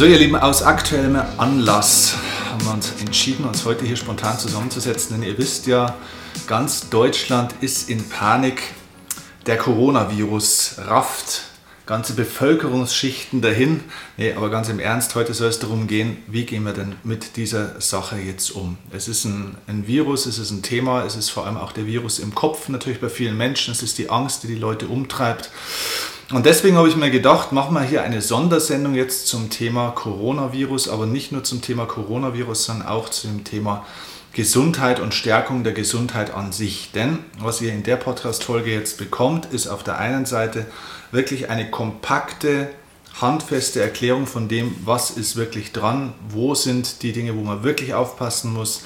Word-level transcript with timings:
So, 0.00 0.06
ihr 0.06 0.16
Lieben, 0.16 0.34
aus 0.34 0.62
aktuellem 0.62 1.20
Anlass 1.36 2.14
haben 2.50 2.64
wir 2.64 2.72
uns 2.72 2.90
entschieden, 3.02 3.44
uns 3.44 3.66
heute 3.66 3.84
hier 3.84 3.96
spontan 3.96 4.38
zusammenzusetzen, 4.38 5.20
denn 5.20 5.28
ihr 5.28 5.36
wisst 5.36 5.66
ja, 5.66 5.94
ganz 6.46 6.88
Deutschland 6.88 7.54
ist 7.60 7.90
in 7.90 8.08
Panik. 8.08 8.62
Der 9.44 9.58
Coronavirus 9.58 10.76
rafft 10.86 11.42
ganze 11.84 12.14
Bevölkerungsschichten 12.14 13.42
dahin. 13.42 13.84
Nee, 14.16 14.32
aber 14.32 14.48
ganz 14.48 14.70
im 14.70 14.78
Ernst, 14.78 15.16
heute 15.16 15.34
soll 15.34 15.48
es 15.48 15.58
darum 15.58 15.86
gehen, 15.86 16.16
wie 16.28 16.46
gehen 16.46 16.62
wir 16.62 16.72
denn 16.72 16.94
mit 17.04 17.36
dieser 17.36 17.78
Sache 17.78 18.16
jetzt 18.16 18.52
um? 18.52 18.78
Es 18.92 19.06
ist 19.06 19.26
ein, 19.26 19.58
ein 19.66 19.86
Virus, 19.86 20.24
es 20.24 20.38
ist 20.38 20.50
ein 20.50 20.62
Thema, 20.62 21.04
es 21.04 21.14
ist 21.14 21.28
vor 21.28 21.46
allem 21.46 21.58
auch 21.58 21.72
der 21.72 21.84
Virus 21.84 22.20
im 22.20 22.34
Kopf 22.34 22.70
natürlich 22.70 23.02
bei 23.02 23.10
vielen 23.10 23.36
Menschen, 23.36 23.72
es 23.72 23.82
ist 23.82 23.98
die 23.98 24.08
Angst, 24.08 24.44
die 24.44 24.46
die 24.46 24.54
Leute 24.54 24.88
umtreibt. 24.88 25.50
Und 26.32 26.46
deswegen 26.46 26.76
habe 26.76 26.88
ich 26.88 26.94
mir 26.94 27.10
gedacht, 27.10 27.50
machen 27.50 27.74
wir 27.74 27.82
hier 27.82 28.04
eine 28.04 28.22
Sondersendung 28.22 28.94
jetzt 28.94 29.26
zum 29.26 29.50
Thema 29.50 29.90
Coronavirus, 29.90 30.88
aber 30.88 31.06
nicht 31.06 31.32
nur 31.32 31.42
zum 31.42 31.60
Thema 31.60 31.86
Coronavirus, 31.86 32.66
sondern 32.66 32.86
auch 32.86 33.08
zum 33.08 33.42
Thema 33.42 33.84
Gesundheit 34.32 35.00
und 35.00 35.12
Stärkung 35.12 35.64
der 35.64 35.72
Gesundheit 35.72 36.32
an 36.32 36.52
sich. 36.52 36.92
Denn 36.92 37.18
was 37.40 37.60
ihr 37.60 37.72
in 37.72 37.82
der 37.82 37.96
Podcast-Folge 37.96 38.72
jetzt 38.72 38.96
bekommt, 38.96 39.46
ist 39.46 39.66
auf 39.66 39.82
der 39.82 39.98
einen 39.98 40.24
Seite 40.24 40.66
wirklich 41.10 41.50
eine 41.50 41.68
kompakte, 41.68 42.70
handfeste 43.20 43.82
Erklärung 43.82 44.28
von 44.28 44.46
dem, 44.46 44.76
was 44.84 45.10
ist 45.10 45.34
wirklich 45.34 45.72
dran, 45.72 46.12
wo 46.28 46.54
sind 46.54 47.02
die 47.02 47.10
Dinge, 47.10 47.36
wo 47.36 47.40
man 47.40 47.64
wirklich 47.64 47.92
aufpassen 47.92 48.52
muss. 48.52 48.84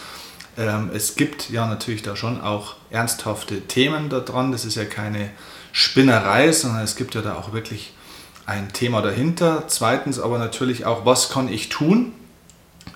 Ähm, 0.57 0.91
es 0.95 1.15
gibt 1.15 1.51
ja 1.51 1.67
natürlich 1.67 2.01
da 2.01 2.17
schon 2.17 2.41
auch 2.41 2.77
ernsthafte 2.89 3.61
Themen 3.61 4.09
da 4.09 4.21
dran. 4.21 4.51
Das 4.51 4.65
ist 4.65 4.77
ja 4.77 4.87
keine 4.87 5.29
Spinnerei, 5.77 6.53
sondern 6.53 6.85
es 6.85 6.95
gibt 6.95 7.17
ja 7.17 7.21
da 7.21 7.35
auch 7.35 7.53
wirklich 7.53 7.93
ein 8.47 8.73
Thema 8.73 9.03
dahinter. 9.03 9.65
Zweitens 9.67 10.21
aber 10.21 10.39
natürlich 10.39 10.87
auch, 10.87 11.05
was 11.05 11.31
kann 11.31 11.49
ich 11.53 11.69
tun? 11.69 12.13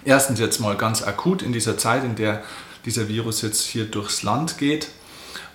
Erstens 0.05 0.39
jetzt 0.39 0.61
mal 0.61 0.77
ganz 0.77 1.03
akut 1.03 1.43
in 1.43 1.53
dieser 1.53 1.77
Zeit, 1.77 2.05
in 2.05 2.15
der 2.15 2.45
dieser 2.85 3.09
Virus 3.09 3.43
jetzt 3.43 3.67
hier 3.67 3.85
durchs 3.85 4.23
Land 4.23 4.59
geht. 4.59 4.91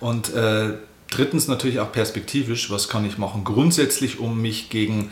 Und 0.00 0.34
äh, 0.34 0.74
drittens 1.08 1.48
natürlich 1.48 1.80
auch 1.80 1.90
perspektivisch, 1.92 2.70
was 2.70 2.90
kann 2.90 3.06
ich 3.06 3.16
machen 3.16 3.42
grundsätzlich, 3.44 4.18
um 4.18 4.42
mich 4.42 4.68
gegen 4.68 5.10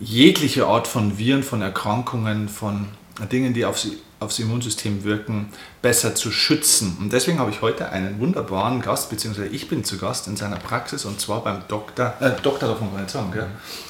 jegliche 0.00 0.66
Art 0.66 0.88
von 0.88 1.18
Viren, 1.18 1.44
von 1.44 1.62
Erkrankungen, 1.62 2.48
von 2.48 2.88
Dingen, 3.30 3.54
die 3.54 3.64
aufs, 3.64 3.88
aufs 4.20 4.38
Immunsystem 4.38 5.04
wirken, 5.04 5.48
besser 5.82 6.14
zu 6.14 6.32
schützen. 6.32 6.96
Und 7.00 7.12
deswegen 7.12 7.38
habe 7.38 7.50
ich 7.50 7.62
heute 7.62 7.90
einen 7.90 8.18
wunderbaren 8.18 8.80
Gast, 8.80 9.10
beziehungsweise 9.10 9.48
ich 9.48 9.68
bin 9.68 9.84
zu 9.84 9.98
Gast 9.98 10.26
in 10.26 10.36
seiner 10.36 10.56
Praxis 10.56 11.04
und 11.04 11.20
zwar 11.20 11.44
beim 11.44 11.62
Doktor, 11.68 12.14
äh, 12.20 12.32
Doktor 12.42 12.68
davon 12.68 12.94
kann 12.94 13.04
ich 13.04 13.10
sagen, 13.10 13.30
gell? 13.32 13.46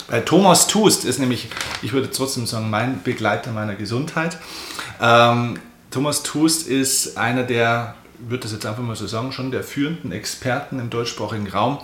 bei 0.08 0.20
Thomas 0.20 0.66
Tust 0.66 1.04
ist 1.04 1.18
nämlich, 1.18 1.48
ich 1.82 1.92
würde 1.92 2.10
trotzdem 2.10 2.46
sagen, 2.46 2.68
mein 2.68 3.02
Begleiter 3.02 3.52
meiner 3.52 3.74
Gesundheit. 3.74 4.38
Ähm, 5.00 5.58
Thomas 5.90 6.22
Tust 6.22 6.66
ist 6.66 7.16
einer 7.16 7.44
der, 7.44 7.94
ich 8.22 8.30
würde 8.30 8.42
das 8.42 8.52
jetzt 8.52 8.66
einfach 8.66 8.82
mal 8.82 8.96
so 8.96 9.06
sagen, 9.06 9.32
schon 9.32 9.50
der 9.50 9.62
führenden 9.62 10.12
Experten 10.12 10.80
im 10.80 10.90
deutschsprachigen 10.90 11.48
Raum 11.48 11.78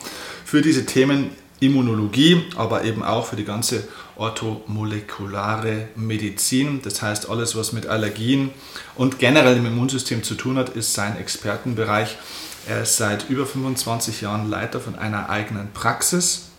für 0.44 0.60
diese 0.60 0.84
Themen 0.84 1.30
Immunologie, 1.60 2.42
aber 2.56 2.84
eben 2.84 3.02
auch 3.02 3.26
für 3.26 3.36
die 3.36 3.44
ganze 3.44 3.86
orthomolekulare 4.20 5.88
Medizin. 5.96 6.82
Das 6.82 7.00
heißt, 7.00 7.30
alles, 7.30 7.56
was 7.56 7.72
mit 7.72 7.86
Allergien 7.86 8.50
und 8.94 9.18
generell 9.18 9.56
im 9.56 9.66
Immunsystem 9.66 10.22
zu 10.22 10.34
tun 10.34 10.58
hat, 10.58 10.68
ist 10.68 10.92
sein 10.92 11.16
Expertenbereich. 11.16 12.18
Er 12.68 12.82
ist 12.82 12.98
seit 12.98 13.30
über 13.30 13.46
25 13.46 14.20
Jahren 14.20 14.50
Leiter 14.50 14.78
von 14.78 14.94
einer 14.94 15.30
eigenen 15.30 15.72
Praxis, 15.72 16.50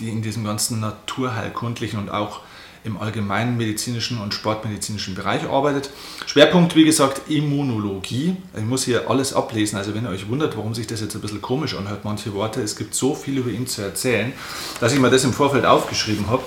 die 0.00 0.08
in 0.08 0.20
diesem 0.20 0.44
ganzen 0.44 0.80
naturheilkundlichen 0.80 2.00
und 2.00 2.10
auch 2.10 2.40
im 2.84 2.98
allgemeinen 2.98 3.56
medizinischen 3.56 4.20
und 4.20 4.34
sportmedizinischen 4.34 5.14
Bereich 5.14 5.44
arbeitet. 5.48 5.90
Schwerpunkt, 6.26 6.76
wie 6.76 6.84
gesagt, 6.84 7.30
Immunologie. 7.30 8.36
Ich 8.56 8.64
muss 8.64 8.84
hier 8.84 9.10
alles 9.10 9.32
ablesen, 9.32 9.76
also 9.76 9.94
wenn 9.94 10.04
ihr 10.04 10.10
euch 10.10 10.28
wundert, 10.28 10.56
warum 10.56 10.74
sich 10.74 10.86
das 10.86 11.00
jetzt 11.00 11.14
ein 11.14 11.20
bisschen 11.20 11.42
komisch 11.42 11.74
anhört, 11.74 12.04
manche 12.04 12.32
Worte, 12.34 12.62
es 12.62 12.76
gibt 12.76 12.94
so 12.94 13.14
viel 13.14 13.38
über 13.38 13.50
ihn 13.50 13.66
zu 13.66 13.82
erzählen, 13.82 14.32
dass 14.80 14.92
ich 14.92 14.98
mir 14.98 15.10
das 15.10 15.24
im 15.24 15.32
Vorfeld 15.32 15.64
aufgeschrieben 15.64 16.28
habe. 16.28 16.42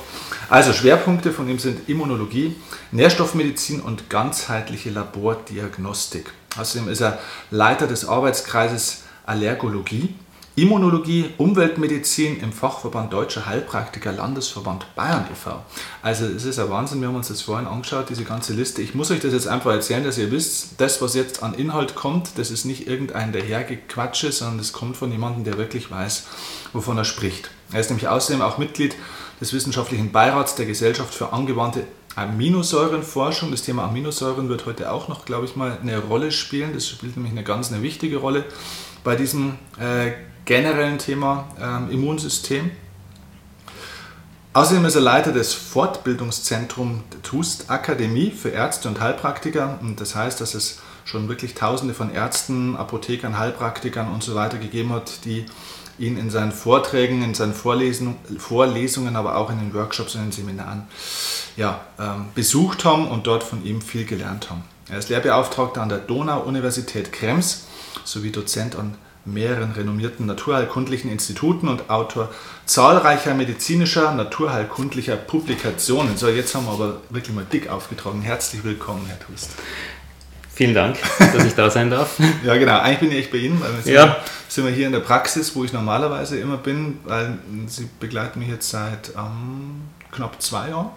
Also 0.49 0.73
Schwerpunkte 0.73 1.31
von 1.31 1.47
ihm 1.49 1.59
sind 1.59 1.87
Immunologie, 1.89 2.55
Nährstoffmedizin 2.91 3.81
und 3.81 4.09
ganzheitliche 4.09 4.89
Labordiagnostik. 4.89 6.31
Außerdem 6.57 6.89
ist 6.89 7.01
er 7.01 7.19
Leiter 7.49 7.87
des 7.87 8.07
Arbeitskreises 8.07 9.03
Allergologie 9.25 10.15
Immunologie, 10.55 11.31
Umweltmedizin 11.39 12.39
im 12.39 12.53
Fachverband 12.53 13.11
Deutscher 13.11 13.47
Heilpraktiker 13.47 14.11
Landesverband 14.11 14.85
Bayern 14.95 15.25
e.V. 15.31 15.63
Also 16.03 16.25
es 16.27 16.45
ist 16.45 16.59
ein 16.59 16.69
Wahnsinn, 16.69 17.01
wir 17.01 17.07
haben 17.07 17.15
uns 17.15 17.29
das 17.29 17.41
vorhin 17.41 17.65
angeschaut, 17.65 18.11
diese 18.11 18.23
ganze 18.23 18.53
Liste. 18.53 18.83
Ich 18.83 18.93
muss 18.93 19.09
euch 19.09 19.19
das 19.19 19.33
jetzt 19.33 19.47
einfach 19.47 19.71
erzählen, 19.71 20.03
dass 20.03 20.19
ihr 20.19 20.29
wisst, 20.29 20.79
das, 20.79 21.01
was 21.01 21.15
jetzt 21.15 21.41
an 21.41 21.55
Inhalt 21.55 21.95
kommt, 21.95 22.37
das 22.37 22.51
ist 22.51 22.65
nicht 22.65 22.87
irgendein 22.87 23.33
dahergequatsche, 23.33 24.31
sondern 24.31 24.59
das 24.59 24.73
kommt 24.73 24.95
von 24.95 25.11
jemandem, 25.11 25.43
der 25.43 25.57
wirklich 25.57 25.89
weiß, 25.89 26.27
wovon 26.71 26.99
er 26.99 27.05
spricht. 27.05 27.49
Er 27.71 27.79
ist 27.79 27.89
nämlich 27.89 28.07
außerdem 28.07 28.43
auch 28.43 28.59
Mitglied 28.59 28.95
des 29.41 29.53
Wissenschaftlichen 29.53 30.11
Beirats 30.11 30.53
der 30.53 30.67
Gesellschaft 30.67 31.15
für 31.15 31.33
angewandte 31.33 31.87
Aminosäurenforschung. 32.15 33.49
Das 33.49 33.63
Thema 33.63 33.85
Aminosäuren 33.85 34.49
wird 34.49 34.67
heute 34.67 34.91
auch 34.91 35.07
noch, 35.07 35.25
glaube 35.25 35.45
ich, 35.45 35.55
mal 35.55 35.79
eine 35.81 35.97
Rolle 35.97 36.31
spielen. 36.31 36.73
Das 36.75 36.87
spielt 36.87 37.15
nämlich 37.17 37.31
eine 37.31 37.43
ganz 37.43 37.71
eine 37.71 37.81
wichtige 37.81 38.17
Rolle 38.17 38.45
bei 39.03 39.15
diesem 39.15 39.55
äh, 39.79 40.11
generellen 40.45 40.97
Thema 40.97 41.47
ähm, 41.59 41.89
Immunsystem. 41.89 42.71
Außerdem 44.53 44.85
ist 44.85 44.95
er 44.95 45.01
Leiter 45.01 45.31
des 45.31 45.53
Fortbildungszentrums 45.53 47.01
TUST 47.23 47.69
Akademie 47.71 48.29
für 48.29 48.49
Ärzte 48.49 48.87
und 48.87 48.99
Heilpraktiker. 48.99 49.79
Und 49.81 49.99
das 49.99 50.15
heißt, 50.15 50.39
dass 50.41 50.53
es 50.53 50.79
schon 51.05 51.27
wirklich 51.27 51.55
Tausende 51.55 51.93
von 51.93 52.13
Ärzten, 52.13 52.75
Apothekern, 52.75 53.37
Heilpraktikern 53.39 54.11
und 54.11 54.23
so 54.23 54.35
weiter 54.35 54.57
gegeben 54.57 54.93
hat, 54.93 55.25
die 55.25 55.45
ihn 55.97 56.17
in 56.17 56.29
seinen 56.29 56.51
Vorträgen, 56.51 57.23
in 57.23 57.33
seinen 57.33 57.53
Vorlesungen, 57.53 58.17
Vorlesungen 58.37 59.15
aber 59.15 59.37
auch 59.37 59.49
in 59.49 59.59
den 59.59 59.73
Workshops 59.73 60.15
und 60.15 60.21
den 60.21 60.31
Seminaren 60.31 60.83
ja, 61.55 61.81
ähm, 61.99 62.27
besucht 62.35 62.85
haben 62.85 63.07
und 63.07 63.27
dort 63.27 63.43
von 63.43 63.63
ihm 63.65 63.81
viel 63.81 64.05
gelernt 64.05 64.49
haben. 64.49 64.63
Er 64.89 64.97
ist 64.97 65.09
Lehrbeauftragter 65.09 65.81
an 65.81 65.89
der 65.89 65.99
Donau-Universität 65.99 67.11
Krems 67.11 67.65
sowie 68.03 68.31
Dozent 68.31 68.75
an 68.75 68.95
mehreren 69.25 69.71
renommierten 69.71 70.25
naturheilkundlichen 70.25 71.11
Instituten 71.11 71.67
und 71.67 71.89
Autor 71.89 72.29
zahlreicher 72.65 73.33
medizinischer, 73.33 74.13
naturheilkundlicher 74.13 75.15
Publikationen. 75.15 76.17
So, 76.17 76.29
jetzt 76.29 76.55
haben 76.55 76.65
wir 76.65 76.73
aber 76.73 77.01
wirklich 77.09 77.35
mal 77.35 77.45
dick 77.51 77.69
aufgetragen. 77.69 78.21
Herzlich 78.21 78.63
willkommen, 78.63 79.05
Herr 79.07 79.19
Tust. 79.19 79.51
Vielen 80.53 80.75
Dank, 80.75 80.97
dass 81.17 81.45
ich 81.45 81.55
da 81.55 81.71
sein 81.71 81.89
darf. 81.89 82.19
ja, 82.43 82.55
genau. 82.57 82.79
Eigentlich 82.79 83.09
bin 83.09 83.19
ich 83.19 83.31
bei 83.31 83.37
Ihnen, 83.37 83.59
weil 83.59 83.73
wir 83.73 83.81
sind, 83.81 83.93
ja. 83.93 84.17
sind 84.47 84.65
wir 84.65 84.71
hier 84.71 84.85
in 84.85 84.93
der 84.93 84.99
Praxis, 84.99 85.55
wo 85.55 85.63
ich 85.63 85.73
normalerweise 85.73 86.39
immer 86.39 86.57
bin, 86.57 86.99
weil 87.05 87.39
Sie 87.67 87.89
begleiten 87.99 88.39
mich 88.39 88.49
jetzt 88.49 88.69
seit 88.69 89.13
ähm, 89.17 89.81
knapp 90.11 90.39
zwei 90.41 90.69
Jahren 90.69 90.91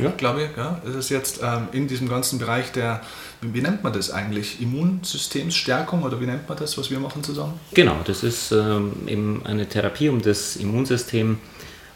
ja. 0.00 0.10
glaube 0.10 0.44
ich. 0.44 0.56
Ja. 0.56 0.80
Es 0.86 0.94
ist 0.94 1.08
jetzt 1.10 1.40
ähm, 1.42 1.68
in 1.72 1.88
diesem 1.88 2.08
ganzen 2.08 2.38
Bereich 2.38 2.72
der, 2.72 3.02
wie, 3.40 3.54
wie, 3.54 3.60
nennt 3.60 3.82
man 3.82 3.92
das 3.92 4.10
eigentlich? 4.10 4.60
Immunsystemsstärkung 4.60 6.02
oder 6.02 6.20
wie 6.20 6.26
nennt 6.26 6.48
man 6.48 6.58
das, 6.58 6.78
was 6.78 6.90
wir 6.90 6.98
machen 6.98 7.22
zusammen? 7.22 7.58
Genau, 7.74 7.96
das 8.04 8.22
ist 8.22 8.52
ähm, 8.52 8.92
eben 9.06 9.42
eine 9.44 9.68
Therapie, 9.68 10.08
um 10.08 10.22
das 10.22 10.56
Immunsystem 10.56 11.38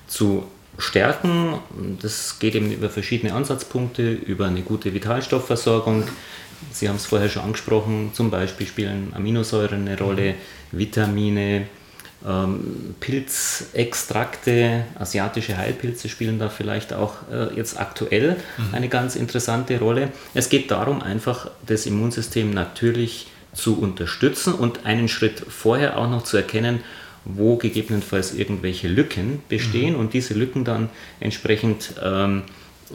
zu 0.07 0.45
stärken. 0.79 1.55
Das 2.03 2.39
geht 2.39 2.55
eben 2.55 2.71
über 2.71 2.91
verschiedene 2.91 3.34
Ansatzpunkte, 3.34 4.13
über 4.13 4.47
eine 4.47 4.63
gute 4.63 4.93
Vitalstoffversorgung. 4.93 6.04
Sie 6.71 6.89
haben 6.89 6.97
es 6.97 7.07
vorher 7.07 7.28
schon 7.28 7.42
angesprochen, 7.42 8.10
zum 8.13 8.31
Beispiel 8.31 8.66
spielen 8.66 9.13
Aminosäuren 9.15 9.87
eine 9.87 9.99
Rolle, 9.99 10.34
Vitamine, 10.72 11.66
ähm, 12.27 12.95
Pilzextrakte, 13.01 14.84
asiatische 14.98 15.57
Heilpilze 15.57 16.09
spielen 16.09 16.39
da 16.39 16.48
vielleicht 16.48 16.92
auch 16.92 17.15
äh, 17.30 17.54
jetzt 17.54 17.78
aktuell 17.78 18.36
mhm. 18.57 18.74
eine 18.74 18.89
ganz 18.89 19.16
interessante 19.16 19.78
Rolle. 19.78 20.10
Es 20.34 20.48
geht 20.48 20.71
darum, 20.71 21.03
einfach 21.03 21.51
das 21.66 21.86
Immunsystem 21.86 22.51
natürlich 22.51 23.28
zu 23.53 23.78
unterstützen 23.78 24.54
und 24.54 24.86
einen 24.86 25.09
Schritt 25.09 25.41
vorher 25.48 25.98
auch 25.98 26.09
noch 26.09 26.24
zu 26.24 26.36
erkennen, 26.36 26.80
wo 27.24 27.57
gegebenenfalls 27.57 28.34
irgendwelche 28.34 28.89
Lücken 28.89 29.42
bestehen 29.48 29.95
mhm. 29.95 30.01
und 30.01 30.15
diese 30.15 30.34
Lücken 30.34 30.65
dann 30.65 30.89
entsprechend 31.21 31.95
ähm, 32.03 32.42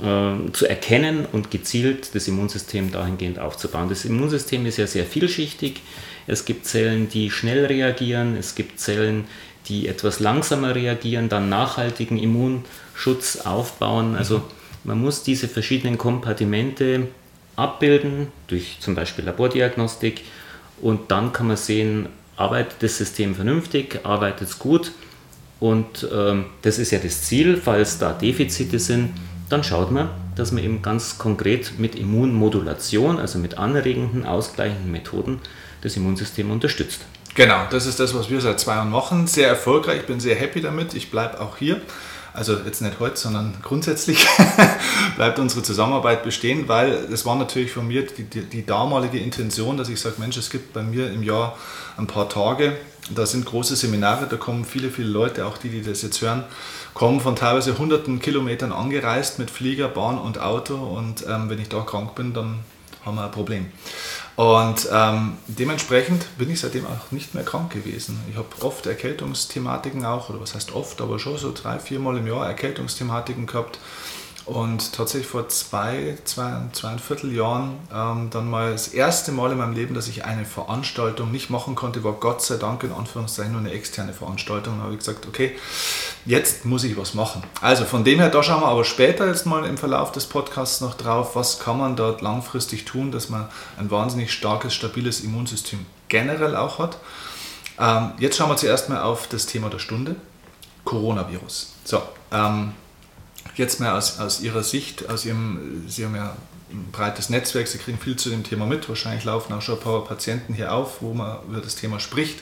äh, 0.02 0.52
zu 0.54 0.68
erkennen 0.68 1.26
und 1.32 1.52
gezielt 1.52 2.16
das 2.16 2.28
Immunsystem 2.28 2.92
dahingehend 2.92 3.40
aufzubauen. 3.40 3.90
Das 3.90 4.06
Immunsystem 4.06 4.66
ist 4.66 4.78
ja 4.78 4.88
sehr 4.88 5.06
vielschichtig. 5.06 5.82
Es 6.32 6.46
gibt 6.46 6.66
Zellen, 6.66 7.10
die 7.10 7.30
schnell 7.30 7.66
reagieren, 7.66 8.38
es 8.38 8.56
gibt 8.56 8.80
Zellen, 8.80 9.26
die 9.68 9.90
etwas 9.90 10.22
langsamer 10.22 10.74
reagieren, 10.74 11.28
dann 11.28 11.50
nachhaltigen 11.50 12.18
Immunschutz 12.18 13.42
aufbauen. 13.44 14.16
Also 14.16 14.38
mhm. 14.38 14.44
man 14.86 15.02
muss 15.02 15.24
diese 15.24 15.50
verschiedenen 15.50 15.98
Kompartimente 15.98 17.10
abbilden 17.58 18.28
durch 18.48 18.78
zum 18.80 18.96
Beispiel 18.96 19.26
Labordiagnostik 19.26 20.22
und 20.82 21.12
dann 21.12 21.34
kann 21.34 21.48
man 21.48 21.58
sehen, 21.58 22.08
arbeitet 22.38 22.82
das 22.82 22.98
System 22.98 23.36
vernünftig, 23.36 24.00
arbeitet 24.04 24.48
es 24.48 24.58
gut 24.58 24.94
und 25.60 26.08
ähm, 26.16 26.46
das 26.62 26.80
ist 26.80 26.92
ja 26.92 27.00
das 27.00 27.24
Ziel, 27.24 27.58
falls 27.58 28.00
da 28.00 28.14
Defizite 28.14 28.80
sind, 28.80 29.10
dann 29.50 29.66
schaut 29.66 29.92
man, 29.92 30.08
dass 30.38 30.54
man 30.54 30.64
eben 30.64 30.82
ganz 30.82 31.18
konkret 31.18 31.78
mit 31.78 31.96
Immunmodulation, 31.96 33.20
also 33.20 33.38
mit 33.38 33.58
anregenden, 33.58 34.26
ausgleichenden 34.26 34.90
Methoden, 34.94 35.42
das 35.82 35.96
Immunsystem 35.98 36.50
unterstützt. 36.52 37.02
Genau, 37.34 37.66
das 37.70 37.86
ist 37.86 38.00
das, 38.00 38.14
was 38.14 38.30
wir 38.30 38.42
seit 38.42 38.60
zwei 38.60 38.76
Jahren 38.76 38.92
machen. 38.92 39.28
Sehr 39.28 39.48
erfolgreich, 39.48 40.02
ich 40.02 40.06
bin 40.06 40.20
sehr 40.20 40.36
happy 40.36 40.62
damit. 40.62 40.94
Ich 40.94 41.12
bleibe 41.12 41.40
auch 41.40 41.58
hier. 41.58 41.82
Also 42.34 42.58
jetzt 42.66 42.82
nicht 42.82 43.00
heute, 43.00 43.18
sondern 43.18 43.56
grundsätzlich 43.62 44.26
bleibt 45.18 45.38
unsere 45.40 45.64
Zusammenarbeit 45.64 46.24
bestehen, 46.24 46.70
weil 46.70 46.92
es 47.12 47.26
war 47.26 47.36
natürlich 47.36 47.72
von 47.74 47.88
mir 47.88 48.06
die, 48.06 48.24
die, 48.24 48.42
die 48.42 48.66
damalige 48.66 49.20
Intention, 49.20 49.76
dass 49.76 49.90
ich 49.90 50.00
sage, 50.00 50.16
Mensch, 50.18 50.38
es 50.38 50.50
gibt 50.50 50.72
bei 50.72 50.82
mir 50.82 51.12
im 51.12 51.24
Jahr 51.24 51.58
ein 51.98 52.08
paar 52.08 52.30
Tage, 52.30 52.78
da 53.14 53.26
sind 53.26 53.46
große 53.46 53.76
Seminare, 53.76 54.28
da 54.30 54.38
kommen 54.38 54.64
viele, 54.64 54.92
viele 54.92 55.10
Leute, 55.10 55.46
auch 55.46 55.58
die, 55.58 55.68
die 55.68 55.82
das 55.82 56.04
jetzt 56.04 56.22
hören, 56.22 56.46
kommen 56.94 57.20
von 57.20 57.36
teilweise 57.36 57.78
hunderten 57.78 58.22
Kilometern 58.22 58.72
angereist 58.72 59.38
mit 59.38 59.52
Flieger, 59.52 59.90
Bahn 59.90 60.18
und 60.18 60.40
Auto 60.40 60.76
und 60.76 61.26
ähm, 61.28 61.50
wenn 61.50 61.60
ich 61.60 61.68
da 61.68 61.82
krank 61.82 62.16
bin, 62.16 62.34
dann 62.34 62.60
haben 63.06 63.16
wir 63.16 63.26
ein 63.26 63.32
Problem. 63.32 63.66
Und 64.42 64.90
ähm, 64.92 65.38
dementsprechend 65.46 66.26
bin 66.40 66.50
ich 66.50 66.62
seitdem 66.62 66.88
auch 66.88 67.12
nicht 67.12 67.36
mehr 67.36 67.44
krank 67.44 67.72
gewesen. 67.72 68.20
Ich 68.28 68.38
habe 68.38 68.48
oft 68.62 68.88
Erkältungsthematiken 68.88 70.04
auch, 70.04 70.32
oder 70.32 70.42
was 70.42 70.56
heißt 70.56 70.74
oft, 70.74 71.00
aber 71.00 71.20
schon 71.20 71.38
so 71.38 71.52
drei, 71.54 71.78
viermal 71.78 72.18
im 72.18 72.26
Jahr 72.26 72.48
Erkältungsthematiken 72.48 73.46
gehabt. 73.46 73.78
Und 74.46 74.94
tatsächlich 74.94 75.28
vor 75.28 75.48
zwei, 75.50 76.18
zwei, 76.24 76.62
zweieinviertel 76.74 77.32
Jahren 77.32 77.78
ähm, 77.94 78.30
dann 78.32 78.50
mal 78.50 78.72
das 78.72 78.88
erste 78.88 79.32
Mal 79.32 79.52
in 79.52 79.60
meinem 79.60 79.74
Leben, 79.74 79.94
dass 79.94 80.08
ich 80.08 80.26
eine 80.26 80.46
Veranstaltung 80.46 81.32
nicht 81.32 81.52
machen 81.52 81.76
konnte, 81.76 82.04
war 82.04 82.14
Gott 82.14 82.42
sei 82.42 82.58
Dank 82.58 82.84
in 82.84 82.92
Anführungszeichen 82.92 83.52
nur 83.52 83.62
eine 83.62 83.72
externe 83.72 84.14
Veranstaltung. 84.14 84.78
Da 84.78 84.86
habe 84.86 84.94
ich 84.94 85.00
gesagt, 85.00 85.28
okay, 85.28 85.56
jetzt 86.26 86.66
muss 86.66 86.84
ich 86.84 86.98
was 86.98 87.14
machen. 87.14 87.44
Also 87.62 87.86
von 87.86 88.04
dem 88.04 88.20
her, 88.20 88.30
da 88.30 88.42
schauen 88.42 88.62
wir 88.62 88.68
aber 88.68 88.84
später 88.84 89.28
jetzt 89.28 89.46
mal 89.46 89.64
im 89.64 89.78
Verlauf 89.78 90.12
des 90.12 90.26
Podcasts 90.26 90.82
noch 90.82 90.96
drauf, 90.96 91.36
was 91.36 91.60
kann 91.60 91.78
man 91.78 91.96
dort 91.96 92.22
langfristig 92.22 92.86
tun, 92.86 93.12
dass 93.12 93.30
man 93.30 93.48
ein 93.78 93.92
wahnsinnig 93.92 94.34
starkes, 94.34 94.74
stabiles 94.74 95.22
Immunsystem 95.22 95.86
generell 96.08 96.56
auch 96.56 96.80
hat. 96.80 96.98
Ähm, 97.80 98.14
jetzt 98.18 98.38
schauen 98.38 98.50
wir 98.50 98.58
zuerst 98.58 98.90
mal 98.90 99.02
auf 99.02 99.28
das 99.28 99.46
Thema 99.46 99.70
der 99.70 99.80
Stunde, 99.80 100.16
Coronavirus. 100.84 101.74
So, 101.84 102.02
ähm, 102.32 102.74
jetzt 103.56 103.80
mal 103.80 103.98
aus, 103.98 104.20
aus 104.20 104.42
Ihrer 104.42 104.64
Sicht, 104.64 105.10
aus 105.10 105.26
Ihrem, 105.26 105.84
Sie 105.88 106.06
haben 106.06 106.16
ja 106.16 106.36
ein 106.72 106.92
breites 106.92 107.30
Netzwerk, 107.30 107.68
Sie 107.68 107.78
kriegen 107.78 107.98
viel 107.98 108.16
zu 108.16 108.30
dem 108.30 108.44
Thema 108.44 108.66
mit, 108.66 108.88
wahrscheinlich 108.88 109.24
laufen 109.26 109.54
auch 109.54 109.62
schon 109.62 109.76
ein 109.76 109.82
paar 109.82 110.04
Patienten 110.04 110.54
hier 110.54 110.74
auf, 110.74 111.02
wo 111.02 111.14
man 111.14 111.38
über 111.48 111.60
das 111.60 111.76
Thema 111.76 112.00
spricht. 112.00 112.40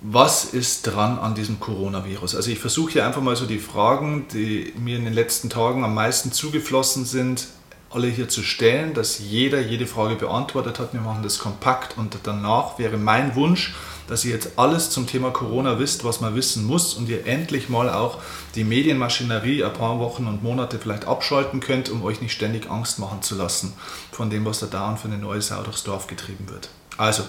Was 0.00 0.44
ist 0.44 0.82
dran 0.82 1.18
an 1.18 1.36
diesem 1.36 1.60
Coronavirus? 1.60 2.34
Also 2.34 2.50
ich 2.50 2.58
versuche 2.58 2.92
hier 2.92 3.06
einfach 3.06 3.22
mal 3.22 3.36
so 3.36 3.46
die 3.46 3.60
Fragen, 3.60 4.26
die 4.32 4.72
mir 4.76 4.96
in 4.96 5.04
den 5.04 5.14
letzten 5.14 5.48
Tagen 5.48 5.84
am 5.84 5.94
meisten 5.94 6.32
zugeflossen 6.32 7.04
sind, 7.04 7.46
alle 7.88 8.08
hier 8.08 8.28
zu 8.28 8.42
stellen, 8.42 8.94
dass 8.94 9.18
jeder 9.18 9.60
jede 9.60 9.86
Frage 9.86 10.16
beantwortet 10.16 10.78
hat. 10.78 10.92
Wir 10.92 11.00
machen 11.00 11.22
das 11.22 11.38
kompakt 11.38 11.98
und 11.98 12.18
danach 12.24 12.78
wäre 12.78 12.96
mein 12.96 13.36
Wunsch, 13.36 13.74
dass 14.12 14.26
ihr 14.26 14.32
jetzt 14.32 14.58
alles 14.58 14.90
zum 14.90 15.06
Thema 15.06 15.30
Corona 15.30 15.78
wisst, 15.78 16.04
was 16.04 16.20
man 16.20 16.34
wissen 16.34 16.66
muss 16.66 16.92
und 16.92 17.08
ihr 17.08 17.26
endlich 17.26 17.70
mal 17.70 17.88
auch 17.88 18.18
die 18.54 18.62
Medienmaschinerie 18.62 19.64
ein 19.64 19.72
paar 19.72 20.00
Wochen 20.00 20.26
und 20.26 20.42
Monate 20.42 20.78
vielleicht 20.78 21.06
abschalten 21.06 21.60
könnt, 21.60 21.88
um 21.88 22.04
euch 22.04 22.20
nicht 22.20 22.34
ständig 22.34 22.70
Angst 22.70 22.98
machen 22.98 23.22
zu 23.22 23.36
lassen 23.36 23.72
von 24.10 24.28
dem, 24.28 24.44
was 24.44 24.60
da 24.60 24.66
dauernd 24.66 25.00
für 25.00 25.08
eine 25.08 25.16
neue 25.16 25.40
Sau 25.40 25.62
durchs 25.62 25.82
Dorf 25.84 26.08
getrieben 26.08 26.46
wird. 26.50 26.68
Also, 26.98 27.22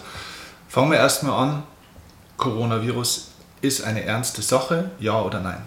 fangen 0.68 0.92
wir 0.92 0.98
erstmal 0.98 1.48
an. 1.48 1.64
Coronavirus 2.36 3.30
ist 3.62 3.82
eine 3.82 4.04
ernste 4.04 4.42
Sache, 4.42 4.92
ja 5.00 5.22
oder 5.22 5.40
nein? 5.40 5.62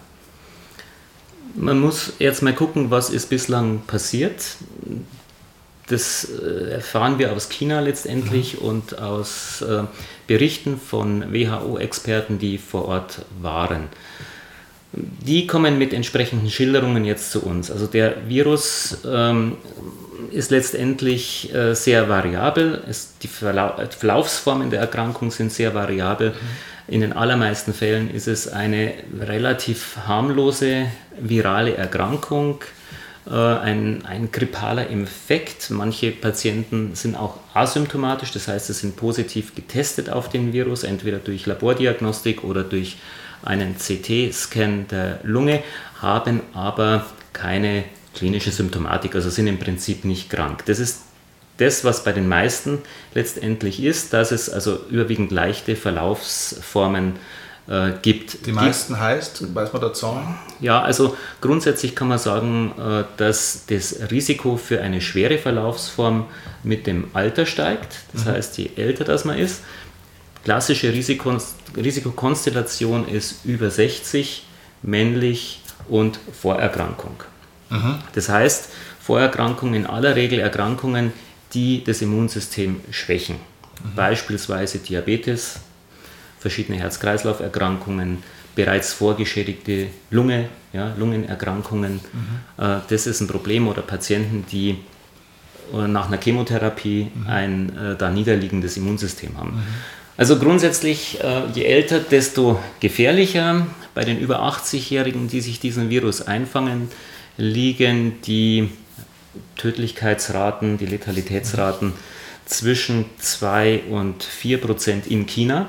Man 1.54 1.80
muss 1.80 2.12
jetzt 2.18 2.42
mal 2.42 2.54
gucken, 2.54 2.90
was 2.90 3.08
ist 3.08 3.30
bislang 3.30 3.80
passiert. 3.86 4.44
Das 5.88 6.24
äh, 6.24 6.70
erfahren 6.72 7.18
wir 7.18 7.32
aus 7.32 7.48
China 7.48 7.80
letztendlich 7.80 8.60
mhm. 8.60 8.68
und 8.68 8.98
aus 8.98 9.62
äh, 9.62 9.84
Berichten 10.26 10.80
von 10.80 11.32
WHO-Experten, 11.32 12.38
die 12.38 12.58
vor 12.58 12.86
Ort 12.86 13.22
waren. 13.40 13.84
Die 14.92 15.46
kommen 15.46 15.78
mit 15.78 15.92
entsprechenden 15.92 16.50
Schilderungen 16.50 17.04
jetzt 17.04 17.30
zu 17.30 17.44
uns. 17.44 17.70
Also 17.70 17.86
der 17.86 18.28
Virus 18.28 18.98
ähm, 19.06 19.58
ist 20.32 20.50
letztendlich 20.50 21.54
äh, 21.54 21.74
sehr 21.74 22.08
variabel. 22.08 22.82
Es, 22.88 23.14
die 23.22 23.28
Verlau 23.28 23.74
Verlaufsformen 23.90 24.70
der 24.70 24.80
Erkrankung 24.80 25.30
sind 25.30 25.52
sehr 25.52 25.74
variabel. 25.74 26.30
Mhm. 26.30 26.34
In 26.88 27.00
den 27.00 27.12
allermeisten 27.12 27.74
Fällen 27.74 28.12
ist 28.12 28.28
es 28.28 28.48
eine 28.48 28.94
relativ 29.20 29.96
harmlose 30.06 30.86
virale 31.18 31.74
Erkrankung 31.76 32.60
ein, 33.32 34.04
ein 34.04 34.30
grippaler 34.30 34.88
Infekt. 34.88 35.70
Manche 35.70 36.12
Patienten 36.12 36.94
sind 36.94 37.16
auch 37.16 37.38
asymptomatisch, 37.54 38.30
das 38.32 38.48
heißt, 38.48 38.66
sie 38.68 38.72
sind 38.72 38.96
positiv 38.96 39.54
getestet 39.54 40.10
auf 40.10 40.28
den 40.28 40.52
Virus, 40.52 40.84
entweder 40.84 41.18
durch 41.18 41.46
Labordiagnostik 41.46 42.44
oder 42.44 42.62
durch 42.62 42.98
einen 43.42 43.76
CT-Scan 43.76 44.86
der 44.90 45.20
Lunge, 45.24 45.62
haben 46.00 46.40
aber 46.52 47.06
keine 47.32 47.84
klinische 48.14 48.50
Symptomatik, 48.50 49.14
also 49.14 49.28
sind 49.28 49.46
im 49.46 49.58
Prinzip 49.58 50.04
nicht 50.04 50.30
krank. 50.30 50.64
Das 50.66 50.78
ist 50.78 51.02
das, 51.58 51.84
was 51.84 52.04
bei 52.04 52.12
den 52.12 52.28
meisten 52.28 52.78
letztendlich 53.14 53.82
ist, 53.82 54.12
dass 54.12 54.30
es 54.30 54.48
also 54.48 54.78
überwiegend 54.88 55.32
leichte 55.32 55.74
Verlaufsformen 55.74 57.14
gibt 57.14 57.20
äh, 57.68 57.92
gibt. 58.02 58.46
Die 58.46 58.52
meisten 58.52 58.94
gibt, 58.94 59.04
heißt, 59.04 59.54
weiß 59.54 59.72
man 59.72 59.82
da 59.82 59.92
Zahlen? 59.92 60.34
Ja, 60.60 60.82
also 60.82 61.16
grundsätzlich 61.40 61.94
kann 61.94 62.08
man 62.08 62.18
sagen, 62.18 62.72
äh, 62.78 63.04
dass 63.16 63.64
das 63.66 64.10
Risiko 64.10 64.56
für 64.56 64.80
eine 64.80 65.00
schwere 65.00 65.38
Verlaufsform 65.38 66.26
mit 66.62 66.86
dem 66.86 67.08
Alter 67.12 67.46
steigt. 67.46 67.96
Das 68.12 68.24
mhm. 68.24 68.30
heißt, 68.30 68.58
je 68.58 68.70
älter 68.76 69.04
das 69.04 69.24
man 69.24 69.38
ist, 69.38 69.62
klassische 70.44 70.92
Risiko, 70.92 71.36
Risikokonstellation 71.76 73.08
ist 73.08 73.44
über 73.44 73.70
60, 73.70 74.44
männlich 74.82 75.60
und 75.88 76.20
Vorerkrankung. 76.40 77.16
Mhm. 77.70 77.98
Das 78.14 78.28
heißt, 78.28 78.68
Vorerkrankungen 79.00 79.74
in 79.74 79.86
aller 79.86 80.16
Regel 80.16 80.38
Erkrankungen, 80.38 81.12
die 81.52 81.82
das 81.84 82.02
Immunsystem 82.02 82.80
schwächen. 82.90 83.36
Mhm. 83.36 83.94
Beispielsweise 83.96 84.78
Diabetes, 84.78 85.60
verschiedene 86.38 86.78
Herz-Kreislauf-Erkrankungen, 86.78 88.22
bereits 88.54 88.92
vorgeschädigte 88.92 89.88
Lunge, 90.10 90.48
ja, 90.72 90.94
Lungenerkrankungen. 90.96 91.94
Mhm. 91.94 92.64
Äh, 92.64 92.78
das 92.88 93.06
ist 93.06 93.20
ein 93.20 93.26
Problem 93.26 93.68
oder 93.68 93.82
Patienten, 93.82 94.44
die 94.50 94.78
äh, 95.72 95.88
nach 95.88 96.08
einer 96.08 96.18
Chemotherapie 96.18 97.10
mhm. 97.14 97.26
ein 97.26 97.76
äh, 97.76 97.96
da 97.96 98.10
niederliegendes 98.10 98.76
Immunsystem 98.76 99.36
haben. 99.36 99.56
Mhm. 99.56 99.62
Also 100.16 100.38
grundsätzlich, 100.38 101.22
äh, 101.22 101.42
je 101.54 101.64
älter, 101.64 102.00
desto 102.00 102.58
gefährlicher. 102.80 103.66
Bei 103.94 104.04
den 104.04 104.18
über 104.18 104.42
80-Jährigen, 104.42 105.28
die 105.28 105.40
sich 105.40 105.60
diesen 105.60 105.90
Virus 105.90 106.22
einfangen, 106.22 106.88
liegen 107.36 108.20
die 108.22 108.70
Tödlichkeitsraten, 109.56 110.78
die 110.78 110.86
Letalitätsraten 110.86 111.92
zwischen 112.46 113.06
2 113.18 113.84
und 113.90 114.22
4 114.22 114.60
Prozent 114.60 115.06
in 115.06 115.26
China. 115.26 115.68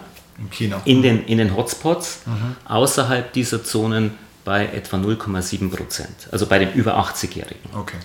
In 0.86 1.02
den, 1.02 1.26
in 1.26 1.38
den 1.38 1.56
Hotspots, 1.56 2.22
mhm. 2.26 2.56
außerhalb 2.66 3.34
dieser 3.34 3.64
Zonen 3.64 4.12
bei 4.46 4.66
etwa 4.68 4.98
0,7 4.98 5.70
Prozent, 5.70 6.30
also 6.32 6.46
bei 6.46 6.60
den 6.60 6.74
über 6.74 6.98
80-Jährigen. 7.00 7.70
Okay. 7.74 7.98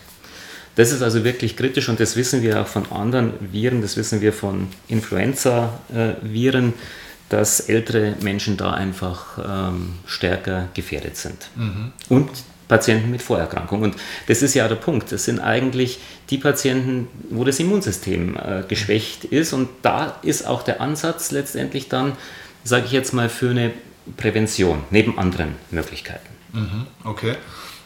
Das 0.75 0.91
ist 0.91 1.03
also 1.03 1.23
wirklich 1.23 1.57
kritisch 1.57 1.89
und 1.89 2.01
das 2.01 2.17
wissen 2.17 2.43
wir 2.43 2.63
auch 2.63 2.67
von 2.67 2.91
anderen 2.91 3.35
Viren, 3.53 3.83
das 3.83 3.97
wissen 3.97 4.23
wir 4.23 4.33
von 4.33 4.69
Influenza-Viren, 4.89 6.73
dass 7.29 7.61
ältere 7.61 8.15
Menschen 8.23 8.57
da 8.57 8.73
einfach 8.73 9.39
ähm, 9.39 9.95
stärker 10.07 10.69
gefährdet 10.75 11.17
sind. 11.17 11.49
Mhm. 11.57 11.93
Und 12.09 12.31
Patienten 12.73 13.11
mit 13.11 13.21
Vorerkrankungen. 13.21 13.93
Und 13.93 14.01
das 14.29 14.41
ist 14.41 14.55
ja 14.55 14.67
der 14.67 14.77
Punkt. 14.77 15.13
Das 15.13 15.27
sind 15.27 15.41
eigentlich 15.41 15.99
die 16.31 16.39
Patienten, 16.39 17.07
wo 17.29 17.45
das 17.45 17.61
Immunsystem 17.61 18.35
äh, 18.35 18.63
geschwächt 18.67 19.27
ist. 19.27 19.53
Und 19.53 19.69
da 19.83 20.17
ist 20.23 20.47
auch 20.47 20.63
der 20.63 20.81
Ansatz 20.81 21.33
letztendlich 21.33 21.91
dann, 21.91 22.13
sage 22.65 22.87
ich 22.87 22.93
jetzt 22.93 23.13
mal, 23.13 23.29
für 23.29 23.51
eine 23.51 23.73
Prävention 24.17 24.85
neben 24.91 25.19
anderen 25.19 25.57
Möglichkeiten. 25.71 26.29
Mhm, 26.55 26.87
okay. 27.05 27.35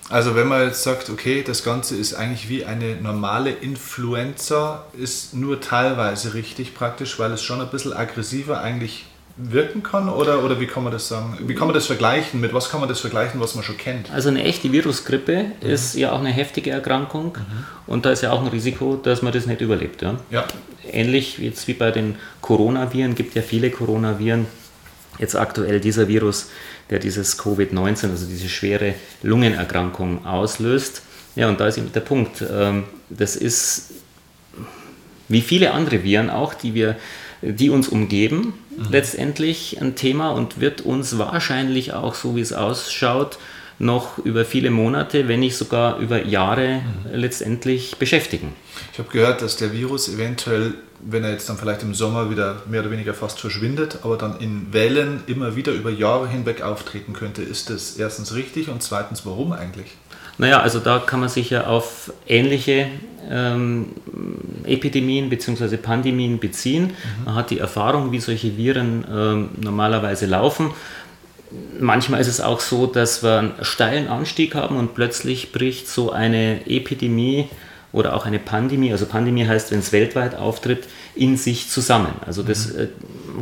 Also 0.09 0.37
wenn 0.37 0.47
man 0.47 0.63
jetzt 0.63 0.85
sagt, 0.85 1.11
okay, 1.11 1.43
das 1.45 1.65
Ganze 1.65 1.97
ist 1.97 2.15
eigentlich 2.15 2.49
wie 2.49 2.65
eine 2.65 2.95
normale 2.95 3.51
Influenza, 3.51 4.85
ist 4.97 5.35
nur 5.35 5.61
teilweise 5.61 6.35
richtig 6.35 6.77
praktisch, 6.77 7.19
weil 7.19 7.33
es 7.33 7.43
schon 7.43 7.61
ein 7.61 7.71
bisschen 7.71 7.93
aggressiver 7.93 8.61
eigentlich 8.61 9.07
wirken 9.39 9.83
kann 9.83 10.09
oder, 10.09 10.43
oder 10.43 10.61
wie 10.61 10.67
kann 10.67 10.83
man 10.83 10.93
das 10.93 11.09
sagen? 11.09 11.39
Wie 11.43 11.55
kann 11.55 11.69
man 11.69 11.75
das 11.75 11.87
vergleichen? 11.87 12.41
Mit 12.41 12.55
was 12.55 12.71
kann 12.71 12.81
man 12.81 12.89
das 12.89 13.01
vergleichen, 13.01 13.39
was 13.41 13.55
man 13.55 13.63
schon 13.63 13.77
kennt? 13.77 14.11
Also 14.11 14.31
eine 14.31 14.43
echte 14.43 14.73
Virusgrippe 14.73 15.45
mhm. 15.61 15.69
ist 15.69 15.95
ja 15.95 16.13
auch 16.13 16.21
eine 16.21 16.31
heftige 16.31 16.71
Erkrankung 16.71 17.37
mhm. 17.37 17.65
und 17.87 18.07
da 18.07 18.13
ist 18.13 18.23
ja 18.23 18.33
auch 18.33 18.41
ein 18.41 18.49
Risiko, 18.49 18.97
dass 18.97 19.21
man 19.21 19.33
das 19.33 19.47
nicht 19.47 19.61
überlebt. 19.61 20.01
Ja? 20.03 20.19
ja. 20.31 20.45
Ähnlich 20.91 21.39
jetzt 21.39 21.69
wie 21.69 21.75
bei 21.75 21.91
den 21.91 22.17
Coronaviren, 22.41 23.15
gibt 23.15 23.35
ja 23.35 23.43
viele 23.43 23.71
Coronaviren. 23.71 24.47
Jetzt 25.19 25.35
aktuell 25.35 25.81
dieser 25.81 26.09
Virus, 26.09 26.51
der 26.91 26.99
dieses 26.99 27.39
Covid-19, 27.39 28.11
also 28.11 28.27
diese 28.27 28.49
schwere 28.49 28.95
Lungenerkrankung 29.23 30.27
auslöst, 30.27 31.03
Ja, 31.35 31.49
und 31.49 31.59
da 31.59 31.67
ist 31.67 31.79
eben 31.79 31.93
der 31.93 32.01
Punkt. 32.01 32.43
Ähm, 32.51 32.85
das 33.09 33.37
ist 33.37 33.93
wie 35.29 35.41
viele 35.41 35.73
andere 35.73 36.03
Viren 36.03 36.31
auch, 36.31 36.55
die 36.55 36.75
wir 36.75 36.97
die 37.43 37.71
uns 37.71 37.89
umgeben, 37.89 38.55
mhm. 38.77 38.87
letztendlich 38.91 39.81
ein 39.81 39.95
Thema 39.95 40.31
und 40.31 40.61
wird 40.61 40.81
uns 40.81 41.19
wahrscheinlich 41.19 41.93
auch, 41.93 42.15
so 42.15 42.37
wie 42.37 42.41
es 42.41 42.53
ausschaut, 42.53 43.39
noch 43.79 44.19
über 44.19 44.45
viele 44.45 44.71
Monate, 44.71 45.29
wenn 45.29 45.41
nicht 45.41 45.57
sogar 45.57 45.99
über 45.99 46.25
Jahre 46.25 46.81
mhm. 46.81 47.15
letztendlich 47.15 47.97
beschäftigen. 47.99 48.55
Ich 48.93 48.99
habe 48.99 49.11
gehört, 49.11 49.43
dass 49.43 49.57
der 49.57 49.73
Virus 49.73 50.09
eventuell, 50.09 50.75
wenn 51.01 51.25
er 51.25 51.33
jetzt 51.33 51.49
dann 51.49 51.59
vielleicht 51.59 51.83
im 51.83 51.95
Sommer 51.95 52.31
wieder 52.31 52.63
mehr 52.71 52.81
oder 52.81 52.91
weniger 52.91 53.13
fast 53.13 53.39
verschwindet, 53.39 53.99
aber 54.03 54.17
dann 54.17 54.41
in 54.41 54.73
Wellen 54.73 55.23
immer 55.27 55.57
wieder 55.57 55.73
über 55.73 55.91
Jahre 55.91 56.29
hinweg 56.29 56.63
auftreten 56.63 57.13
könnte. 57.13 57.43
Ist 57.43 57.69
das 57.69 57.97
erstens 57.97 58.35
richtig 58.35 58.71
und 58.71 58.83
zweitens 58.83 59.27
warum 59.27 59.53
eigentlich? 59.53 59.89
Naja, 60.39 60.61
also 60.61 60.81
da 60.81 60.99
kann 60.99 61.21
man 61.21 61.29
sich 61.29 61.51
ja 61.51 61.67
auf 61.67 62.13
ähnliche 62.27 62.89
ähm, 63.31 63.87
Epidemien 64.65 65.31
bzw. 65.31 65.77
Pandemien 65.77 66.39
beziehen. 66.39 66.85
Mhm. 66.85 67.25
Man 67.25 67.35
hat 67.35 67.51
die 67.51 67.59
Erfahrung, 67.59 68.13
wie 68.13 68.21
solche 68.21 68.57
Viren 68.57 69.05
ähm, 69.11 69.49
normalerweise 69.61 70.27
laufen. 70.27 70.73
Manchmal 71.79 72.21
ist 72.21 72.29
es 72.29 72.41
auch 72.41 72.61
so, 72.61 72.87
dass 72.87 73.23
wir 73.23 73.39
einen 73.39 73.53
steilen 73.63 74.09
Anstieg 74.09 74.55
haben 74.55 74.77
und 74.77 74.95
plötzlich 74.95 75.53
bricht 75.53 75.89
so 75.89 76.11
eine 76.11 76.67
Epidemie 76.67 77.49
oder 77.93 78.15
auch 78.15 78.27
eine 78.27 78.39
Pandemie, 78.39 78.93
also 78.93 79.07
Pandemie 79.07 79.47
heißt, 79.47 79.71
wenn 79.71 79.79
es 79.79 79.93
weltweit 79.93 80.35
auftritt, 80.35 80.87
in 81.15 81.37
sich 81.37 81.71
zusammen. 81.71 82.13
Also 82.27 82.43
das 82.43 82.75
mhm. 82.75 82.81
äh, 82.81 82.87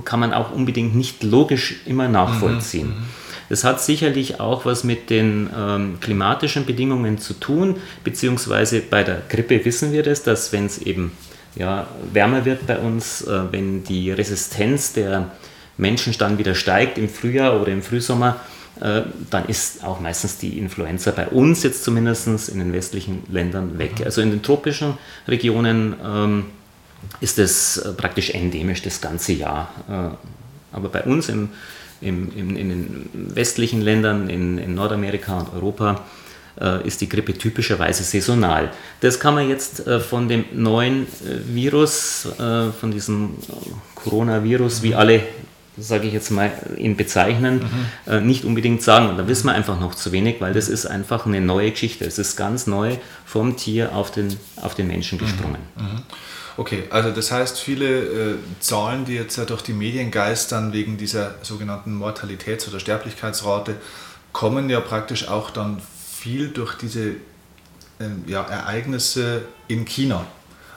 kann 0.05 0.21
man 0.21 0.33
auch 0.33 0.53
unbedingt 0.53 0.95
nicht 0.95 1.25
logisch 1.25 1.77
immer 1.87 2.09
nachvollziehen. 2.09 2.89
Mhm. 2.89 3.24
Mhm. 3.45 3.51
Das 3.51 3.65
hat 3.65 3.81
sicherlich 3.81 4.41
auch 4.41 4.65
was 4.65 4.85
mit 4.85 5.11
den 5.11 5.51
ähm, 5.57 5.99
klimatischen 6.01 6.67
Bedingungen 6.67 7.19
zu 7.19 7.35
tun, 7.35 7.77
beziehungsweise 8.03 8.81
bei 8.81 9.03
der 9.03 9.23
Grippe 9.29 9.65
wissen 9.65 9.93
wir 9.93 10.03
das, 10.03 10.23
dass 10.23 10.53
wenn 10.53 10.67
es 10.67 10.79
eben 10.79 11.13
ja, 11.57 11.87
wärmer 12.13 12.45
wird 12.45 12.67
bei 12.67 12.79
uns, 12.79 13.23
äh, 13.23 13.53
wenn 13.53 13.85
die 13.85 14.11
Resistenz 14.11 14.93
der 14.93 15.31
Menschen 15.77 16.15
dann 16.19 16.39
wieder 16.39 16.55
steigt 16.55 16.99
im 16.99 17.09
Frühjahr 17.09 17.61
oder 17.61 17.73
im 17.73 17.83
Frühsommer, 17.83 18.41
äh, 18.81 19.03
dann 19.31 19.47
ist 19.47 19.85
auch 19.85 20.01
meistens 20.01 20.39
die 20.39 20.59
Influenza 20.59 21.13
bei 21.13 21.29
uns 21.29 21.63
jetzt 21.63 21.85
zumindest 21.85 22.49
in 22.49 22.59
den 22.59 22.73
westlichen 22.73 23.23
Ländern 23.31 23.79
weg. 23.79 24.03
Also 24.05 24.21
in 24.21 24.31
den 24.31 24.43
tropischen 24.43 24.99
Regionen 25.29 25.95
ähm, 26.05 26.47
ist 27.21 27.39
es 27.39 27.77
äh, 27.77 27.93
praktisch 27.93 28.31
endemisch 28.31 28.83
das 28.83 29.01
ganze 29.01 29.33
Jahr. 29.33 29.71
Äh, 29.89 30.77
aber 30.77 30.89
bei 30.89 31.03
uns 31.03 31.29
im 31.29 31.51
im, 32.01 32.33
im, 32.37 32.57
in 32.57 32.69
den 32.69 33.11
westlichen 33.35 33.81
Ländern, 33.81 34.29
in, 34.29 34.59
in 34.59 34.75
Nordamerika 34.75 35.39
und 35.39 35.53
Europa, 35.55 36.03
äh, 36.61 36.87
ist 36.87 37.01
die 37.01 37.09
Grippe 37.09 37.35
typischerweise 37.35 38.03
saisonal. 38.05 38.71
Das 39.01 39.19
kann 39.19 39.35
man 39.35 39.49
jetzt 39.49 39.87
äh, 39.87 40.01
von 40.01 40.29
dem 40.29 40.45
neuen 40.53 41.03
äh, 41.03 41.55
Virus, 41.55 42.27
äh, 42.39 42.71
von 42.71 42.91
diesem 42.91 43.37
Coronavirus, 43.95 44.83
wie 44.83 44.95
alle, 44.95 45.23
sage 45.77 46.07
ich 46.07 46.13
jetzt 46.13 46.31
mal, 46.31 46.53
ihn 46.77 46.97
bezeichnen, 46.97 47.57
mhm. 47.57 48.13
Äh, 48.13 48.21
nicht 48.21 48.45
unbedingt 48.45 48.83
sagen. 48.83 49.09
Und 49.09 49.19
da 49.19 49.27
wissen 49.27 49.47
wir 49.47 49.53
einfach 49.53 49.81
noch 49.81 49.95
zu 49.95 50.13
wenig, 50.13 50.41
weil 50.41 50.53
das 50.53 50.69
ist 50.69 50.87
einfach 50.87 51.27
eine 51.27 51.41
neue 51.41 51.71
Geschichte. 51.71 52.05
Es 52.05 52.19
ist 52.19 52.37
ganz 52.37 52.67
neu 52.67 52.97
vom 53.25 53.57
Tier 53.57 53.95
auf 53.95 54.11
den, 54.11 54.37
auf 54.61 54.75
den 54.75 54.87
Menschen 54.87 55.19
gesprungen. 55.19 55.61
Mhm. 55.77 55.85
Mhm. 55.85 56.03
Okay, 56.57 56.85
also 56.91 57.11
das 57.11 57.33
heißt, 57.33 57.59
viele 57.59 58.35
äh, 58.35 58.35
Zahlen, 58.61 59.05
die 59.05 59.15
jetzt 59.15 59.37
ja 59.37 59.45
durch 59.45 59.63
die 59.63 59.73
Medien 59.73 60.13
geistern 60.13 60.73
wegen 60.73 60.97
dieser 60.97 61.35
sogenannten 61.43 62.01
Mortalitäts- 62.01 62.69
oder 62.69 62.79
Sterblichkeitsrate, 62.79 63.75
kommen 64.33 64.71
ja 64.71 64.81
praktisch 64.81 65.29
auch 65.29 65.51
dann 65.51 65.83
viel 66.17 66.49
durch 66.49 66.75
diese 66.75 67.11
äh, 67.99 68.09
ja, 68.27 68.43
Ereignisse 68.43 69.43
in 69.67 69.85
China. 69.85 70.27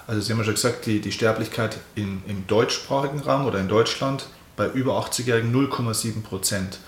Also 0.07 0.22
Sie 0.22 0.31
haben 0.31 0.39
ja 0.39 0.46
schon 0.46 0.55
gesagt, 0.55 0.86
die, 0.88 1.00
die 1.00 1.12
Sterblichkeit 1.12 1.77
in, 1.93 2.24
im 2.27 2.48
deutschsprachigen 2.48 3.19
Raum 3.19 3.46
oder 3.46 3.60
in 3.60 3.67
Deutschland 3.67 4.27
bei 4.55 4.67
über 4.67 4.93
80-Jährigen 5.00 5.53
0,7 5.53 6.24
Prozent. 6.24 6.79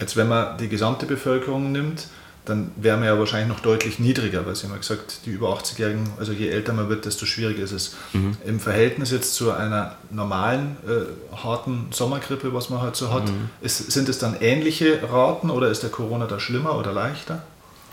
Jetzt, 0.00 0.16
wenn 0.16 0.28
man 0.28 0.56
die 0.56 0.68
gesamte 0.68 1.04
Bevölkerung 1.04 1.70
nimmt, 1.70 2.06
dann 2.44 2.72
wären 2.76 3.00
wir 3.00 3.08
ja 3.08 3.18
wahrscheinlich 3.18 3.48
noch 3.48 3.60
deutlich 3.60 4.00
niedriger, 4.00 4.44
weil 4.44 4.56
Sie 4.56 4.64
haben 4.64 4.72
ja 4.72 4.78
gesagt, 4.78 5.20
die 5.26 5.30
über 5.30 5.56
80-Jährigen, 5.56 6.08
also 6.18 6.32
je 6.32 6.48
älter 6.48 6.72
man 6.72 6.88
wird, 6.88 7.04
desto 7.04 7.24
schwieriger 7.24 7.62
ist 7.62 7.70
es. 7.70 7.94
Mhm. 8.12 8.36
Im 8.44 8.58
Verhältnis 8.58 9.12
jetzt 9.12 9.34
zu 9.34 9.52
einer 9.52 9.96
normalen, 10.10 10.76
äh, 10.84 11.36
harten 11.36 11.86
Sommergrippe, 11.92 12.52
was 12.52 12.68
man 12.68 12.80
halt 12.80 12.96
so 12.96 13.12
hat, 13.12 13.28
mhm. 13.28 13.50
ist, 13.60 13.92
sind 13.92 14.08
es 14.08 14.18
dann 14.18 14.36
ähnliche 14.40 15.00
Raten 15.08 15.50
oder 15.50 15.68
ist 15.68 15.84
der 15.84 15.90
Corona 15.90 16.26
da 16.26 16.40
schlimmer 16.40 16.76
oder 16.76 16.92
leichter? 16.92 17.42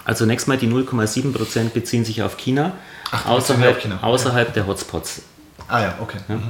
Also 0.04 0.24
zunächst 0.24 0.48
mal 0.48 0.58
die 0.58 0.68
0,7 0.68 1.32
Prozent 1.32 1.74
beziehen 1.76 2.04
sich 2.04 2.24
auf 2.24 2.38
China, 2.38 2.74
Ach, 3.12 3.28
außerhalb, 3.28 3.76
auf 3.76 3.82
China. 3.84 4.00
außerhalb 4.02 4.48
ja. 4.48 4.54
der 4.56 4.68
Hotspots. 4.68 5.22
Ah 5.68 5.82
ja, 5.82 5.96
okay. 6.02 6.18
Ja? 6.28 6.36
Mhm. 6.38 6.44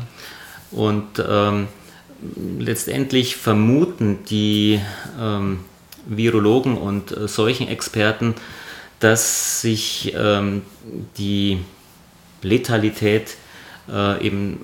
Und 0.71 1.23
ähm, 1.27 1.67
letztendlich 2.57 3.35
vermuten 3.35 4.23
die 4.29 4.79
ähm, 5.19 5.59
Virologen 6.07 6.77
und 6.77 7.15
äh, 7.15 7.27
Seuchenexperten, 7.27 8.35
dass 8.99 9.61
sich 9.61 10.13
ähm, 10.17 10.63
die 11.17 11.59
Letalität 12.41 13.37
äh, 13.91 14.25
eben 14.25 14.59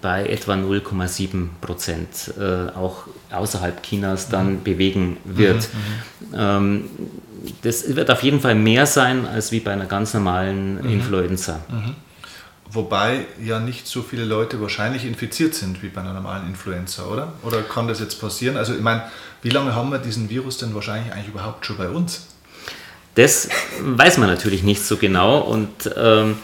bei 0.00 0.26
etwa 0.26 0.54
0,7 0.54 1.48
Prozent 1.60 2.32
äh, 2.38 2.76
auch 2.76 3.04
außerhalb 3.30 3.82
Chinas 3.82 4.28
dann 4.28 4.54
mhm. 4.54 4.62
bewegen 4.62 5.16
wird. 5.24 5.68
Mhm, 5.72 6.28
mhm, 6.28 6.34
ähm, 6.38 6.84
das 7.62 7.94
wird 7.94 8.10
auf 8.10 8.22
jeden 8.22 8.40
Fall 8.40 8.54
mehr 8.54 8.86
sein 8.86 9.26
als 9.26 9.52
wie 9.52 9.60
bei 9.60 9.72
einer 9.72 9.86
ganz 9.86 10.14
normalen 10.14 10.74
mhm. 10.82 10.90
Influenza. 10.90 11.60
Wobei 12.70 13.24
ja 13.42 13.60
nicht 13.60 13.86
so 13.86 14.02
viele 14.02 14.24
Leute 14.24 14.60
wahrscheinlich 14.60 15.04
infiziert 15.04 15.54
sind 15.54 15.82
wie 15.82 15.88
bei 15.88 16.02
einer 16.02 16.12
normalen 16.12 16.46
Influenza, 16.46 17.06
oder? 17.06 17.32
Oder 17.42 17.62
kann 17.62 17.88
das 17.88 17.98
jetzt 17.98 18.20
passieren? 18.20 18.56
Also 18.56 18.74
ich 18.74 18.80
meine, 18.80 19.04
wie 19.42 19.48
lange 19.48 19.74
haben 19.74 19.90
wir 19.90 19.98
diesen 19.98 20.28
Virus 20.28 20.58
denn 20.58 20.74
wahrscheinlich 20.74 21.12
eigentlich 21.12 21.28
überhaupt 21.28 21.64
schon 21.64 21.78
bei 21.78 21.88
uns? 21.88 22.26
Das 23.14 23.48
weiß 23.80 24.18
man 24.18 24.28
natürlich 24.28 24.62
nicht 24.62 24.82
so 24.82 24.96
genau 24.96 25.38
und 25.40 25.90
ähm, 25.96 26.36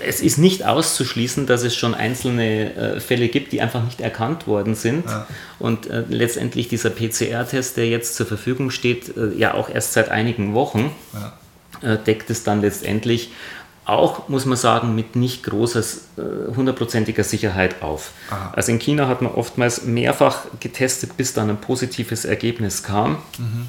es 0.00 0.20
ist 0.20 0.38
nicht 0.38 0.64
auszuschließen, 0.64 1.46
dass 1.46 1.62
es 1.62 1.74
schon 1.74 1.94
einzelne 1.94 2.74
äh, 2.74 3.00
Fälle 3.00 3.28
gibt, 3.28 3.52
die 3.52 3.60
einfach 3.60 3.82
nicht 3.82 4.00
erkannt 4.00 4.46
worden 4.46 4.74
sind. 4.74 5.06
Ja. 5.06 5.26
Und 5.58 5.88
äh, 5.88 6.04
letztendlich 6.08 6.68
dieser 6.68 6.90
PCR-Test, 6.90 7.76
der 7.76 7.88
jetzt 7.88 8.14
zur 8.14 8.26
Verfügung 8.26 8.70
steht, 8.70 9.16
äh, 9.16 9.32
ja 9.36 9.54
auch 9.54 9.70
erst 9.70 9.94
seit 9.94 10.10
einigen 10.10 10.54
Wochen, 10.54 10.90
ja. 11.14 11.32
Äh, 11.82 11.98
deckt 11.98 12.30
es 12.30 12.42
dann 12.42 12.62
letztendlich 12.62 13.30
auch, 13.86 14.28
muss 14.28 14.44
man 14.44 14.58
sagen, 14.58 14.94
mit 14.94 15.14
nicht 15.14 15.44
großer, 15.44 15.80
äh, 15.80 16.54
hundertprozentiger 16.54 17.22
Sicherheit 17.22 17.82
auf. 17.82 18.10
Aha. 18.30 18.52
Also 18.54 18.72
in 18.72 18.80
China 18.80 19.06
hat 19.06 19.22
man 19.22 19.32
oftmals 19.32 19.84
mehrfach 19.84 20.46
getestet, 20.58 21.16
bis 21.16 21.32
dann 21.32 21.48
ein 21.50 21.60
positives 21.60 22.24
Ergebnis 22.24 22.82
kam. 22.82 23.18
Mhm. 23.38 23.66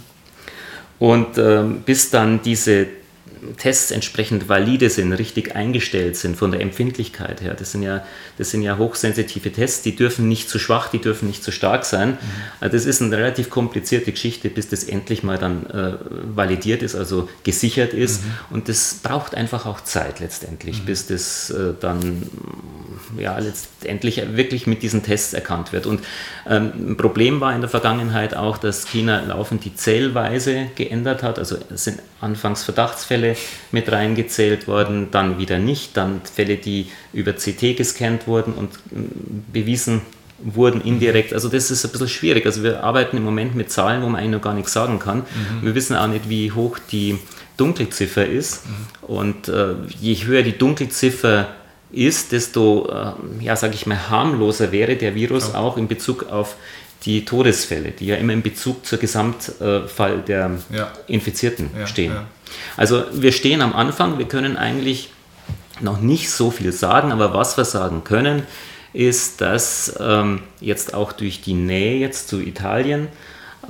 Und 0.99 1.37
ähm, 1.37 1.81
bis 1.85 2.09
dann 2.09 2.41
diese 2.41 2.87
Tests 3.57 3.91
entsprechend 3.91 4.49
valide 4.49 4.89
sind, 4.89 5.13
richtig 5.13 5.55
eingestellt 5.55 6.15
sind 6.15 6.37
von 6.37 6.51
der 6.51 6.61
Empfindlichkeit 6.61 7.41
her. 7.41 7.53
Das 7.53 7.71
sind 7.71 7.83
ja, 7.83 8.03
das 8.37 8.51
sind 8.51 8.61
ja 8.61 8.77
hochsensitive 8.77 9.51
Tests, 9.51 9.81
die 9.81 9.95
dürfen 9.95 10.27
nicht 10.27 10.49
zu 10.49 10.59
schwach, 10.59 10.89
die 10.89 10.99
dürfen 10.99 11.27
nicht 11.27 11.43
zu 11.43 11.51
stark 11.51 11.85
sein. 11.85 12.11
Mhm. 12.11 12.17
Also 12.59 12.77
das 12.77 12.85
ist 12.85 13.01
eine 13.01 13.15
relativ 13.17 13.49
komplizierte 13.49 14.11
Geschichte, 14.11 14.49
bis 14.49 14.69
das 14.69 14.83
endlich 14.83 15.23
mal 15.23 15.37
dann 15.37 15.65
äh, 15.67 15.93
validiert 16.35 16.83
ist, 16.83 16.95
also 16.95 17.29
gesichert 17.43 17.93
ist. 17.93 18.23
Mhm. 18.23 18.31
Und 18.49 18.69
das 18.69 18.99
braucht 19.03 19.35
einfach 19.35 19.65
auch 19.65 19.81
Zeit 19.81 20.19
letztendlich, 20.19 20.81
mhm. 20.81 20.85
bis 20.85 21.07
das 21.07 21.49
äh, 21.49 21.73
dann 21.79 22.23
ja, 23.17 23.37
letztendlich 23.37 24.21
wirklich 24.35 24.67
mit 24.67 24.83
diesen 24.83 25.03
Tests 25.03 25.33
erkannt 25.33 25.73
wird. 25.73 25.85
Und 25.85 26.01
ähm, 26.47 26.91
ein 26.91 26.97
Problem 26.97 27.41
war 27.41 27.53
in 27.53 27.61
der 27.61 27.69
Vergangenheit 27.69 28.35
auch, 28.35 28.57
dass 28.57 28.87
China 28.87 29.21
laufend 29.21 29.65
die 29.65 29.75
Zählweise 29.75 30.67
geändert 30.75 31.23
hat. 31.23 31.39
Also 31.39 31.57
es 31.73 31.83
sind 31.83 31.99
anfangs 32.19 32.63
Verdachtsfälle 32.63 33.26
mit 33.71 33.91
reingezählt 33.91 34.67
worden, 34.67 35.07
dann 35.11 35.39
wieder 35.39 35.59
nicht, 35.59 35.97
dann 35.97 36.21
Fälle, 36.21 36.57
die 36.57 36.87
über 37.13 37.33
CT 37.33 37.75
gescannt 37.75 38.27
wurden 38.27 38.53
und 38.53 38.71
ähm, 38.95 39.09
bewiesen 39.51 40.01
wurden 40.39 40.81
indirekt. 40.81 41.33
Also 41.33 41.49
das 41.49 41.71
ist 41.71 41.83
ein 41.83 41.91
bisschen 41.91 42.09
schwierig. 42.09 42.45
Also 42.45 42.63
wir 42.63 42.83
arbeiten 42.83 43.17
im 43.17 43.23
Moment 43.23 43.55
mit 43.55 43.71
Zahlen, 43.71 44.03
wo 44.03 44.07
man 44.07 44.21
eigentlich 44.21 44.31
noch 44.31 44.41
gar 44.41 44.53
nichts 44.53 44.73
sagen 44.73 44.99
kann. 44.99 45.19
Mhm. 45.19 45.63
Wir 45.63 45.75
wissen 45.75 45.95
auch 45.95 46.07
nicht, 46.07 46.29
wie 46.29 46.51
hoch 46.51 46.77
die 46.91 47.17
Dunkelziffer 47.57 48.25
ist. 48.25 48.65
Mhm. 48.65 49.07
Und 49.07 49.47
äh, 49.47 49.73
je 49.99 50.15
höher 50.15 50.43
die 50.43 50.57
Dunkelziffer 50.57 51.47
ist, 51.91 52.31
desto, 52.31 52.89
äh, 52.89 53.43
ja, 53.43 53.55
sage 53.55 53.73
ich 53.75 53.85
mal, 53.85 54.09
harmloser 54.09 54.71
wäre 54.71 54.95
der 54.95 55.15
Virus 55.15 55.51
ja. 55.53 55.59
auch 55.59 55.77
in 55.77 55.87
Bezug 55.87 56.29
auf 56.29 56.55
die 57.05 57.25
Todesfälle, 57.25 57.91
die 57.91 58.07
ja 58.07 58.15
immer 58.15 58.33
in 58.33 58.41
Bezug 58.41 58.85
zur 58.85 58.97
Gesamtfall 58.97 60.23
der 60.27 60.51
ja. 60.71 60.91
Infizierten 61.07 61.69
ja, 61.77 61.87
stehen. 61.87 62.13
Also 62.75 63.03
wir 63.13 63.31
stehen 63.31 63.61
am 63.61 63.73
Anfang, 63.73 64.17
wir 64.17 64.27
können 64.27 64.57
eigentlich 64.57 65.09
noch 65.79 66.01
nicht 66.01 66.29
so 66.31 66.51
viel 66.51 66.71
sagen, 66.71 67.11
aber 67.11 67.33
was 67.33 67.57
wir 67.57 67.65
sagen 67.65 68.03
können, 68.03 68.43
ist, 68.93 69.41
dass 69.41 69.95
ähm, 69.99 70.41
jetzt 70.59 70.93
auch 70.93 71.11
durch 71.11 71.41
die 71.41 71.53
Nähe 71.53 71.99
jetzt 71.99 72.29
zu 72.29 72.41
Italien 72.41 73.09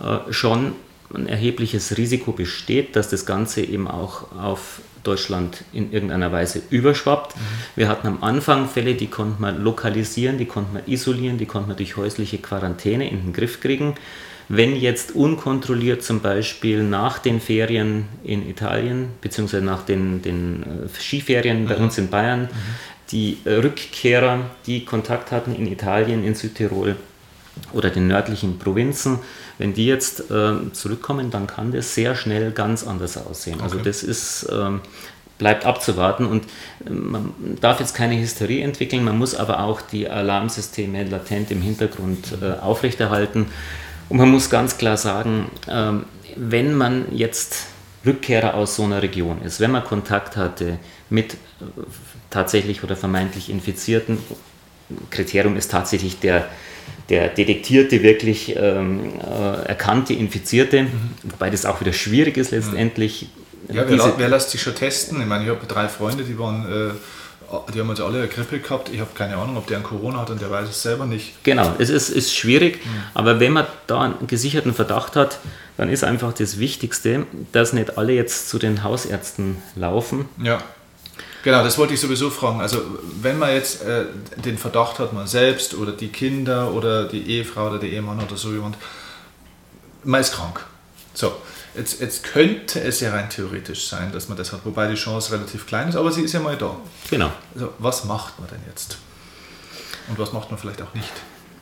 äh, 0.02 0.32
schon 0.32 0.74
ein 1.14 1.28
erhebliches 1.28 1.98
Risiko 1.98 2.32
besteht, 2.32 2.96
dass 2.96 3.10
das 3.10 3.26
Ganze 3.26 3.62
eben 3.62 3.88
auch 3.88 4.32
auf 4.32 4.82
Deutschland 5.08 5.64
in 5.74 5.92
irgendeiner 5.92 6.32
Weise 6.32 6.62
überschwappt. 6.70 7.36
Mhm. 7.36 7.42
Wir 7.76 7.88
hatten 7.88 8.08
am 8.08 8.24
Anfang 8.24 8.68
Fälle, 8.68 8.96
die 8.96 9.08
konnte 9.08 9.42
man 9.42 9.64
lokalisieren, 9.64 10.38
die 10.38 10.46
konnte 10.46 10.74
man 10.74 10.84
isolieren, 10.86 11.38
die 11.38 11.46
konnte 11.46 11.70
man 11.70 11.78
durch 11.78 11.96
häusliche 11.96 12.38
Quarantäne 12.38 13.10
in 13.10 13.22
den 13.22 13.34
Griff 13.34 13.62
kriegen. 13.62 13.96
Wenn 14.50 14.76
jetzt 14.76 15.14
unkontrolliert 15.14 16.04
zum 16.04 16.22
Beispiel 16.22 16.84
nach 16.84 17.20
den 17.20 17.42
Ferien 17.42 18.06
in 18.24 18.48
Italien, 18.48 19.10
beziehungsweise 19.22 19.64
nach 19.64 19.84
den, 19.84 20.22
den 20.22 20.64
äh, 20.64 21.00
Skiferien 21.00 21.68
bei 21.68 21.78
mhm. 21.78 21.84
uns 21.86 21.98
in 21.98 22.10
Bayern, 22.10 22.42
mhm. 22.44 22.48
die 23.12 23.38
Rückkehrer, 23.46 24.40
die 24.66 24.86
Kontakt 24.86 25.32
hatten 25.32 25.54
in 25.56 25.68
Italien, 25.68 26.24
in 26.24 26.36
Südtirol 26.36 26.96
oder 27.74 27.90
den 27.90 28.08
nördlichen 28.08 28.60
Provinzen, 28.60 29.20
wenn 29.58 29.74
die 29.74 29.86
jetzt 29.86 30.30
äh, 30.32 30.72
zurückkommen, 30.74 31.32
dann 31.32 31.48
kann 31.48 31.72
das 31.72 31.96
sehr 31.96 32.16
schnell 32.16 32.52
ganz 32.52 32.86
anders 32.86 33.18
aussehen. 33.18 33.62
Also 33.62 33.78
okay. 33.78 33.90
Also 33.90 33.90
das 33.90 34.04
ist, 34.04 34.48
ähm, 34.52 34.82
bleibt 35.38 35.66
abzuwarten 35.66 36.26
und 36.26 36.46
äh, 36.86 36.90
man 36.90 37.34
darf 37.62 37.80
jetzt 37.80 37.96
keine 37.96 38.20
Hysterie 38.20 38.62
entwickeln, 38.62 39.04
man 39.04 39.18
muss 39.18 39.36
aber 39.36 39.62
auch 39.62 39.82
die 39.82 40.10
Alarmsysteme 40.10 41.04
latent 41.04 41.52
im 41.52 41.62
Hintergrund 41.62 42.38
äh, 42.42 42.60
aufrechterhalten. 42.60 43.48
Und 44.10 44.18
man 44.18 44.30
muss 44.30 44.50
ganz 44.50 44.78
klar 44.78 44.98
sagen, 44.98 45.52
ähm, 45.70 46.06
wenn 46.36 46.76
man 46.76 47.14
jetzt 47.16 47.68
Rückkehrer 48.06 48.54
aus 48.54 48.76
so 48.76 48.84
einer 48.84 49.02
Region 49.02 49.42
ist, 49.42 49.60
wenn 49.60 49.72
man 49.72 49.84
Kontakt 49.84 50.38
hatte 50.38 50.80
mit 51.10 51.34
äh, 51.34 51.38
tatsächlich 52.30 52.84
oder 52.84 52.96
vermeintlich 52.96 53.50
Infizierten, 53.50 54.18
Kriterium 55.10 55.58
ist 55.58 55.72
tatsächlich 55.72 56.20
der, 56.20 56.48
der 57.10 57.30
detektierte, 57.30 58.04
wirklich 58.04 58.56
ähm, 58.56 59.14
äh, 59.20 59.68
erkannte 59.68 60.14
Infizierte, 60.14 60.84
mhm. 60.84 61.12
wobei 61.24 61.50
das 61.50 61.66
auch 61.66 61.82
wieder 61.82 61.94
schwierig 61.94 62.38
ist 62.38 62.52
letztendlich. 62.52 63.30
Ja, 63.70 63.84
wer, 63.88 64.14
wer 64.18 64.30
lässt 64.30 64.52
sich 64.52 64.62
schon 64.62 64.76
testen? 64.76 65.20
Ich 65.22 65.28
meine, 65.28 65.44
ich 65.44 65.50
habe 65.50 65.66
drei 65.66 65.88
Freunde, 65.88 66.24
die 66.24 66.38
waren 66.40 66.66
äh, 66.66 66.94
die 67.74 67.80
haben 67.80 67.90
uns 67.90 68.02
alle 68.02 68.20
eine 68.20 68.28
Grippe 68.28 68.60
gehabt. 68.60 68.90
Ich 68.90 69.00
habe 69.00 69.12
keine 69.14 69.38
Ahnung, 69.38 69.58
ob 69.58 69.68
der 69.68 69.78
ein 69.78 69.84
Corona 69.84 70.20
hat 70.20 70.30
und 70.30 70.42
der 70.42 70.52
weiß 70.52 70.68
es 70.68 70.82
selber 70.82 71.06
nicht. 71.06 71.44
Genau, 71.44 71.74
es 71.78 71.90
ist, 71.90 72.10
ist 72.10 72.36
schwierig, 72.36 72.86
mhm. 72.86 72.90
aber 73.14 73.40
wenn 73.40 73.54
man 73.54 73.66
da 73.88 74.02
einen 74.02 74.28
gesicherten 74.28 74.74
Verdacht 74.74 75.16
hat, 75.16 75.40
dann 75.78 75.90
ist 75.90 76.04
einfach 76.04 76.34
das 76.34 76.60
Wichtigste, 76.60 77.26
dass 77.52 77.72
nicht 77.72 77.98
alle 77.98 78.14
jetzt 78.14 78.50
zu 78.50 78.60
den 78.60 78.84
Hausärzten 78.84 79.58
laufen. 79.76 80.28
Ja. 80.44 80.62
Genau, 81.44 81.64
das 81.64 81.78
wollte 81.78 81.94
ich 81.94 82.00
sowieso 82.00 82.30
fragen. 82.30 82.62
Also, 82.62 82.82
wenn 83.22 83.38
man 83.38 83.52
jetzt 83.52 83.84
äh, 83.84 84.06
den 84.38 84.58
Verdacht 84.58 85.00
hat, 85.00 85.14
man 85.14 85.28
selbst 85.28 85.76
oder 85.76 85.92
die 85.92 86.10
Kinder 86.10 86.74
oder 86.74 87.08
die 87.08 87.30
Ehefrau 87.30 87.68
oder 87.68 87.80
der 87.80 87.90
Ehemann 87.90 88.20
oder 88.20 88.38
so 88.38 88.52
jemand, 88.52 88.78
man 90.04 90.22
ist 90.22 90.34
krank. 90.34 90.66
So, 91.14 91.34
Jetzt, 91.78 92.02
jetzt, 92.02 92.24
könnte 92.24 92.82
es 92.82 93.02
ja 93.02 93.12
rein 93.12 93.30
theoretisch 93.30 93.88
sein, 93.88 94.12
dass 94.12 94.30
man 94.30 94.38
das 94.38 94.52
hat, 94.52 94.62
wobei 94.66 94.88
die 94.88 94.96
Chance 94.96 95.32
relativ 95.32 95.68
klein 95.68 95.88
ist, 95.90 95.96
aber 95.96 96.12
sie 96.12 96.24
ist 96.24 96.34
ja 96.34 96.40
mal 96.40 96.58
da. 96.58 96.76
Genau. 97.10 97.32
Also, 97.54 97.72
was 97.78 98.04
macht 98.06 98.40
man 98.40 98.50
denn 98.50 98.62
jetzt? 98.68 98.98
Und 100.08 100.18
was 100.18 100.34
macht 100.34 100.50
man 100.50 100.60
vielleicht 100.60 100.82
auch 100.82 100.94
nicht? 100.96 101.12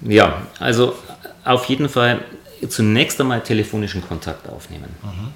Ja, 0.01 0.41
also 0.59 0.95
auf 1.43 1.65
jeden 1.65 1.89
Fall 1.89 2.23
zunächst 2.69 3.19
einmal 3.19 3.43
telefonischen 3.43 4.07
Kontakt 4.07 4.47
aufnehmen. 4.47 4.95
Mhm. 5.03 5.33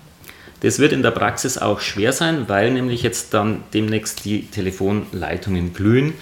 Das 0.61 0.79
wird 0.79 0.91
in 0.91 1.03
der 1.03 1.11
Praxis 1.11 1.57
auch 1.57 1.79
schwer 1.79 2.11
sein, 2.11 2.49
weil 2.49 2.71
nämlich 2.71 3.03
jetzt 3.03 3.33
dann 3.33 3.63
demnächst 3.73 4.25
die 4.25 4.47
Telefonleitungen 4.47 5.73
glühen 5.73 6.13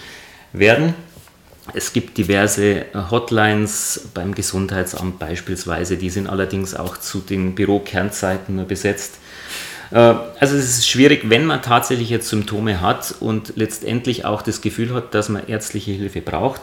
werden. 0.52 0.94
Es 1.74 1.92
gibt 1.92 2.16
diverse 2.16 2.62
äh, 2.62 2.86
Hotlines 3.10 4.08
beim 4.14 4.34
Gesundheitsamt 4.34 5.18
beispielsweise, 5.18 5.96
die 5.96 6.10
sind 6.10 6.26
allerdings 6.26 6.74
auch 6.74 6.96
zu 6.96 7.18
den 7.18 7.54
Bürokernzeiten 7.54 8.56
nur 8.56 8.64
besetzt. 8.64 9.18
Äh, 9.90 9.96
also 9.96 10.56
es 10.56 10.78
ist 10.78 10.88
schwierig, 10.88 11.28
wenn 11.28 11.44
man 11.44 11.60
tatsächlich 11.60 12.08
jetzt 12.08 12.28
Symptome 12.28 12.80
hat 12.80 13.14
und 13.20 13.54
letztendlich 13.56 14.24
auch 14.24 14.40
das 14.40 14.60
Gefühl 14.60 14.94
hat, 14.94 15.14
dass 15.14 15.28
man 15.28 15.46
ärztliche 15.46 15.92
Hilfe 15.92 16.22
braucht, 16.22 16.62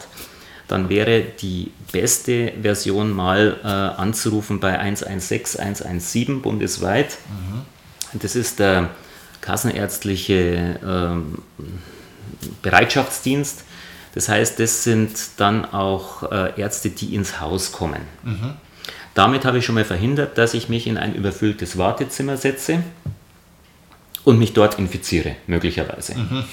dann 0.68 0.88
wäre 0.88 1.22
die 1.22 1.70
beste 1.92 2.52
Version 2.60 3.12
mal 3.12 3.56
äh, 3.62 3.66
anzurufen 3.66 4.58
bei 4.58 4.78
116 4.78 5.60
117 5.60 6.42
bundesweit. 6.42 7.18
Mhm. 7.28 7.75
Das 8.22 8.36
ist 8.36 8.58
der 8.58 8.90
kassenärztliche 9.40 10.78
ähm, 10.84 11.38
Bereitschaftsdienst 12.62 13.64
das 14.16 14.30
heißt, 14.30 14.58
das 14.58 14.82
sind 14.82 15.10
dann 15.36 15.66
auch 15.66 16.32
äh, 16.32 16.58
Ärzte, 16.58 16.88
die 16.88 17.14
ins 17.14 17.38
Haus 17.38 17.70
kommen. 17.70 18.00
Mhm. 18.24 18.54
Damit 19.12 19.44
habe 19.44 19.58
ich 19.58 19.66
schon 19.66 19.74
mal 19.74 19.84
verhindert, 19.84 20.38
dass 20.38 20.54
ich 20.54 20.70
mich 20.70 20.86
in 20.86 20.96
ein 20.96 21.14
überfülltes 21.14 21.76
Wartezimmer 21.76 22.38
setze 22.38 22.82
und 24.26 24.40
mich 24.40 24.52
dort 24.54 24.76
infiziere, 24.80 25.36
möglicherweise. 25.46 26.16
Mhm. 26.18 26.44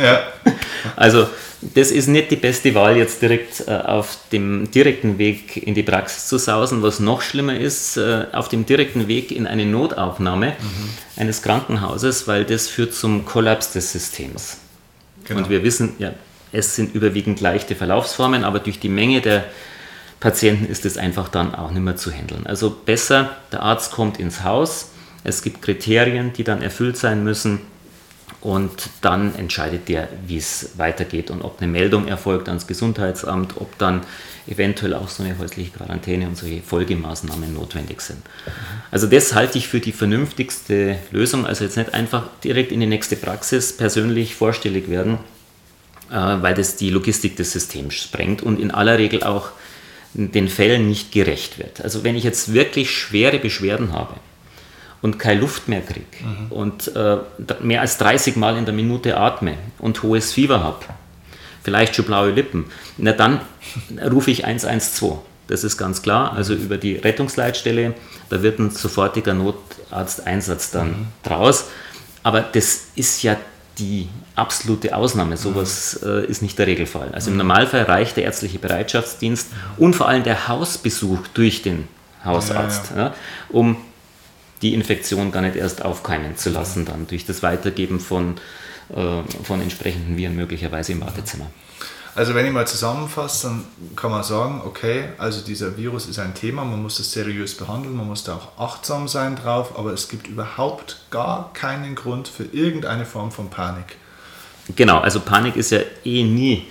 Ja. 0.00 0.20
also 0.96 1.26
das 1.60 1.90
ist 1.90 2.06
nicht 2.06 2.30
die 2.30 2.36
beste 2.36 2.76
Wahl, 2.76 2.96
jetzt 2.96 3.20
direkt 3.20 3.64
äh, 3.66 3.72
auf 3.72 4.16
dem 4.30 4.70
direkten 4.70 5.18
Weg 5.18 5.56
in 5.56 5.74
die 5.74 5.82
Praxis 5.82 6.28
zu 6.28 6.38
sausen. 6.38 6.82
Was 6.82 7.00
noch 7.00 7.22
schlimmer 7.22 7.58
ist, 7.58 7.96
äh, 7.96 8.26
auf 8.30 8.48
dem 8.48 8.66
direkten 8.66 9.08
Weg 9.08 9.32
in 9.32 9.48
eine 9.48 9.66
Notaufnahme 9.66 10.50
mhm. 10.50 10.90
eines 11.20 11.42
Krankenhauses, 11.42 12.28
weil 12.28 12.44
das 12.44 12.68
führt 12.68 12.94
zum 12.94 13.24
Kollaps 13.24 13.72
des 13.72 13.90
Systems. 13.90 14.58
Genau. 15.24 15.40
Und 15.40 15.50
wir 15.50 15.64
wissen, 15.64 15.94
ja, 15.98 16.12
es 16.52 16.76
sind 16.76 16.94
überwiegend 16.94 17.40
leichte 17.40 17.74
Verlaufsformen, 17.74 18.44
aber 18.44 18.60
durch 18.60 18.78
die 18.78 18.90
Menge 18.90 19.20
der 19.20 19.44
Patienten 20.20 20.66
ist 20.66 20.86
es 20.86 20.98
einfach 20.98 21.28
dann 21.28 21.52
auch 21.52 21.72
nicht 21.72 21.82
mehr 21.82 21.96
zu 21.96 22.12
handeln. 22.12 22.46
Also 22.46 22.70
besser, 22.70 23.36
der 23.50 23.62
Arzt 23.62 23.90
kommt 23.90 24.20
ins 24.20 24.44
Haus, 24.44 24.92
es 25.26 25.42
gibt 25.42 25.60
Kriterien, 25.60 26.32
die 26.32 26.44
dann 26.44 26.62
erfüllt 26.62 26.96
sein 26.96 27.24
müssen 27.24 27.60
und 28.40 28.90
dann 29.00 29.34
entscheidet 29.34 29.88
der, 29.88 30.08
wie 30.26 30.36
es 30.36 30.70
weitergeht 30.76 31.32
und 31.32 31.42
ob 31.42 31.60
eine 31.60 31.70
Meldung 31.70 32.06
erfolgt 32.06 32.48
ans 32.48 32.68
Gesundheitsamt, 32.68 33.54
ob 33.56 33.76
dann 33.78 34.02
eventuell 34.46 34.94
auch 34.94 35.08
so 35.08 35.24
eine 35.24 35.36
häusliche 35.36 35.72
Quarantäne 35.72 36.28
und 36.28 36.36
solche 36.36 36.62
Folgemaßnahmen 36.62 37.52
notwendig 37.52 38.02
sind. 38.02 38.20
Also 38.92 39.08
das 39.08 39.34
halte 39.34 39.58
ich 39.58 39.66
für 39.66 39.80
die 39.80 39.90
vernünftigste 39.90 40.96
Lösung, 41.10 41.44
also 41.44 41.64
jetzt 41.64 41.76
nicht 41.76 41.92
einfach 41.92 42.28
direkt 42.44 42.70
in 42.70 42.78
die 42.78 42.86
nächste 42.86 43.16
Praxis 43.16 43.76
persönlich 43.76 44.36
vorstellig 44.36 44.88
werden, 44.88 45.18
äh, 46.08 46.14
weil 46.14 46.54
das 46.54 46.76
die 46.76 46.90
Logistik 46.90 47.34
des 47.34 47.50
Systems 47.50 47.94
sprengt 47.94 48.44
und 48.44 48.60
in 48.60 48.70
aller 48.70 48.96
Regel 48.96 49.24
auch 49.24 49.50
den 50.14 50.48
Fällen 50.48 50.86
nicht 50.86 51.10
gerecht 51.10 51.58
wird. 51.58 51.80
Also 51.80 52.04
wenn 52.04 52.14
ich 52.14 52.22
jetzt 52.22 52.52
wirklich 52.52 52.92
schwere 52.92 53.40
Beschwerden 53.40 53.92
habe 53.92 54.14
und 55.06 55.20
keine 55.20 55.40
Luft 55.40 55.68
mehr 55.68 55.82
kriege 55.82 56.04
mhm. 56.20 56.50
und 56.50 56.96
äh, 56.96 57.18
mehr 57.60 57.80
als 57.80 57.96
30 57.98 58.34
Mal 58.34 58.56
in 58.56 58.64
der 58.64 58.74
Minute 58.74 59.16
atme 59.16 59.54
und 59.78 60.02
hohes 60.02 60.32
Fieber 60.32 60.64
habe, 60.64 60.84
vielleicht 61.62 61.94
schon 61.94 62.06
blaue 62.06 62.32
Lippen, 62.32 62.64
na 62.98 63.12
dann 63.12 63.40
rufe 64.10 64.32
ich 64.32 64.44
112. 64.44 65.14
Das 65.46 65.62
ist 65.62 65.76
ganz 65.76 66.02
klar. 66.02 66.32
Also 66.32 66.54
über 66.54 66.76
die 66.76 66.96
Rettungsleitstelle, 66.96 67.94
da 68.30 68.42
wird 68.42 68.58
ein 68.58 68.70
sofortiger 68.70 69.32
Notarzteinsatz 69.32 70.72
dann 70.72 70.88
mhm. 70.88 71.06
draus. 71.22 71.66
Aber 72.24 72.40
das 72.40 72.86
ist 72.96 73.22
ja 73.22 73.36
die 73.78 74.08
absolute 74.34 74.96
Ausnahme. 74.96 75.36
Sowas 75.36 76.00
mhm. 76.02 76.08
äh, 76.08 76.24
ist 76.24 76.42
nicht 76.42 76.58
der 76.58 76.66
Regelfall. 76.66 77.10
Also 77.12 77.30
im 77.30 77.36
Normalfall 77.36 77.82
reicht 77.82 78.16
der 78.16 78.24
ärztliche 78.24 78.58
Bereitschaftsdienst 78.58 79.50
und 79.76 79.94
vor 79.94 80.08
allem 80.08 80.24
der 80.24 80.48
Hausbesuch 80.48 81.28
durch 81.32 81.62
den 81.62 81.86
Hausarzt, 82.24 82.90
ja, 82.90 82.96
ja. 82.96 83.02
Ja, 83.04 83.14
um 83.50 83.76
die 84.62 84.74
Infektion 84.74 85.32
gar 85.32 85.42
nicht 85.42 85.56
erst 85.56 85.84
aufkeimen 85.84 86.36
zu 86.36 86.50
lassen, 86.50 86.84
dann 86.84 87.06
durch 87.06 87.26
das 87.26 87.42
Weitergeben 87.42 88.00
von, 88.00 88.36
äh, 88.90 89.22
von 89.42 89.60
entsprechenden 89.60 90.16
Viren 90.16 90.36
möglicherweise 90.36 90.92
im 90.92 91.00
Wartezimmer. 91.00 91.50
Also 92.16 92.34
wenn 92.34 92.46
ich 92.46 92.52
mal 92.52 92.66
zusammenfasse, 92.66 93.48
dann 93.48 93.64
kann 93.94 94.10
man 94.10 94.22
sagen, 94.22 94.62
okay, 94.64 95.10
also 95.18 95.42
dieser 95.42 95.76
Virus 95.76 96.06
ist 96.06 96.18
ein 96.18 96.32
Thema, 96.32 96.64
man 96.64 96.80
muss 96.82 96.96
das 96.96 97.12
seriös 97.12 97.54
behandeln, 97.58 97.94
man 97.94 98.06
muss 98.06 98.24
da 98.24 98.36
auch 98.36 98.58
achtsam 98.58 99.06
sein 99.06 99.36
drauf, 99.36 99.78
aber 99.78 99.92
es 99.92 100.08
gibt 100.08 100.26
überhaupt 100.26 101.04
gar 101.10 101.52
keinen 101.52 101.94
Grund 101.94 102.26
für 102.26 102.44
irgendeine 102.44 103.04
Form 103.04 103.32
von 103.32 103.50
Panik. 103.50 103.98
Genau, 104.74 104.98
also 104.98 105.20
Panik 105.20 105.56
ist 105.56 105.70
ja 105.70 105.80
eh 106.04 106.24
nie. 106.24 106.64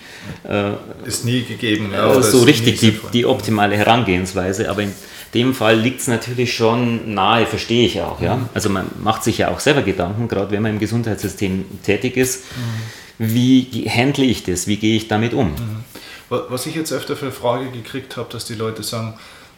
Äh, 0.43 0.71
ist 1.05 1.23
nie 1.23 1.43
gegeben. 1.43 1.91
Ja, 1.93 2.21
so 2.21 2.43
richtig 2.43 2.79
die, 2.79 2.99
die 3.13 3.25
optimale 3.25 3.77
Herangehensweise, 3.77 4.69
aber 4.69 4.81
in 4.81 4.91
dem 5.33 5.53
Fall 5.53 5.77
liegt 5.79 6.01
es 6.01 6.07
natürlich 6.07 6.53
schon 6.53 7.13
nahe, 7.13 7.45
verstehe 7.45 7.85
ich 7.85 8.01
auch. 8.01 8.21
Ja? 8.21 8.37
Mhm. 8.37 8.49
Also 8.53 8.69
man 8.69 8.87
macht 9.01 9.23
sich 9.23 9.37
ja 9.37 9.49
auch 9.49 9.59
selber 9.59 9.83
Gedanken, 9.83 10.27
gerade 10.27 10.51
wenn 10.51 10.63
man 10.63 10.73
im 10.73 10.79
Gesundheitssystem 10.79 11.65
tätig 11.83 12.17
ist. 12.17 12.43
Mhm 12.55 13.05
wie 13.17 13.89
handle 13.89 14.25
ich 14.25 14.43
das, 14.43 14.67
wie 14.67 14.77
gehe 14.77 14.95
ich 14.97 15.07
damit 15.07 15.33
um? 15.33 15.51
Mhm. 15.51 15.83
Was 16.29 16.65
ich 16.65 16.75
jetzt 16.75 16.91
öfter 16.91 17.15
für 17.15 17.31
Frage 17.31 17.69
gekriegt 17.69 18.17
habe, 18.17 18.29
dass 18.31 18.45
die 18.45 18.55
Leute 18.55 18.81
sagen, 18.83 19.13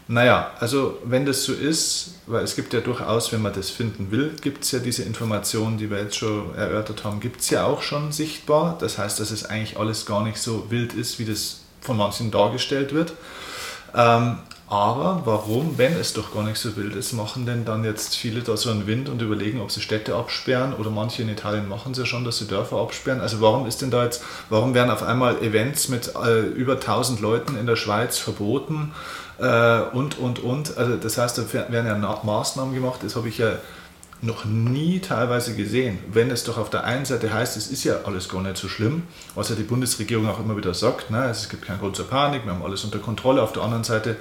naja, 0.08 0.52
also 0.60 1.00
wenn 1.04 1.26
das 1.26 1.44
so 1.44 1.54
ist, 1.54 2.16
weil 2.28 2.44
es 2.44 2.56
gibt 2.56 2.74
ja 2.74 2.80
durchaus, 2.80 3.34
wenn 3.34 3.42
man 3.42 3.54
das 3.54 3.70
finden 3.70 4.10
will, 4.12 4.36
gibt 4.42 4.64
es 4.64 4.72
ja 4.72 4.80
diese 4.80 5.04
Informationen, 5.04 5.78
die 5.78 5.90
wir 5.90 6.02
jetzt 6.02 6.16
schon 6.16 6.56
erörtert 6.56 7.04
haben, 7.04 7.20
gibt 7.20 7.42
es 7.42 7.50
ja 7.50 7.66
auch 7.66 7.82
schon 7.82 8.12
sichtbar. 8.12 8.78
Das 8.80 8.98
heißt, 8.98 9.20
dass 9.20 9.32
es 9.32 9.46
eigentlich 9.46 9.78
alles 9.78 10.06
gar 10.06 10.24
nicht 10.24 10.38
so 10.38 10.72
wild 10.72 10.94
ist, 10.94 11.20
wie 11.20 11.26
das 11.26 11.62
von 11.82 11.98
manchen 11.98 12.32
dargestellt 12.32 12.94
wird. 12.94 13.14
Ähm, 13.96 14.38
Aber 14.70 15.22
warum, 15.24 15.78
wenn 15.78 15.94
es 15.94 16.12
doch 16.12 16.34
gar 16.34 16.44
nicht 16.44 16.58
so 16.58 16.76
wild 16.76 16.94
ist, 16.96 17.14
machen 17.14 17.46
denn 17.46 17.64
dann 17.64 17.86
jetzt 17.86 18.18
viele 18.18 18.42
da 18.42 18.58
so 18.58 18.70
einen 18.70 18.86
Wind 18.86 19.08
und 19.08 19.22
überlegen, 19.22 19.62
ob 19.62 19.72
sie 19.72 19.80
Städte 19.80 20.14
absperren 20.16 20.74
oder 20.74 20.90
manche 20.90 21.22
in 21.22 21.30
Italien 21.30 21.70
machen 21.70 21.94
es 21.94 21.98
ja 22.00 22.06
schon, 22.06 22.26
dass 22.26 22.40
sie 22.40 22.48
Dörfer 22.48 22.78
absperren. 22.78 23.22
Also 23.22 23.40
warum 23.40 23.66
ist 23.66 23.82
denn 23.82 23.92
da 23.92 24.04
jetzt, 24.04 24.22
warum 24.50 24.74
werden 24.74 24.92
auf 24.92 25.04
einmal 25.04 25.42
Events 25.42 25.88
mit 25.88 26.14
äh, 26.16 26.42
über 26.42 26.74
1000 26.74 27.22
Leuten 27.22 27.58
in 27.58 27.66
der 27.66 27.78
Schweiz 27.78 28.18
verboten 28.18 28.92
und, 29.40 30.18
und, 30.18 30.40
und. 30.40 30.78
Also 30.78 30.98
das 30.98 31.18
heißt, 31.18 31.38
da 31.38 31.44
werden 31.54 31.86
ja 31.86 31.96
Maßnahmen 31.96 32.74
gemacht, 32.74 33.02
das 33.04 33.16
habe 33.16 33.30
ich 33.30 33.38
ja 33.38 33.54
noch 34.22 34.46
nie 34.46 35.00
teilweise 35.00 35.56
gesehen, 35.56 36.00
wenn 36.12 36.32
es 36.32 36.44
doch 36.44 36.58
auf 36.58 36.70
der 36.70 36.84
einen 36.84 37.06
Seite 37.06 37.32
heißt, 37.32 37.56
es 37.56 37.68
ist 37.68 37.84
ja 37.84 38.02
alles 38.06 38.30
gar 38.30 38.42
nicht 38.42 38.58
so 38.58 38.68
schlimm, 38.68 39.04
was 39.36 39.50
ja 39.50 39.56
die 39.56 39.64
Bundesregierung 39.64 40.28
auch 40.28 40.40
immer 40.40 40.58
wieder 40.58 40.74
sagt, 40.74 41.12
ne? 41.12 41.26
es 41.30 41.50
gibt 41.50 41.66
keinen 41.66 41.80
Grund 41.80 41.96
zur 41.96 42.08
Panik, 42.08 42.46
wir 42.46 42.54
haben 42.54 42.64
alles 42.64 42.84
unter 42.84 42.98
Kontrolle, 42.98 43.44
auf 43.44 43.54
der 43.54 43.62
anderen 43.62 43.84
Seite 43.84 44.16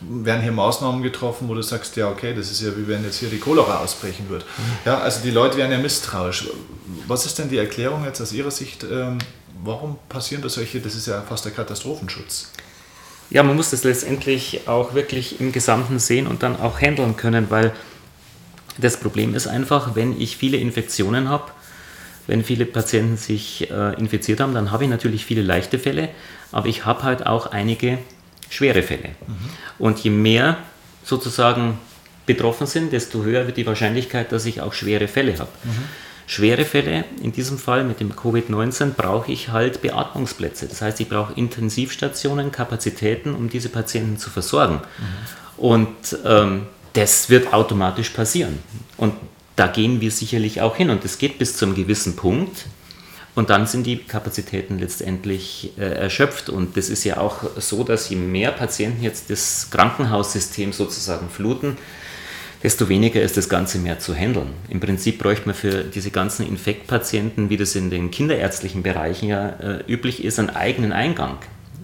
werden 0.00 0.42
hier 0.42 0.52
Maßnahmen 0.52 1.02
getroffen, 1.02 1.48
wo 1.48 1.54
du 1.54 1.62
sagst, 1.62 1.96
ja 1.96 2.08
okay, 2.08 2.34
das 2.34 2.50
ist 2.50 2.60
ja 2.60 2.76
wie 2.76 2.86
wenn 2.88 3.04
jetzt 3.04 3.18
hier 3.18 3.30
die 3.30 3.38
Cholera 3.38 3.78
ausbrechen 3.78 4.28
wird. 4.28 4.44
Ja, 4.84 4.98
also 4.98 5.20
die 5.22 5.30
Leute 5.30 5.56
werden 5.56 5.72
ja 5.72 5.78
misstrauisch. 5.78 6.48
Was 7.06 7.24
ist 7.24 7.38
denn 7.38 7.48
die 7.48 7.56
Erklärung 7.56 8.04
jetzt 8.04 8.20
aus 8.20 8.32
Ihrer 8.32 8.50
Sicht, 8.50 8.84
ähm, 8.84 9.18
warum 9.64 9.96
passieren 10.08 10.42
da 10.42 10.48
solche, 10.48 10.80
das 10.80 10.94
ist 10.94 11.06
ja 11.06 11.22
fast 11.22 11.44
der 11.44 11.52
Katastrophenschutz? 11.52 12.50
Ja, 13.30 13.42
man 13.42 13.56
muss 13.56 13.70
das 13.70 13.84
letztendlich 13.84 14.68
auch 14.68 14.94
wirklich 14.94 15.40
im 15.40 15.52
Gesamten 15.52 15.98
sehen 15.98 16.26
und 16.26 16.42
dann 16.42 16.58
auch 16.58 16.80
handeln 16.80 17.16
können, 17.16 17.50
weil 17.50 17.72
das 18.78 18.98
Problem 18.98 19.34
ist 19.34 19.46
einfach, 19.46 19.94
wenn 19.94 20.20
ich 20.20 20.36
viele 20.36 20.58
Infektionen 20.58 21.28
habe, 21.28 21.50
wenn 22.26 22.44
viele 22.44 22.66
Patienten 22.66 23.16
sich 23.16 23.70
äh, 23.70 23.94
infiziert 23.98 24.40
haben, 24.40 24.54
dann 24.54 24.70
habe 24.70 24.84
ich 24.84 24.90
natürlich 24.90 25.24
viele 25.24 25.42
leichte 25.42 25.78
Fälle, 25.78 26.08
aber 26.52 26.68
ich 26.68 26.84
habe 26.84 27.02
halt 27.02 27.26
auch 27.26 27.46
einige 27.46 27.98
schwere 28.48 28.82
Fälle. 28.82 29.10
Mhm. 29.26 29.50
Und 29.78 29.98
je 30.00 30.10
mehr 30.10 30.58
sozusagen 31.04 31.78
betroffen 32.26 32.66
sind, 32.66 32.92
desto 32.92 33.22
höher 33.22 33.46
wird 33.46 33.56
die 33.56 33.66
Wahrscheinlichkeit, 33.66 34.32
dass 34.32 34.44
ich 34.44 34.60
auch 34.60 34.72
schwere 34.72 35.08
Fälle 35.08 35.38
habe. 35.38 35.50
Mhm. 35.64 35.84
Schwere 36.26 36.64
Fälle, 36.64 37.04
in 37.22 37.30
diesem 37.32 37.56
Fall 37.56 37.84
mit 37.84 38.00
dem 38.00 38.12
Covid-19, 38.12 38.90
brauche 38.96 39.30
ich 39.30 39.50
halt 39.50 39.80
Beatmungsplätze. 39.80 40.66
Das 40.66 40.82
heißt, 40.82 41.00
ich 41.00 41.08
brauche 41.08 41.32
Intensivstationen, 41.34 42.50
Kapazitäten, 42.50 43.34
um 43.34 43.48
diese 43.48 43.68
Patienten 43.68 44.18
zu 44.18 44.30
versorgen. 44.30 44.80
Mhm. 44.98 45.62
Und 45.62 46.18
ähm, 46.24 46.66
das 46.94 47.30
wird 47.30 47.52
automatisch 47.52 48.10
passieren. 48.10 48.58
Und 48.96 49.14
da 49.54 49.68
gehen 49.68 50.00
wir 50.00 50.10
sicherlich 50.10 50.60
auch 50.60 50.76
hin. 50.76 50.90
Und 50.90 51.04
das 51.04 51.18
geht 51.18 51.38
bis 51.38 51.56
zu 51.56 51.64
einem 51.64 51.74
gewissen 51.74 52.16
Punkt. 52.16 52.66
Und 53.36 53.50
dann 53.50 53.66
sind 53.66 53.86
die 53.86 53.98
Kapazitäten 53.98 54.78
letztendlich 54.78 55.72
äh, 55.78 55.82
erschöpft. 55.82 56.48
Und 56.48 56.76
das 56.76 56.88
ist 56.88 57.04
ja 57.04 57.18
auch 57.18 57.44
so, 57.56 57.84
dass 57.84 58.08
je 58.08 58.16
mehr 58.16 58.50
Patienten 58.50 59.02
jetzt 59.02 59.30
das 59.30 59.68
Krankenhaussystem 59.70 60.72
sozusagen 60.72 61.28
fluten, 61.28 61.76
desto 62.62 62.88
weniger 62.88 63.22
ist 63.22 63.36
das 63.36 63.48
Ganze 63.48 63.78
mehr 63.78 63.98
zu 63.98 64.14
handeln. 64.14 64.48
Im 64.68 64.80
Prinzip 64.80 65.18
bräuchte 65.18 65.46
man 65.46 65.54
für 65.54 65.84
diese 65.84 66.10
ganzen 66.10 66.46
Infektpatienten, 66.46 67.50
wie 67.50 67.56
das 67.56 67.74
in 67.74 67.90
den 67.90 68.10
kinderärztlichen 68.10 68.82
Bereichen 68.82 69.28
ja 69.28 69.48
äh, 69.48 69.84
üblich 69.86 70.24
ist, 70.24 70.38
einen 70.38 70.50
eigenen 70.50 70.92
Eingang 70.92 71.38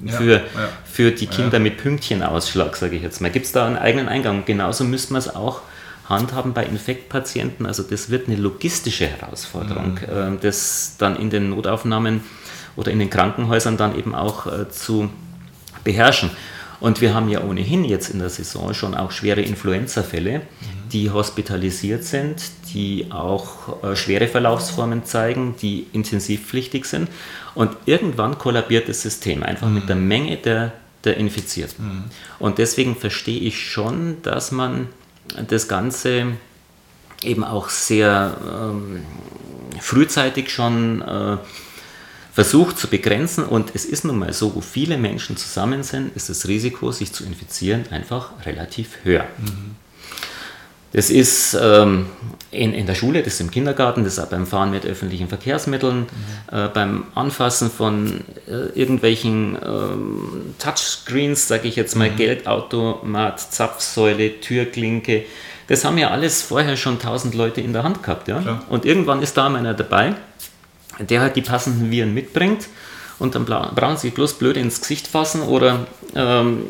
für, 0.06 0.36
ja, 0.36 0.42
für 0.84 1.12
die 1.12 1.26
Kinder 1.26 1.58
ja. 1.58 1.62
mit 1.62 1.76
Pünktchenausschlag, 1.78 2.76
sage 2.76 2.96
ich 2.96 3.02
jetzt 3.02 3.20
mal. 3.20 3.30
Gibt 3.30 3.46
es 3.46 3.52
da 3.52 3.66
einen 3.66 3.76
eigenen 3.76 4.08
Eingang? 4.08 4.44
Genauso 4.44 4.84
müsste 4.84 5.12
man 5.12 5.20
es 5.20 5.34
auch 5.34 5.62
handhaben 6.08 6.52
bei 6.52 6.64
Infektpatienten. 6.64 7.66
Also 7.66 7.82
das 7.82 8.10
wird 8.10 8.28
eine 8.28 8.36
logistische 8.36 9.06
Herausforderung, 9.06 10.00
mhm. 10.06 10.36
äh, 10.36 10.40
das 10.40 10.96
dann 10.98 11.16
in 11.16 11.30
den 11.30 11.50
Notaufnahmen 11.50 12.22
oder 12.76 12.90
in 12.90 12.98
den 12.98 13.10
Krankenhäusern 13.10 13.76
dann 13.76 13.96
eben 13.96 14.14
auch 14.14 14.46
äh, 14.46 14.68
zu 14.68 15.10
beherrschen. 15.84 16.30
Und 16.82 17.00
wir 17.00 17.14
haben 17.14 17.28
ja 17.28 17.44
ohnehin 17.44 17.84
jetzt 17.84 18.10
in 18.10 18.18
der 18.18 18.28
Saison 18.28 18.74
schon 18.74 18.96
auch 18.96 19.12
schwere 19.12 19.40
Influenza-Fälle, 19.40 20.40
mhm. 20.40 20.88
die 20.92 21.12
hospitalisiert 21.12 22.02
sind, 22.02 22.42
die 22.74 23.06
auch 23.12 23.84
äh, 23.84 23.94
schwere 23.94 24.26
Verlaufsformen 24.26 25.04
zeigen, 25.04 25.54
die 25.62 25.86
intensivpflichtig 25.92 26.86
sind. 26.86 27.08
Und 27.54 27.70
irgendwann 27.86 28.36
kollabiert 28.36 28.88
das 28.88 29.00
System 29.00 29.44
einfach 29.44 29.68
mhm. 29.68 29.74
mit 29.74 29.88
der 29.88 29.94
Menge 29.94 30.38
der, 30.38 30.72
der 31.04 31.18
Infizierten. 31.18 31.86
Mhm. 31.86 32.04
Und 32.40 32.58
deswegen 32.58 32.96
verstehe 32.96 33.38
ich 33.38 33.64
schon, 33.64 34.20
dass 34.22 34.50
man 34.50 34.88
das 35.46 35.68
Ganze 35.68 36.32
eben 37.22 37.44
auch 37.44 37.68
sehr 37.68 38.36
ähm, 38.44 39.02
frühzeitig 39.78 40.50
schon 40.50 41.00
äh, 41.00 41.36
versucht 42.32 42.78
zu 42.78 42.88
begrenzen. 42.88 43.44
Und 43.44 43.72
es 43.74 43.84
ist 43.84 44.04
nun 44.04 44.18
mal 44.18 44.32
so, 44.32 44.54
wo 44.54 44.60
viele 44.60 44.96
Menschen 44.96 45.36
zusammen 45.36 45.82
sind, 45.82 46.16
ist 46.16 46.28
das 46.28 46.48
Risiko, 46.48 46.90
sich 46.90 47.12
zu 47.12 47.24
infizieren, 47.24 47.84
einfach 47.90 48.30
relativ 48.46 48.98
höher. 49.04 49.26
Mhm. 49.38 49.76
Das 50.94 51.08
ist 51.08 51.56
ähm, 51.58 52.06
in, 52.50 52.74
in 52.74 52.84
der 52.84 52.94
Schule, 52.94 53.22
das 53.22 53.34
ist 53.34 53.40
im 53.40 53.50
Kindergarten, 53.50 54.04
das 54.04 54.14
ist 54.14 54.18
auch 54.18 54.28
beim 54.28 54.46
Fahren 54.46 54.70
mit 54.70 54.84
öffentlichen 54.84 55.26
Verkehrsmitteln, 55.26 56.00
mhm. 56.00 56.06
äh, 56.54 56.68
beim 56.68 57.04
Anfassen 57.14 57.70
von 57.70 58.24
äh, 58.46 58.78
irgendwelchen 58.78 59.56
ähm, 59.64 60.54
Touchscreens, 60.58 61.48
sage 61.48 61.66
ich 61.66 61.76
jetzt 61.76 61.96
mal, 61.96 62.10
mhm. 62.10 62.16
Geldautomat, 62.16 63.40
Zapfsäule, 63.40 64.40
Türklinke. 64.40 65.24
Das 65.68 65.86
haben 65.86 65.96
ja 65.96 66.10
alles 66.10 66.42
vorher 66.42 66.76
schon 66.76 66.98
tausend 66.98 67.34
Leute 67.34 67.62
in 67.62 67.72
der 67.72 67.84
Hand 67.84 68.02
gehabt. 68.02 68.28
Ja? 68.28 68.62
Und 68.68 68.84
irgendwann 68.84 69.22
ist 69.22 69.38
da 69.38 69.46
einer 69.46 69.72
dabei, 69.72 70.14
der 70.98 71.20
halt 71.20 71.36
die 71.36 71.42
passenden 71.42 71.90
Viren 71.90 72.14
mitbringt 72.14 72.68
und 73.18 73.34
dann 73.34 73.44
brauchen 73.44 73.96
sie 73.96 74.10
bloß 74.10 74.34
blöd 74.34 74.56
ins 74.56 74.80
Gesicht 74.80 75.06
fassen 75.06 75.42
oder 75.42 75.86
ähm, 76.14 76.64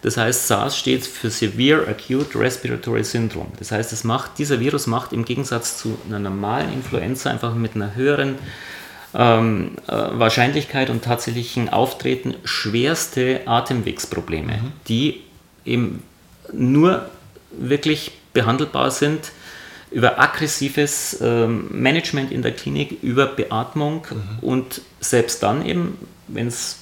das 0.00 0.16
heißt, 0.16 0.46
SARS 0.46 0.78
steht 0.78 1.04
für 1.04 1.28
Severe 1.28 1.88
Acute 1.88 2.38
Respiratory 2.38 3.02
Syndrome. 3.02 3.50
Das 3.58 3.72
heißt, 3.72 3.92
es 3.92 4.04
macht, 4.04 4.38
dieser 4.38 4.60
Virus 4.60 4.86
macht 4.86 5.12
im 5.12 5.24
Gegensatz 5.24 5.76
zu 5.76 5.98
einer 6.06 6.20
normalen 6.20 6.72
Influenza 6.72 7.30
einfach 7.30 7.52
mit 7.54 7.74
einer 7.74 7.96
höheren 7.96 8.36
ähm, 9.14 9.72
äh, 9.86 9.92
Wahrscheinlichkeit 9.92 10.90
und 10.90 11.04
tatsächlichen 11.04 11.68
Auftreten 11.68 12.34
schwerste 12.44 13.42
Atemwegsprobleme, 13.46 14.52
mhm. 14.52 14.72
die 14.88 15.22
eben 15.64 16.02
nur 16.52 17.08
wirklich 17.50 18.12
behandelbar 18.32 18.90
sind 18.90 19.32
über 19.90 20.18
aggressives 20.18 21.18
ähm, 21.22 21.68
Management 21.70 22.30
in 22.30 22.42
der 22.42 22.52
Klinik, 22.52 23.02
über 23.02 23.26
Beatmung 23.26 24.06
mhm. 24.10 24.38
und 24.40 24.82
selbst 25.00 25.42
dann 25.42 25.64
eben, 25.64 25.96
wenn 26.26 26.48
es 26.48 26.80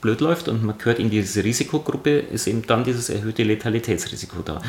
blöd 0.00 0.20
läuft 0.20 0.48
und 0.48 0.62
man 0.62 0.78
gehört 0.78 0.98
in 0.98 1.10
diese 1.10 1.42
Risikogruppe, 1.42 2.18
ist 2.18 2.46
eben 2.46 2.66
dann 2.66 2.84
dieses 2.84 3.08
erhöhte 3.08 3.42
Letalitätsrisiko 3.42 4.42
da. 4.44 4.54
Mhm. 4.54 4.62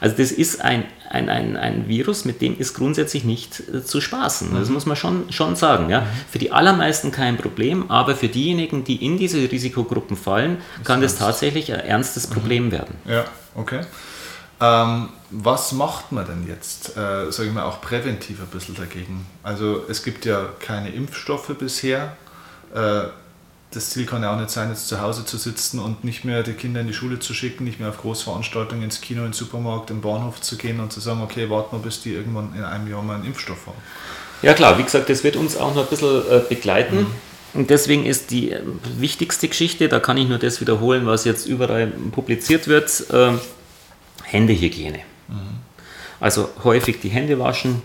Also 0.00 0.16
das 0.16 0.32
ist 0.32 0.60
ein, 0.60 0.84
ein, 1.10 1.28
ein, 1.28 1.56
ein 1.56 1.88
Virus, 1.88 2.24
mit 2.24 2.40
dem 2.40 2.58
ist 2.58 2.74
grundsätzlich 2.74 3.24
nicht 3.24 3.62
äh, 3.72 3.84
zu 3.84 4.00
spaßen. 4.00 4.52
Mhm. 4.52 4.58
Das 4.58 4.68
muss 4.68 4.86
man 4.86 4.96
schon, 4.96 5.32
schon 5.32 5.56
sagen. 5.56 5.90
Ja. 5.90 6.02
Mhm. 6.02 6.06
Für 6.30 6.38
die 6.38 6.52
allermeisten 6.52 7.10
kein 7.12 7.36
Problem, 7.36 7.90
aber 7.90 8.14
für 8.14 8.28
diejenigen, 8.28 8.84
die 8.84 9.04
in 9.04 9.18
diese 9.18 9.50
Risikogruppen 9.50 10.16
fallen, 10.16 10.58
das 10.78 10.86
kann 10.86 11.00
das 11.00 11.16
tatsächlich 11.16 11.72
ein 11.72 11.80
ernstes 11.80 12.28
mhm. 12.28 12.34
Problem 12.34 12.72
werden. 12.72 12.94
Ja, 13.06 13.24
okay. 13.54 13.80
Ähm, 14.60 15.08
was 15.30 15.72
macht 15.72 16.12
man 16.12 16.26
denn 16.26 16.46
jetzt, 16.46 16.96
äh, 16.96 17.30
sage 17.30 17.48
ich 17.48 17.52
mal, 17.52 17.64
auch 17.64 17.80
präventiv 17.80 18.40
ein 18.40 18.46
bisschen 18.46 18.76
dagegen? 18.76 19.26
Also 19.42 19.82
es 19.88 20.04
gibt 20.04 20.24
ja 20.24 20.48
keine 20.60 20.90
Impfstoffe 20.90 21.52
bisher. 21.58 22.16
Äh, 22.74 23.04
das 23.74 23.90
Ziel 23.90 24.06
kann 24.06 24.22
ja 24.22 24.34
auch 24.34 24.38
nicht 24.38 24.50
sein, 24.50 24.70
jetzt 24.70 24.88
zu 24.88 25.00
Hause 25.00 25.24
zu 25.24 25.36
sitzen 25.36 25.78
und 25.78 26.04
nicht 26.04 26.24
mehr 26.24 26.42
die 26.42 26.52
Kinder 26.52 26.80
in 26.80 26.86
die 26.86 26.94
Schule 26.94 27.18
zu 27.18 27.34
schicken, 27.34 27.64
nicht 27.64 27.80
mehr 27.80 27.88
auf 27.88 27.98
Großveranstaltungen, 27.98 28.84
ins 28.84 29.00
Kino, 29.00 29.20
in 29.20 29.28
den 29.28 29.32
Supermarkt, 29.32 29.90
im 29.90 30.00
Bahnhof 30.00 30.40
zu 30.40 30.56
gehen 30.56 30.80
und 30.80 30.92
zu 30.92 31.00
sagen, 31.00 31.22
okay, 31.22 31.50
warten 31.50 31.76
wir, 31.76 31.80
bis 31.80 32.02
die 32.02 32.12
irgendwann 32.12 32.54
in 32.56 32.64
einem 32.64 32.88
Jahr 32.88 33.02
mal 33.02 33.16
einen 33.16 33.24
Impfstoff 33.24 33.66
haben. 33.66 33.78
Ja 34.42 34.54
klar, 34.54 34.78
wie 34.78 34.82
gesagt, 34.82 35.08
das 35.08 35.24
wird 35.24 35.36
uns 35.36 35.56
auch 35.56 35.74
noch 35.74 35.84
ein 35.84 35.88
bisschen 35.88 36.22
äh, 36.30 36.40
begleiten. 36.48 37.00
Mhm. 37.00 37.06
Und 37.54 37.70
deswegen 37.70 38.04
ist 38.04 38.30
die 38.30 38.52
äh, 38.52 38.60
wichtigste 38.98 39.48
Geschichte, 39.48 39.88
da 39.88 40.00
kann 40.00 40.16
ich 40.16 40.28
nur 40.28 40.38
das 40.38 40.60
wiederholen, 40.60 41.06
was 41.06 41.24
jetzt 41.24 41.46
überall 41.46 41.86
publiziert 41.86 42.68
wird, 42.68 43.04
äh, 43.10 43.32
Händehygiene. 44.24 44.98
Mhm. 45.28 45.34
Also 46.20 46.48
häufig 46.62 47.00
die 47.00 47.08
Hände 47.08 47.38
waschen, 47.38 47.82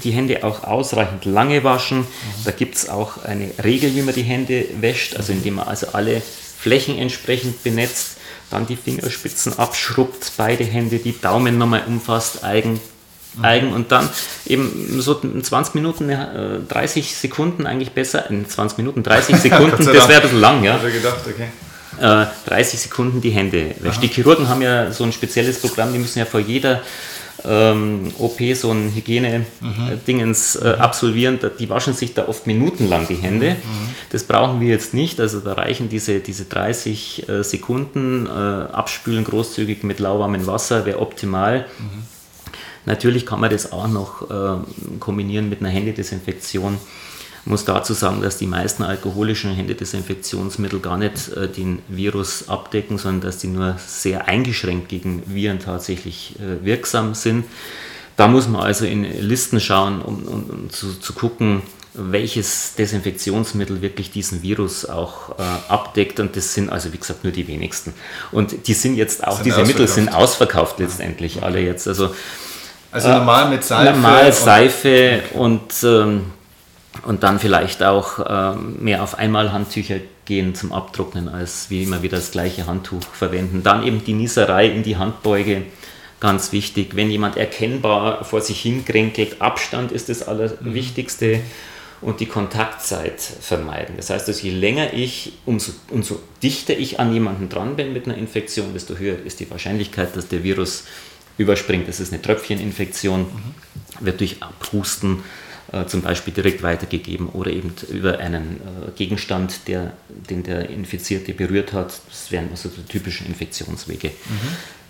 die 0.00 0.10
Hände 0.10 0.42
auch 0.44 0.64
ausreichend 0.64 1.24
lange 1.24 1.62
waschen. 1.64 1.98
Mhm. 1.98 2.04
Da 2.44 2.50
gibt 2.50 2.76
es 2.76 2.88
auch 2.88 3.24
eine 3.24 3.50
Regel, 3.62 3.94
wie 3.94 4.02
man 4.02 4.14
die 4.14 4.22
Hände 4.22 4.66
wäscht, 4.80 5.16
also 5.16 5.32
indem 5.32 5.54
man 5.54 5.68
also 5.68 5.88
alle 5.92 6.22
Flächen 6.58 6.98
entsprechend 6.98 7.62
benetzt, 7.62 8.16
dann 8.50 8.66
die 8.66 8.76
Fingerspitzen 8.76 9.58
abschrubbt, 9.58 10.32
beide 10.36 10.64
Hände, 10.64 10.98
die 10.98 11.18
Daumen 11.20 11.58
nochmal 11.58 11.82
umfasst, 11.86 12.42
eigen, 12.42 12.80
mhm. 13.36 13.44
eigen 13.44 13.72
und 13.72 13.92
dann 13.92 14.08
eben 14.46 15.00
so 15.00 15.14
20 15.14 15.74
Minuten, 15.74 16.08
30 16.68 17.04
äh, 17.04 17.14
Sekunden 17.14 17.66
eigentlich 17.66 17.92
besser, 17.92 18.30
in 18.30 18.48
20 18.48 18.78
Minuten, 18.78 19.02
30 19.02 19.36
Sekunden, 19.42 19.84
das 19.84 20.08
wäre 20.08 20.14
ein 20.14 20.22
bisschen 20.22 20.40
lang, 20.40 20.64
ja. 20.64 20.78
Gedacht, 20.78 21.20
okay. 21.26 21.48
30 22.00 22.80
Sekunden 22.80 23.20
die 23.20 23.30
Hände 23.30 23.74
wäscht. 23.80 24.02
Die 24.02 24.08
Chirurgen 24.08 24.48
haben 24.48 24.62
ja 24.62 24.90
so 24.90 25.04
ein 25.04 25.12
spezielles 25.12 25.60
Programm, 25.60 25.92
die 25.92 26.00
müssen 26.00 26.18
ja 26.18 26.24
vor 26.24 26.40
jeder 26.40 26.82
ähm, 27.46 28.12
OP 28.18 28.40
so 28.54 28.70
ein 28.70 28.94
Hygiene-Dingens 28.94 30.60
mhm. 30.60 30.66
äh, 30.66 30.70
absolvieren, 30.74 31.38
die 31.58 31.68
waschen 31.68 31.94
sich 31.94 32.14
da 32.14 32.28
oft 32.28 32.46
minutenlang 32.46 33.06
die 33.06 33.16
Hände. 33.16 33.50
Mhm. 33.50 33.94
Das 34.10 34.24
brauchen 34.24 34.60
wir 34.60 34.68
jetzt 34.68 34.94
nicht, 34.94 35.20
also 35.20 35.40
da 35.40 35.54
reichen 35.54 35.88
diese, 35.88 36.20
diese 36.20 36.44
30 36.44 37.28
äh, 37.28 37.44
Sekunden, 37.44 38.26
äh, 38.26 38.30
abspülen 38.30 39.24
großzügig 39.24 39.82
mit 39.82 40.00
lauwarmem 40.00 40.46
Wasser, 40.46 40.86
wäre 40.86 41.00
optimal. 41.00 41.66
Mhm. 41.78 42.02
Natürlich 42.86 43.24
kann 43.24 43.40
man 43.40 43.50
das 43.50 43.72
auch 43.72 43.88
noch 43.88 44.30
äh, 44.30 44.56
kombinieren 45.00 45.48
mit 45.48 45.60
einer 45.60 45.70
Händedesinfektion 45.70 46.78
muss 47.46 47.64
dazu 47.64 47.92
sagen, 47.92 48.22
dass 48.22 48.38
die 48.38 48.46
meisten 48.46 48.82
alkoholischen 48.82 49.52
Händedesinfektionsmittel 49.52 50.80
gar 50.80 50.96
nicht 50.96 51.28
äh, 51.28 51.48
den 51.48 51.80
Virus 51.88 52.48
abdecken, 52.48 52.98
sondern 52.98 53.20
dass 53.20 53.38
die 53.38 53.48
nur 53.48 53.76
sehr 53.86 54.28
eingeschränkt 54.28 54.88
gegen 54.88 55.22
Viren 55.26 55.58
tatsächlich 55.58 56.36
äh, 56.38 56.64
wirksam 56.64 57.14
sind. 57.14 57.44
Da 58.16 58.28
muss 58.28 58.48
man 58.48 58.62
also 58.62 58.86
in 58.86 59.04
Listen 59.04 59.60
schauen, 59.60 60.00
um, 60.00 60.24
um, 60.24 60.44
um 60.50 60.70
zu, 60.70 60.98
zu, 61.00 61.12
gucken, 61.12 61.62
welches 61.94 62.74
Desinfektionsmittel 62.76 63.82
wirklich 63.82 64.10
diesen 64.10 64.42
Virus 64.42 64.88
auch 64.88 65.38
äh, 65.38 65.42
abdeckt. 65.68 66.20
Und 66.20 66.36
das 66.36 66.54
sind 66.54 66.70
also, 66.70 66.92
wie 66.92 66.98
gesagt, 66.98 67.24
nur 67.24 67.32
die 67.32 67.46
wenigsten. 67.48 67.92
Und 68.30 68.68
die 68.68 68.74
sind 68.74 68.94
jetzt 68.94 69.26
auch, 69.26 69.36
sind 69.36 69.46
diese 69.46 69.64
Mittel 69.64 69.88
sind 69.88 70.14
ausverkauft 70.14 70.78
letztendlich, 70.78 71.42
alle 71.42 71.60
jetzt. 71.60 71.88
Also, 71.88 72.14
also 72.90 73.08
normal 73.08 73.50
mit 73.50 73.64
Seife. 73.64 73.92
Normal 73.92 74.32
Seife 74.32 75.22
und, 75.34 75.60
und 75.60 75.84
ähm, 75.84 76.24
und 77.02 77.22
dann 77.22 77.38
vielleicht 77.38 77.82
auch 77.82 78.18
äh, 78.18 78.56
mehr 78.56 79.02
auf 79.02 79.18
Einmalhandtücher 79.18 79.96
gehen 80.24 80.54
zum 80.54 80.72
Abtrocknen, 80.72 81.28
als 81.28 81.68
wie 81.70 81.82
immer 81.82 82.02
wieder 82.02 82.16
das 82.16 82.30
gleiche 82.30 82.66
Handtuch 82.66 83.02
verwenden. 83.02 83.62
Dann 83.62 83.82
eben 83.84 84.04
die 84.04 84.14
Nieserei 84.14 84.68
in 84.68 84.82
die 84.82 84.96
Handbeuge, 84.96 85.62
ganz 86.20 86.52
wichtig. 86.52 86.96
Wenn 86.96 87.10
jemand 87.10 87.36
erkennbar 87.36 88.24
vor 88.24 88.40
sich 88.40 88.60
hinkränkelt, 88.60 89.42
Abstand 89.42 89.92
ist 89.92 90.08
das 90.08 90.26
Allerwichtigste 90.26 91.40
und 92.00 92.20
die 92.20 92.26
Kontaktzeit 92.26 93.20
vermeiden. 93.20 93.96
Das 93.96 94.10
heißt, 94.10 94.28
dass 94.28 94.40
je 94.40 94.50
länger 94.50 94.92
ich, 94.92 95.32
umso, 95.44 95.72
umso 95.90 96.20
dichter 96.42 96.76
ich 96.78 97.00
an 97.00 97.12
jemanden 97.12 97.48
dran 97.48 97.76
bin 97.76 97.92
mit 97.92 98.06
einer 98.06 98.16
Infektion, 98.16 98.72
desto 98.72 98.96
höher 98.96 99.18
ist 99.24 99.40
die 99.40 99.50
Wahrscheinlichkeit, 99.50 100.16
dass 100.16 100.28
der 100.28 100.44
Virus 100.44 100.84
überspringt. 101.38 101.88
Das 101.88 102.00
ist 102.00 102.12
eine 102.12 102.22
Tröpfcheninfektion, 102.22 103.20
mhm. 103.20 104.06
wird 104.06 104.20
durch 104.20 104.42
Abhusten 104.42 105.22
zum 105.86 106.02
Beispiel 106.02 106.32
direkt 106.32 106.62
weitergegeben 106.62 107.28
oder 107.28 107.50
eben 107.50 107.74
über 107.90 108.18
einen 108.18 108.60
äh, 108.60 108.90
Gegenstand, 108.96 109.66
der, 109.66 109.92
den 110.08 110.42
der 110.42 110.68
Infizierte 110.70 111.32
berührt 111.32 111.72
hat. 111.72 112.00
Das 112.08 112.30
wären 112.30 112.50
also 112.50 112.68
die 112.68 112.84
typischen 112.84 113.26
Infektionswege. 113.26 114.08
Mhm. 114.08 114.48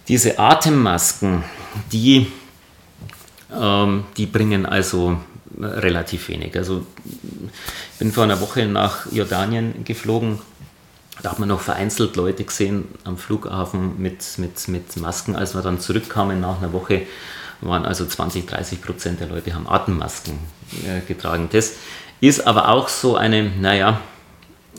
Diese 0.08 0.38
Atemmasken, 0.38 1.44
die, 1.92 2.26
ähm, 3.52 4.04
die 4.16 4.26
bringen 4.26 4.66
also 4.66 5.18
relativ 5.58 6.28
wenig. 6.28 6.56
Also 6.56 6.84
ich 7.92 7.98
bin 7.98 8.12
vor 8.12 8.24
einer 8.24 8.40
Woche 8.40 8.66
nach 8.66 9.10
Jordanien 9.12 9.84
geflogen. 9.84 10.40
Da 11.22 11.30
hat 11.30 11.38
man 11.38 11.48
noch 11.48 11.60
vereinzelt 11.60 12.16
Leute 12.16 12.44
gesehen 12.44 12.86
am 13.04 13.16
Flughafen 13.16 14.02
mit, 14.02 14.22
mit, 14.38 14.68
mit 14.68 14.96
Masken. 14.96 15.36
Als 15.36 15.54
wir 15.54 15.62
dann 15.62 15.80
zurückkamen 15.80 16.40
nach 16.40 16.58
einer 16.58 16.72
Woche, 16.72 17.02
waren 17.64 17.84
also 17.84 18.06
20, 18.06 18.46
30 18.46 18.82
Prozent 18.82 19.20
der 19.20 19.28
Leute 19.28 19.54
haben 19.54 19.68
Atemmasken 19.68 20.38
äh, 20.84 21.00
getragen. 21.06 21.48
Das 21.52 21.72
ist 22.20 22.46
aber 22.46 22.68
auch 22.68 22.88
so 22.88 23.16
eine, 23.16 23.44
naja, 23.44 24.00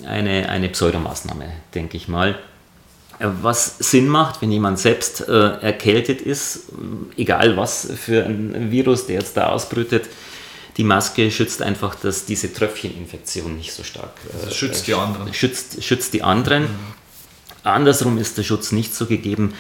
eine, 0.05 0.49
eine 0.49 0.69
Pseudomaßnahme, 0.69 1.45
denke 1.73 1.97
ich 1.97 2.07
mal. 2.07 2.37
Äh, 3.19 3.27
was 3.41 3.77
Sinn 3.79 4.07
macht, 4.07 4.41
wenn 4.41 4.51
jemand 4.51 4.79
selbst 4.79 5.27
äh, 5.27 5.31
erkältet 5.31 6.21
ist, 6.21 6.65
egal 7.17 7.57
was 7.57 7.87
für 7.95 8.25
ein 8.25 8.71
Virus, 8.71 9.07
der 9.07 9.19
jetzt 9.19 9.37
da 9.37 9.47
ausbrütet, 9.47 10.07
die 10.77 10.83
Maske 10.83 11.31
schützt 11.31 11.61
einfach, 11.61 11.95
dass 11.95 12.25
diese 12.25 12.51
Tröpfcheninfektion 12.51 13.55
nicht 13.55 13.71
so 13.73 13.83
stark 13.83 14.11
äh, 14.29 14.43
also 14.43 14.53
schützt 14.53 14.87
die 14.87 14.93
anderen. 14.93 15.33
Schützt, 15.33 15.83
schützt 15.83 16.13
die 16.13 16.23
anderen. 16.23 16.63
Mhm. 16.63 16.69
Andersrum 17.63 18.17
ist 18.17 18.37
der 18.37 18.43
Schutz 18.43 18.71
nicht 18.71 18.93
so 18.93 19.05
gegeben. 19.05 19.53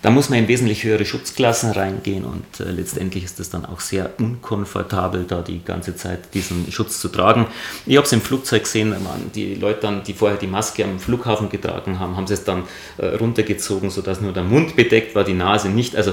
Da 0.00 0.10
muss 0.10 0.28
man 0.28 0.38
in 0.38 0.48
wesentlich 0.48 0.84
höhere 0.84 1.04
Schutzklassen 1.04 1.72
reingehen 1.72 2.24
und 2.24 2.60
äh, 2.60 2.70
letztendlich 2.70 3.24
ist 3.24 3.40
es 3.40 3.50
dann 3.50 3.64
auch 3.64 3.80
sehr 3.80 4.10
unkomfortabel, 4.18 5.24
da 5.26 5.42
die 5.42 5.64
ganze 5.64 5.96
Zeit 5.96 6.34
diesen 6.34 6.70
Schutz 6.70 7.00
zu 7.00 7.08
tragen. 7.08 7.46
Ich 7.84 7.96
habe 7.96 8.06
es 8.06 8.12
im 8.12 8.20
Flugzeug 8.20 8.62
gesehen, 8.62 8.90
man, 8.90 9.30
die 9.34 9.56
Leute, 9.56 9.80
dann, 9.80 10.04
die 10.04 10.14
vorher 10.14 10.38
die 10.38 10.46
Maske 10.46 10.84
am 10.84 11.00
Flughafen 11.00 11.48
getragen 11.48 11.98
haben, 11.98 12.16
haben 12.16 12.26
sie 12.26 12.34
es 12.34 12.44
dann 12.44 12.64
äh, 12.98 13.06
runtergezogen, 13.06 13.90
sodass 13.90 14.20
nur 14.20 14.32
der 14.32 14.44
Mund 14.44 14.76
bedeckt 14.76 15.14
war, 15.16 15.24
die 15.24 15.34
Nase 15.34 15.68
nicht. 15.68 15.96
Also 15.96 16.12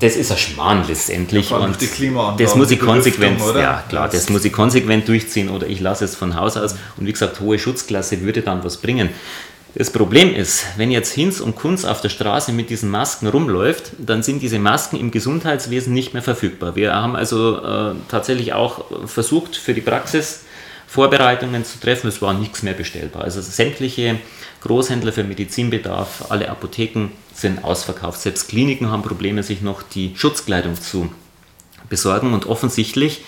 das 0.00 0.16
ist 0.16 0.30
ein 0.30 0.38
Schmarrn 0.38 0.84
letztendlich. 0.86 1.50
Ja, 1.50 1.58
und 1.58 1.76
das 2.38 2.54
muss 2.54 2.70
ich 2.70 2.78
konsequent, 2.78 3.40
ja 3.56 3.82
klar, 3.88 4.08
das 4.08 4.30
muss 4.30 4.44
ich 4.44 4.52
konsequent 4.52 5.08
durchziehen 5.08 5.48
oder 5.48 5.66
ich 5.66 5.80
lasse 5.80 6.04
es 6.04 6.14
von 6.14 6.36
Haus 6.36 6.56
aus. 6.56 6.74
Und 6.96 7.06
wie 7.06 7.12
gesagt, 7.12 7.40
hohe 7.40 7.58
Schutzklasse 7.58 8.20
würde 8.20 8.42
dann 8.42 8.62
was 8.62 8.76
bringen. 8.76 9.10
Das 9.74 9.90
Problem 9.90 10.34
ist, 10.34 10.66
wenn 10.76 10.90
jetzt 10.90 11.12
Hinz 11.12 11.40
und 11.40 11.54
Kunz 11.54 11.84
auf 11.84 12.00
der 12.00 12.08
Straße 12.08 12.52
mit 12.52 12.70
diesen 12.70 12.90
Masken 12.90 13.28
rumläuft, 13.28 13.92
dann 13.98 14.22
sind 14.22 14.42
diese 14.42 14.58
Masken 14.58 14.96
im 14.96 15.12
Gesundheitswesen 15.12 15.94
nicht 15.94 16.12
mehr 16.12 16.22
verfügbar. 16.22 16.74
Wir 16.74 16.94
haben 16.94 17.14
also 17.14 17.58
äh, 17.58 17.94
tatsächlich 18.08 18.52
auch 18.52 18.84
versucht, 19.06 19.54
für 19.54 19.72
die 19.72 19.80
Praxis 19.80 20.40
Vorbereitungen 20.88 21.64
zu 21.64 21.78
treffen. 21.78 22.08
Es 22.08 22.20
war 22.20 22.34
nichts 22.34 22.64
mehr 22.64 22.74
bestellbar. 22.74 23.22
Also 23.22 23.40
sämtliche 23.40 24.18
Großhändler 24.62 25.12
für 25.12 25.22
Medizinbedarf, 25.22 26.26
alle 26.30 26.48
Apotheken 26.48 27.10
sind 27.32 27.62
ausverkauft. 27.62 28.20
Selbst 28.20 28.48
Kliniken 28.48 28.90
haben 28.90 29.02
Probleme, 29.02 29.44
sich 29.44 29.62
noch 29.62 29.82
die 29.82 30.14
Schutzkleidung 30.16 30.74
zu 30.74 31.12
besorgen. 31.88 32.34
Und 32.34 32.46
offensichtlich 32.46 33.22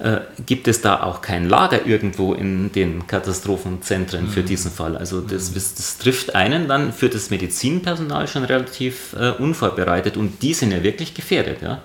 äh, 0.00 0.18
gibt 0.44 0.66
es 0.66 0.80
da 0.80 1.02
auch 1.02 1.22
kein 1.22 1.48
Lager 1.48 1.86
irgendwo 1.86 2.34
in 2.34 2.72
den 2.72 3.06
Katastrophenzentren 3.06 4.28
für 4.28 4.40
mhm. 4.42 4.46
diesen 4.46 4.70
Fall. 4.72 4.96
Also 4.96 5.20
das, 5.20 5.50
mhm. 5.50 5.54
das, 5.54 5.74
das, 5.74 5.98
trifft 5.98 6.34
einen 6.34 6.66
dann 6.66 6.92
für 6.92 7.08
das 7.08 7.30
Medizinpersonal 7.30 8.26
schon 8.26 8.44
relativ 8.44 9.14
äh, 9.18 9.30
unvorbereitet 9.30 10.16
und 10.16 10.42
die 10.42 10.52
sind 10.52 10.72
ja 10.72 10.82
wirklich 10.82 11.14
gefährdet. 11.14 11.62
Ja? 11.62 11.80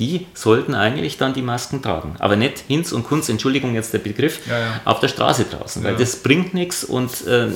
Die 0.00 0.26
sollten 0.34 0.74
eigentlich 0.74 1.18
dann 1.18 1.34
die 1.34 1.42
Masken 1.42 1.82
tragen. 1.82 2.16
Aber 2.18 2.34
nicht 2.34 2.64
Hinz 2.66 2.90
und 2.90 3.04
Kunz, 3.04 3.28
Entschuldigung 3.28 3.74
jetzt 3.74 3.94
der 3.94 4.00
Begriff, 4.00 4.40
ja, 4.48 4.58
ja. 4.58 4.80
auf 4.84 4.98
der 4.98 5.08
Straße 5.08 5.44
draußen, 5.44 5.84
weil 5.84 5.96
das 5.96 6.16
bringt 6.16 6.54
nichts 6.54 6.82
und 6.82 7.26
äh, 7.28 7.48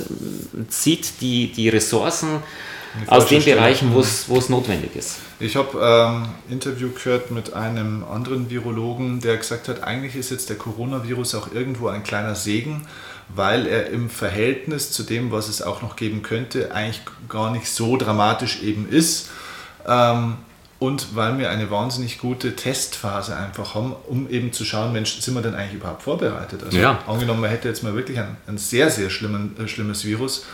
zieht 0.69 1.21
die, 1.21 1.51
die 1.51 1.69
Ressourcen 1.69 2.43
aus 3.09 3.27
den 3.27 3.45
Bereichen, 3.45 3.93
wo 3.93 4.01
es 4.01 4.49
notwendig 4.49 4.95
ist. 4.95 5.19
Ich 5.39 5.55
habe 5.57 5.85
ein 5.85 6.25
ähm, 6.25 6.29
Interview 6.49 6.91
gehört 6.91 7.31
mit 7.31 7.53
einem 7.53 8.05
anderen 8.05 8.49
Virologen, 8.49 9.21
der 9.21 9.37
gesagt 9.37 9.69
hat, 9.69 9.85
eigentlich 9.85 10.17
ist 10.17 10.31
jetzt 10.31 10.49
der 10.49 10.57
Coronavirus 10.57 11.35
auch 11.35 11.53
irgendwo 11.53 11.89
ein 11.89 12.03
kleiner 12.03 12.35
Segen, 12.35 12.87
weil 13.29 13.67
er 13.67 13.91
im 13.91 14.09
Verhältnis 14.09 14.93
zu 14.93 15.03
dem, 15.03 15.31
was 15.33 15.49
es 15.49 15.61
auch 15.61 15.83
noch 15.83 15.97
geben 15.97 16.23
könnte, 16.23 16.75
eigentlich 16.75 17.03
gar 17.29 17.51
nicht 17.51 17.69
so 17.69 17.99
dramatisch 17.99 18.63
eben 18.63 18.89
ist. 18.89 19.29
Ähm, 19.87 20.39
und 20.79 21.15
weil 21.17 21.39
wir 21.39 21.51
eine 21.51 21.71
wahnsinnig 21.71 22.19
gute 22.19 22.55
Testphase 22.55 23.37
einfach 23.37 23.75
haben, 23.75 23.95
um 24.09 24.29
eben 24.31 24.53
zu 24.53 24.65
schauen, 24.65 24.93
Mensch, 24.93 25.21
sind 25.21 25.35
wir 25.35 25.43
denn 25.43 25.55
eigentlich 25.55 25.75
überhaupt 25.75 26.03
vorbereitet? 26.03 26.63
Also 26.65 26.79
ja. 26.79 26.99
angenommen, 27.07 27.41
man 27.41 27.51
hätte 27.51 27.69
jetzt 27.69 27.83
mal 27.83 27.95
wirklich 27.95 28.19
ein, 28.19 28.37
ein 28.47 28.59
sehr, 28.59 28.91
sehr 28.91 29.11
schlimmen, 29.11 29.57
äh, 29.59 29.69
schlimmes 29.69 30.05
Virus, 30.05 30.45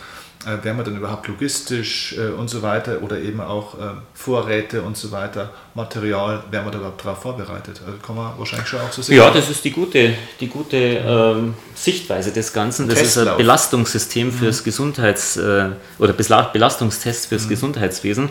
äh, 0.45 0.63
wären 0.63 0.77
wir 0.77 0.83
dann 0.83 0.97
überhaupt 0.97 1.27
logistisch 1.27 2.15
äh, 2.17 2.29
und 2.29 2.49
so 2.49 2.61
weiter 2.61 3.01
oder 3.01 3.19
eben 3.19 3.41
auch 3.41 3.75
äh, 3.75 3.93
Vorräte 4.13 4.81
und 4.81 4.97
so 4.97 5.11
weiter, 5.11 5.51
Material, 5.73 6.43
wären 6.51 6.65
wir 6.65 6.71
da 6.71 6.77
überhaupt 6.79 7.05
darauf 7.05 7.21
vorbereitet? 7.21 7.81
Also 7.85 7.97
kann 7.99 8.15
man 8.15 8.37
wahrscheinlich 8.37 8.67
schon 8.67 8.81
auch 8.81 8.91
so 8.91 9.01
sehen. 9.01 9.17
Ja, 9.17 9.31
das 9.31 9.49
ist 9.49 9.63
die 9.63 9.71
gute, 9.71 10.13
die 10.39 10.47
gute 10.47 10.77
ähm, 10.77 11.53
Sichtweise 11.75 12.31
des 12.31 12.53
Ganzen. 12.53 12.87
Das 12.87 12.99
Testlauf. 12.99 13.25
ist 13.25 13.31
ein 13.31 13.37
Belastungssystem 13.37 14.31
fürs 14.31 14.61
mhm. 14.61 14.65
Gesundheits- 14.65 15.37
äh, 15.37 15.69
oder 15.99 16.13
Belastungstest 16.13 17.27
fürs 17.27 17.45
mhm. 17.45 17.49
Gesundheitswesen. 17.49 18.29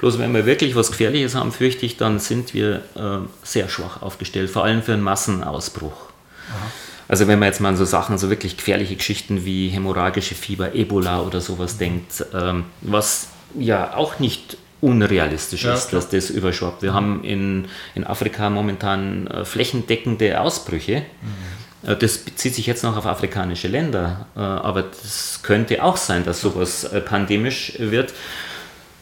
Bloß 0.00 0.18
wenn 0.18 0.32
wir 0.32 0.46
wirklich 0.46 0.76
was 0.76 0.90
Gefährliches 0.90 1.34
haben, 1.34 1.50
fürchte 1.50 1.84
ich, 1.84 1.96
dann 1.96 2.20
sind 2.20 2.54
wir 2.54 2.82
äh, 2.94 3.26
sehr 3.42 3.68
schwach 3.68 4.00
aufgestellt, 4.02 4.48
vor 4.48 4.64
allem 4.64 4.82
für 4.82 4.92
einen 4.92 5.02
Massenausbruch. 5.02 6.08
Aha. 6.50 6.87
Also 7.08 7.26
wenn 7.26 7.38
man 7.38 7.46
jetzt 7.46 7.60
mal 7.60 7.70
an 7.70 7.76
so 7.76 7.86
Sachen, 7.86 8.18
so 8.18 8.28
wirklich 8.28 8.56
gefährliche 8.56 8.94
Geschichten 8.94 9.44
wie 9.44 9.68
hämorrhagische 9.68 10.34
Fieber, 10.34 10.74
Ebola 10.74 11.22
oder 11.22 11.40
sowas 11.40 11.78
denkt, 11.78 12.24
ähm, 12.34 12.64
was 12.82 13.28
ja 13.58 13.94
auch 13.96 14.18
nicht 14.18 14.58
unrealistisch 14.80 15.64
ja, 15.64 15.74
ist, 15.74 15.88
klar. 15.88 16.02
dass 16.02 16.10
das 16.10 16.30
überschwappt. 16.30 16.82
Wir 16.82 16.92
haben 16.92 17.24
in, 17.24 17.66
in 17.94 18.04
Afrika 18.04 18.50
momentan 18.50 19.26
äh, 19.26 19.44
flächendeckende 19.44 20.40
Ausbrüche. 20.40 21.02
Mhm. 21.22 21.90
Äh, 21.90 21.96
das 21.96 22.18
bezieht 22.18 22.54
sich 22.54 22.66
jetzt 22.66 22.84
noch 22.84 22.96
auf 22.96 23.06
afrikanische 23.06 23.68
Länder, 23.68 24.26
äh, 24.36 24.40
aber 24.40 24.82
das 24.82 25.40
könnte 25.42 25.82
auch 25.82 25.96
sein, 25.96 26.24
dass 26.24 26.40
sowas 26.40 26.84
äh, 26.84 27.00
pandemisch 27.00 27.74
wird. 27.78 28.12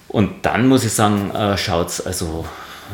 Und 0.08 0.46
dann 0.46 0.68
muss 0.68 0.84
ich 0.84 0.92
sagen, 0.92 1.30
äh, 1.34 1.58
schaut 1.58 1.88
es, 1.88 2.06
also 2.06 2.46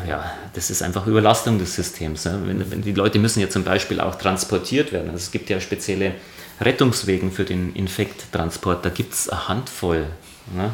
ja, 0.09 0.33
das 0.55 0.70
ist 0.70 0.83
einfach 0.83 1.07
Überlastung 1.07 1.59
des 1.59 1.74
Systems. 1.74 2.24
Ne? 2.24 2.40
Wenn, 2.44 2.70
wenn, 2.70 2.83
die 2.83 2.92
Leute 2.92 3.18
müssen 3.18 3.40
ja 3.40 3.48
zum 3.48 3.64
Beispiel 3.64 4.00
auch 4.00 4.14
transportiert 4.16 4.92
werden. 4.92 5.11
Also 5.11 5.18
es 5.18 5.31
gibt 5.31 5.50
ja 5.50 5.61
spezielle 5.61 6.14
Rettungswegen 6.61 7.33
für 7.33 7.44
den 7.44 7.74
Infekttransport. 7.74 8.85
Da 8.85 8.90
gibt 8.90 9.14
es 9.14 9.28
eine 9.28 9.48
Handvoll. 9.48 10.07
Ne? 10.55 10.72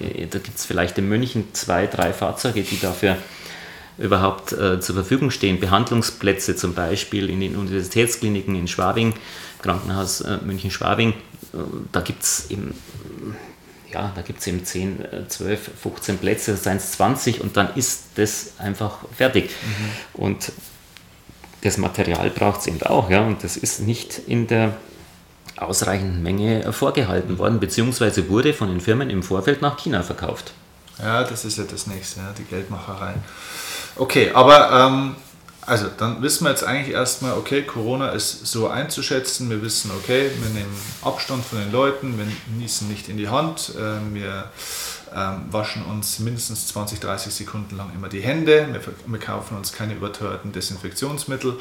Äh, 0.00 0.26
da 0.26 0.38
gibt 0.38 0.58
es 0.58 0.64
vielleicht 0.64 0.98
in 0.98 1.08
München 1.08 1.48
zwei, 1.52 1.86
drei 1.86 2.12
Fahrzeuge, 2.12 2.62
die 2.62 2.80
dafür 2.80 3.16
überhaupt 3.98 4.52
äh, 4.52 4.80
zur 4.80 4.94
Verfügung 4.94 5.30
stehen. 5.30 5.60
Behandlungsplätze 5.60 6.56
zum 6.56 6.74
Beispiel 6.74 7.30
in 7.30 7.40
den 7.40 7.56
Universitätskliniken 7.56 8.54
in 8.54 8.68
Schwabing, 8.68 9.14
Krankenhaus 9.62 10.20
äh, 10.20 10.38
München-Schwabing. 10.44 11.10
Äh, 11.10 11.56
da 11.92 12.00
gibt 12.00 12.22
es 12.22 12.50
eben, 12.50 12.74
ja, 13.94 14.12
da 14.14 14.22
gibt 14.22 14.40
es 14.40 14.46
eben 14.46 14.64
10, 14.64 15.04
12, 15.28 15.70
15 15.80 16.18
Plätze, 16.18 16.56
seien 16.56 16.76
es 16.76 16.92
20 16.92 17.40
und 17.40 17.56
dann 17.56 17.74
ist 17.74 18.02
das 18.16 18.54
einfach 18.58 18.98
fertig. 19.16 19.50
Mhm. 19.50 20.20
Und 20.20 20.52
das 21.62 21.78
Material 21.78 22.28
braucht 22.30 22.60
es 22.60 22.66
eben 22.66 22.82
auch, 22.82 23.08
ja, 23.08 23.22
und 23.22 23.42
das 23.42 23.56
ist 23.56 23.80
nicht 23.80 24.20
in 24.26 24.46
der 24.46 24.74
ausreichenden 25.56 26.22
Menge 26.22 26.72
vorgehalten 26.72 27.38
worden, 27.38 27.60
beziehungsweise 27.60 28.28
wurde 28.28 28.52
von 28.52 28.68
den 28.68 28.80
Firmen 28.80 29.08
im 29.08 29.22
Vorfeld 29.22 29.62
nach 29.62 29.78
China 29.78 30.02
verkauft. 30.02 30.52
Ja, 30.98 31.24
das 31.24 31.44
ist 31.44 31.58
ja 31.58 31.64
das 31.64 31.86
nächste, 31.86 32.20
ja, 32.20 32.34
die 32.36 32.44
Geldmacherei. 32.44 33.14
Okay, 33.96 34.30
aber 34.34 34.70
ähm, 34.72 35.16
also 35.66 35.86
dann 35.96 36.22
wissen 36.22 36.44
wir 36.44 36.50
jetzt 36.50 36.64
eigentlich 36.64 36.94
erstmal, 36.94 37.32
okay, 37.38 37.62
Corona 37.62 38.10
ist 38.10 38.46
so 38.46 38.68
einzuschätzen. 38.68 39.50
Wir 39.50 39.62
wissen, 39.62 39.90
okay, 39.96 40.30
wir 40.40 40.50
nehmen 40.50 40.76
Abstand 41.02 41.44
von 41.44 41.58
den 41.58 41.72
Leuten, 41.72 42.18
wir 42.18 42.26
niesen 42.56 42.88
nicht 42.88 43.08
in 43.08 43.16
die 43.16 43.28
Hand, 43.28 43.72
äh, 43.76 44.14
wir 44.14 44.50
ähm, 45.14 45.44
waschen 45.50 45.84
uns 45.84 46.18
mindestens 46.18 46.66
20, 46.68 46.98
30 47.00 47.32
Sekunden 47.32 47.76
lang 47.76 47.92
immer 47.94 48.08
die 48.08 48.20
Hände. 48.20 48.68
Wir, 48.72 48.80
wir 49.06 49.20
kaufen 49.20 49.56
uns 49.56 49.72
keine 49.72 49.94
überteuerten 49.94 50.52
Desinfektionsmittel. 50.52 51.56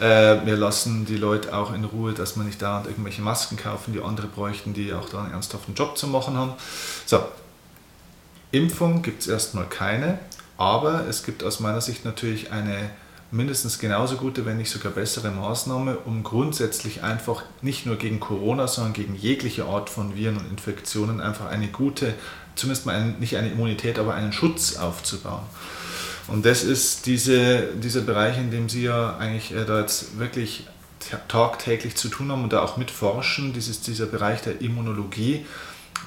Äh, 0.00 0.44
wir 0.44 0.56
lassen 0.56 1.06
die 1.06 1.16
Leute 1.16 1.56
auch 1.56 1.72
in 1.72 1.84
Ruhe, 1.84 2.12
dass 2.12 2.36
wir 2.36 2.42
nicht 2.42 2.60
dauernd 2.60 2.86
irgendwelche 2.86 3.22
Masken 3.22 3.56
kaufen, 3.56 3.92
die 3.92 4.02
andere 4.02 4.26
bräuchten, 4.26 4.74
die 4.74 4.92
auch 4.92 5.08
da 5.08 5.22
einen 5.22 5.32
ernsthaften 5.32 5.74
Job 5.74 5.96
zu 5.96 6.08
machen 6.08 6.36
haben. 6.36 6.54
So, 7.06 7.22
Impfung 8.50 9.02
gibt 9.02 9.22
es 9.22 9.28
erstmal 9.28 9.66
keine, 9.66 10.18
aber 10.56 11.06
es 11.08 11.22
gibt 11.22 11.44
aus 11.44 11.60
meiner 11.60 11.80
Sicht 11.80 12.04
natürlich 12.04 12.50
eine 12.50 12.90
mindestens 13.30 13.78
genauso 13.78 14.16
gute, 14.16 14.46
wenn 14.46 14.56
nicht 14.56 14.70
sogar 14.70 14.92
bessere 14.92 15.30
Maßnahme, 15.30 15.98
um 15.98 16.22
grundsätzlich 16.22 17.02
einfach 17.02 17.42
nicht 17.60 17.84
nur 17.84 17.96
gegen 17.96 18.20
Corona, 18.20 18.66
sondern 18.66 18.94
gegen 18.94 19.14
jegliche 19.14 19.66
Art 19.66 19.90
von 19.90 20.16
Viren 20.16 20.38
und 20.38 20.50
Infektionen 20.50 21.20
einfach 21.20 21.46
eine 21.46 21.68
gute 21.68 22.14
zumindest 22.58 22.86
mal 22.86 22.96
einen, 22.96 23.18
nicht 23.18 23.36
eine 23.36 23.50
Immunität, 23.50 23.98
aber 23.98 24.14
einen 24.14 24.32
Schutz 24.32 24.76
aufzubauen. 24.76 25.42
Und 26.26 26.44
das 26.44 26.62
ist 26.62 27.06
diese, 27.06 27.68
dieser 27.76 28.02
Bereich, 28.02 28.36
in 28.36 28.50
dem 28.50 28.68
Sie 28.68 28.82
ja 28.82 29.16
eigentlich 29.16 29.52
äh, 29.52 29.64
da 29.64 29.80
jetzt 29.80 30.18
wirklich 30.18 30.66
tagtäglich 31.28 31.96
zu 31.96 32.08
tun 32.08 32.30
haben 32.30 32.42
und 32.42 32.52
da 32.52 32.62
auch 32.62 32.76
mitforschen, 32.76 33.54
dieses, 33.54 33.80
dieser 33.80 34.06
Bereich 34.06 34.42
der 34.42 34.60
Immunologie. 34.60 35.46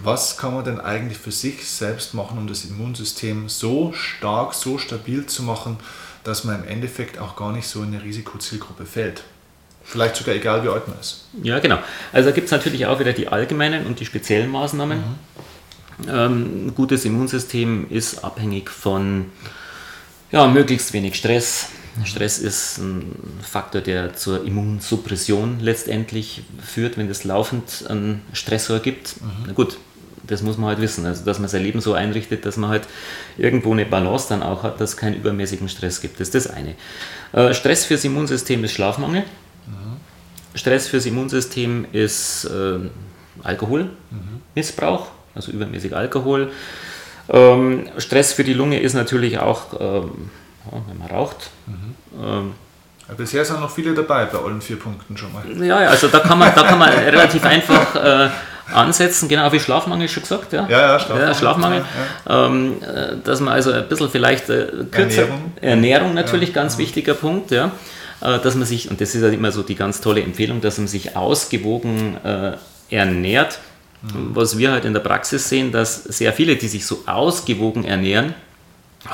Was 0.04 0.38
kann 0.38 0.54
man 0.54 0.64
denn 0.64 0.80
eigentlich 0.80 1.18
für 1.18 1.32
sich 1.32 1.68
selbst 1.68 2.14
machen, 2.14 2.38
um 2.38 2.48
das 2.48 2.66
Immunsystem 2.66 3.50
so 3.50 3.94
stark, 3.94 4.54
so 4.54 4.78
stabil 4.78 5.26
zu 5.26 5.44
machen, 5.44 5.78
dass 6.24 6.44
man 6.44 6.64
im 6.64 6.68
Endeffekt 6.68 7.20
auch 7.20 7.36
gar 7.36 7.52
nicht 7.52 7.68
so 7.68 7.84
in 7.84 7.94
eine 7.94 8.04
Risikozielgruppe 8.04 8.86
fällt? 8.86 9.24
Vielleicht 9.84 10.16
sogar 10.16 10.36
egal, 10.36 10.64
wie 10.64 10.70
alt 10.70 10.88
man 10.88 11.00
ist. 11.00 11.26
Ja, 11.42 11.60
genau. 11.60 11.80
Also 12.14 12.30
da 12.30 12.36
gibt 12.36 12.46
es 12.46 12.52
natürlich 12.52 12.86
auch 12.86 13.00
wieder 13.00 13.14
die 13.14 13.28
allgemeinen 13.28 13.86
und 13.88 14.00
die 14.00 14.06
speziellen 14.06 14.50
Maßnahmen. 14.50 15.00
Mhm. 15.00 16.10
Ähm, 16.10 16.68
ein 16.68 16.76
gutes 16.76 17.06
Immunsystem 17.06 17.88
ist 17.90 18.24
abhängig 18.24 18.70
von 18.70 19.26
ja, 20.32 20.48
möglichst 20.48 20.94
wenig 20.94 21.16
Stress. 21.16 21.70
Stress 22.06 22.40
ist 22.40 22.78
ein 22.78 23.16
Faktor, 23.42 23.82
der 23.82 24.16
zur 24.16 24.46
Immunsuppression 24.46 25.60
letztendlich 25.60 26.44
führt, 26.64 26.98
wenn 26.98 27.10
es 27.10 27.26
laufend 27.26 27.86
einen 27.90 28.22
Stressor 28.32 28.80
gibt. 28.80 29.22
Mhm. 29.22 29.30
Na 29.48 29.54
gut, 29.54 29.78
das 30.24 30.42
muss 30.42 30.58
man 30.58 30.70
halt 30.70 30.82
wissen, 30.82 31.06
also 31.06 31.26
dass 31.26 31.40
man 31.40 31.50
sein 31.50 31.64
Leben 31.64 31.82
so 31.82 31.94
einrichtet, 31.94 32.46
dass 32.46 32.58
man 32.58 32.70
halt 32.70 32.88
irgendwo 33.38 33.72
eine 33.72 33.86
Balance 33.86 34.28
dann 34.30 34.44
auch 34.44 34.64
hat, 34.64 34.80
dass 34.80 34.92
es 34.92 34.98
keinen 34.98 35.16
übermäßigen 35.16 35.70
Stress 35.70 36.02
gibt. 36.02 36.20
Das 36.20 36.30
ist 36.30 36.36
das 36.36 36.48
eine. 36.48 36.76
Äh, 37.34 37.54
Stress 37.54 37.86
fürs 37.86 38.04
Immunsystem 38.04 38.64
ist 38.64 38.74
Schlafmangel. 38.74 39.22
Mhm. 39.68 40.56
Stress 40.56 40.88
fürs 40.88 41.06
Immunsystem 41.06 41.86
ist 41.92 42.46
äh, 42.46 42.80
Alkoholmissbrauch. 43.44 45.06
Mhm 45.06 45.22
also 45.36 45.52
übermäßig 45.52 45.96
Alkohol. 45.96 46.52
Ähm, 47.30 47.88
Stress 47.98 48.34
für 48.34 48.44
die 48.44 48.54
Lunge 48.54 48.80
ist 48.80 48.94
natürlich 48.94 49.40
auch, 49.40 49.80
ähm, 49.80 50.30
wenn 50.88 50.98
man 50.98 51.08
raucht. 51.10 51.50
Mhm. 51.68 51.96
Ähm, 52.22 52.54
Bisher 53.18 53.44
sind 53.44 53.60
noch 53.60 53.70
viele 53.70 53.94
dabei 53.94 54.26
bei 54.26 54.40
allen 54.40 54.62
vier 54.62 54.80
Punkten 54.80 55.18
schon 55.18 55.34
mal. 55.34 55.44
Ja, 55.66 55.78
also 55.78 56.08
da 56.08 56.20
kann 56.20 56.40
man, 56.40 56.54
da 56.56 56.64
kann 56.64 56.80
man 56.80 56.90
relativ 56.94 57.44
einfach 57.44 57.96
äh, 57.96 58.30
ansetzen, 58.74 59.30
genau 59.30 59.52
wie 59.52 59.60
Schlafmangel 59.60 60.08
schon 60.08 60.24
gesagt. 60.24 60.54
Ja, 60.54 60.68
ja, 60.70 60.80
ja 60.80 61.00
Schlafmangel. 61.00 61.28
Ja, 61.28 61.36
Schlafmangel 61.36 61.86
ja. 62.28 62.46
Ähm, 62.46 62.76
äh, 62.82 63.16
dass 63.24 63.40
man 63.40 63.54
also 63.54 63.72
ein 63.72 63.88
bisschen 63.88 64.10
vielleicht 64.10 64.50
äh, 64.50 64.68
kürzer. 64.92 65.22
Ernährung, 65.22 65.52
Ernährung 65.62 66.14
natürlich, 66.14 66.54
ganz 66.54 66.78
wichtiger 66.78 67.14
Punkt, 67.14 67.52
ja. 67.52 67.72
Äh, 68.22 68.40
dass 68.40 68.56
man 68.56 68.66
sich, 68.66 68.90
und 68.90 69.02
das 69.02 69.16
ist 69.16 69.24
halt 69.24 69.34
immer 69.34 69.52
so 69.52 69.64
die 69.64 69.76
ganz 69.76 70.02
tolle 70.02 70.22
Empfehlung, 70.22 70.62
dass 70.62 70.78
man 70.78 70.88
sich 70.88 71.16
ausgewogen 71.16 72.18
äh, 72.24 72.54
ernährt 72.90 73.60
Mhm. 74.02 74.36
Was 74.36 74.58
wir 74.58 74.72
halt 74.72 74.86
in 74.86 74.94
der 74.94 75.02
Praxis 75.02 75.48
sehen, 75.48 75.72
dass 75.72 76.04
sehr 76.04 76.34
viele, 76.34 76.56
die 76.56 76.68
sich 76.68 76.86
so 76.86 77.04
ausgewogen 77.06 77.86
ernähren, 77.86 78.34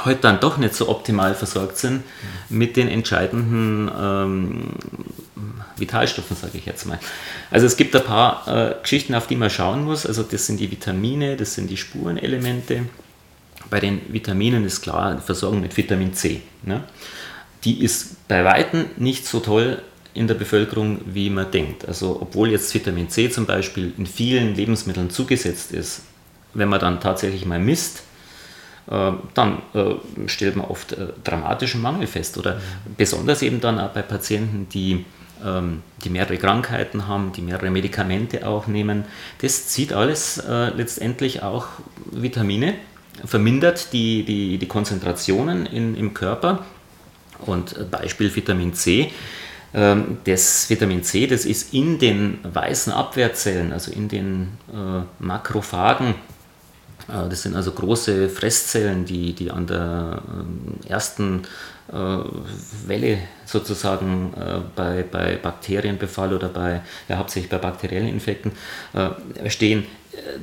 heute 0.06 0.22
dann 0.22 0.40
doch 0.40 0.58
nicht 0.58 0.76
so 0.76 0.90
optimal 0.90 1.34
versorgt 1.34 1.78
sind 1.78 2.04
mhm. 2.50 2.58
mit 2.58 2.78
den 2.78 2.88
entscheidenden 2.88 3.92
ähm, 4.00 4.64
Vitalstoffen, 5.80 6.36
sage 6.36 6.58
ich 6.58 6.66
jetzt 6.66 6.86
mal. 6.86 7.00
Also 7.52 7.66
es 7.66 7.78
gibt 7.78 7.96
ein 7.96 8.04
paar 8.04 8.48
äh, 8.48 8.76
Geschichten, 8.82 9.16
auf 9.16 9.28
die 9.28 9.36
man 9.36 9.50
schauen 9.50 9.84
muss. 9.84 10.06
Also 10.06 10.24
das 10.24 10.46
sind 10.46 10.60
die 10.60 10.72
Vitamine, 10.72 11.36
das 11.36 11.56
sind 11.56 11.70
die 11.70 11.78
Spurenelemente. 11.78 12.84
Bei 13.70 13.80
den 13.80 14.02
Vitaminen 14.10 14.64
ist 14.66 14.82
klar, 14.82 15.16
die 15.16 15.22
Versorgung 15.22 15.62
mit 15.62 15.76
Vitamin 15.76 16.14
C. 16.14 16.42
Ne? 16.64 16.84
Die 17.64 17.84
ist 17.84 18.28
bei 18.28 18.44
Weitem 18.46 18.86
nicht 18.98 19.26
so 19.26 19.40
toll 19.40 19.82
in 20.14 20.28
der 20.28 20.36
Bevölkerung, 20.36 21.02
wie 21.06 21.30
man 21.30 21.52
denkt. 21.52 21.88
Also 21.88 22.18
obwohl 22.22 22.50
jetzt 22.50 22.74
Vitamin 22.74 23.10
C 23.10 23.30
zum 23.30 23.46
Beispiel 23.46 23.94
in 23.98 24.06
vielen 24.06 24.56
Lebensmitteln 24.56 25.10
zugesetzt 25.10 25.72
ist, 25.72 26.02
wenn 26.54 26.70
man 26.70 26.80
dann 26.80 27.00
tatsächlich 27.00 27.46
mal 27.46 27.60
misst, 27.60 28.04
äh, 28.90 29.12
dann 29.34 29.62
äh, 29.74 29.96
stellt 30.28 30.56
man 30.56 30.66
oft 30.68 30.94
äh, 30.94 31.08
dramatischen 31.24 31.82
Mangel 31.82 32.08
fest. 32.08 32.38
Oder 32.38 32.60
besonders 32.98 33.42
eben 33.42 33.62
dann 33.62 33.80
auch 33.80 33.90
bei 33.90 34.02
Patienten, 34.02 34.68
die, 34.70 35.06
die 36.04 36.10
mehrere 36.10 36.38
Krankheiten 36.38 37.08
haben, 37.08 37.32
die 37.32 37.42
mehrere 37.42 37.70
Medikamente 37.70 38.48
auch 38.48 38.68
nehmen. 38.68 39.06
Das 39.42 39.68
zieht 39.68 39.94
alles 39.94 40.42
letztendlich 40.76 41.44
auch 41.44 41.68
Vitamine, 42.12 42.74
vermindert 43.24 43.94
die, 43.94 44.24
die, 44.24 44.58
die 44.58 44.68
Konzentrationen 44.68 45.66
in, 45.68 45.96
im 45.96 46.14
Körper. 46.14 46.66
Und 47.46 47.92
Beispiel 47.92 48.36
Vitamin 48.36 48.74
C 48.74 49.12
ähm, 49.74 50.18
das 50.24 50.70
Vitamin 50.70 51.04
C, 51.04 51.28
das 51.28 51.46
ist 51.46 51.74
in 51.74 52.00
den 52.00 52.40
weißen 52.44 52.94
Abwehrzellen, 52.94 53.74
also 53.74 53.92
in 53.92 54.08
den 54.08 54.58
äh, 54.74 55.02
Makrophagen, 55.20 56.16
äh, 57.08 57.30
das 57.30 57.44
sind 57.44 57.56
also 57.56 57.72
große 57.72 58.30
Fresszellen, 58.30 59.06
die, 59.06 59.34
die 59.34 59.52
an 59.52 59.68
der 59.68 60.22
äh, 60.86 60.90
ersten 60.90 61.44
äh, 61.44 61.46
Welle 61.90 63.20
sozusagen 63.46 64.34
äh, 64.36 64.60
bei, 64.76 65.06
bei 65.10 65.38
Bakterienbefall 65.38 66.34
oder 66.34 66.50
bei, 66.50 66.82
ja, 67.08 67.18
hauptsächlich 67.18 67.50
bei 67.50 67.58
bakteriellen 67.58 68.10
Infekten 68.10 68.52
äh, 68.94 69.50
stehen 69.50 69.86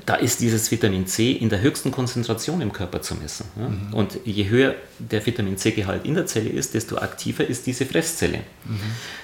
da 0.06 0.14
ist 0.14 0.40
dieses 0.40 0.70
Vitamin 0.70 1.06
C 1.06 1.32
in 1.32 1.48
der 1.48 1.60
höchsten 1.60 1.90
Konzentration 1.90 2.60
im 2.60 2.72
Körper 2.72 3.02
zu 3.02 3.16
messen. 3.16 3.46
Ja? 3.58 3.68
Mhm. 3.68 3.92
Und 3.92 4.20
je 4.24 4.48
höher 4.48 4.76
der 4.98 5.24
Vitamin 5.24 5.56
C-Gehalt 5.56 6.04
in 6.04 6.14
der 6.14 6.26
Zelle 6.26 6.50
ist, 6.50 6.74
desto 6.74 6.98
aktiver 6.98 7.46
ist 7.46 7.66
diese 7.66 7.86
Fresszelle. 7.86 8.40
Mhm. 8.64 8.80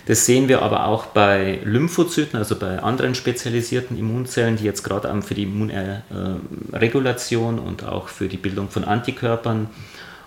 Das 0.07 0.27
sehen 0.27 0.49
wir 0.49 0.63
aber 0.63 0.87
auch 0.87 1.07
bei 1.07 1.59
Lymphozyten, 1.65 2.39
also 2.39 2.55
bei 2.57 2.79
anderen 2.81 3.15
spezialisierten 3.15 3.99
Immunzellen, 3.99 4.57
die 4.57 4.65
jetzt 4.65 4.83
gerade 4.83 5.11
für 5.23 5.35
die 5.35 5.45
Immunregulation 5.45 7.59
und 7.59 7.85
auch 7.85 8.09
für 8.09 8.29
die 8.29 8.37
Bildung 8.37 8.69
von 8.71 8.85
Antikörpern 8.85 9.69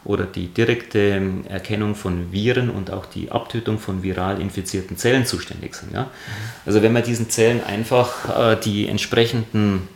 oder 0.05 0.25
die 0.25 0.47
direkte 0.47 1.21
Erkennung 1.47 1.95
von 1.95 2.31
Viren 2.31 2.69
und 2.69 2.91
auch 2.91 3.05
die 3.05 3.31
Abtötung 3.31 3.79
von 3.79 4.03
viral 4.03 4.41
infizierten 4.41 4.97
Zellen 4.97 5.25
zuständig 5.25 5.75
sind. 5.75 5.93
Ja? 5.93 6.09
Also 6.65 6.81
wenn 6.81 6.93
man 6.93 7.03
diesen 7.03 7.29
Zellen 7.29 7.63
einfach 7.63 8.53
äh, 8.53 8.57
die 8.61 8.87
entsprechenden 8.87 9.87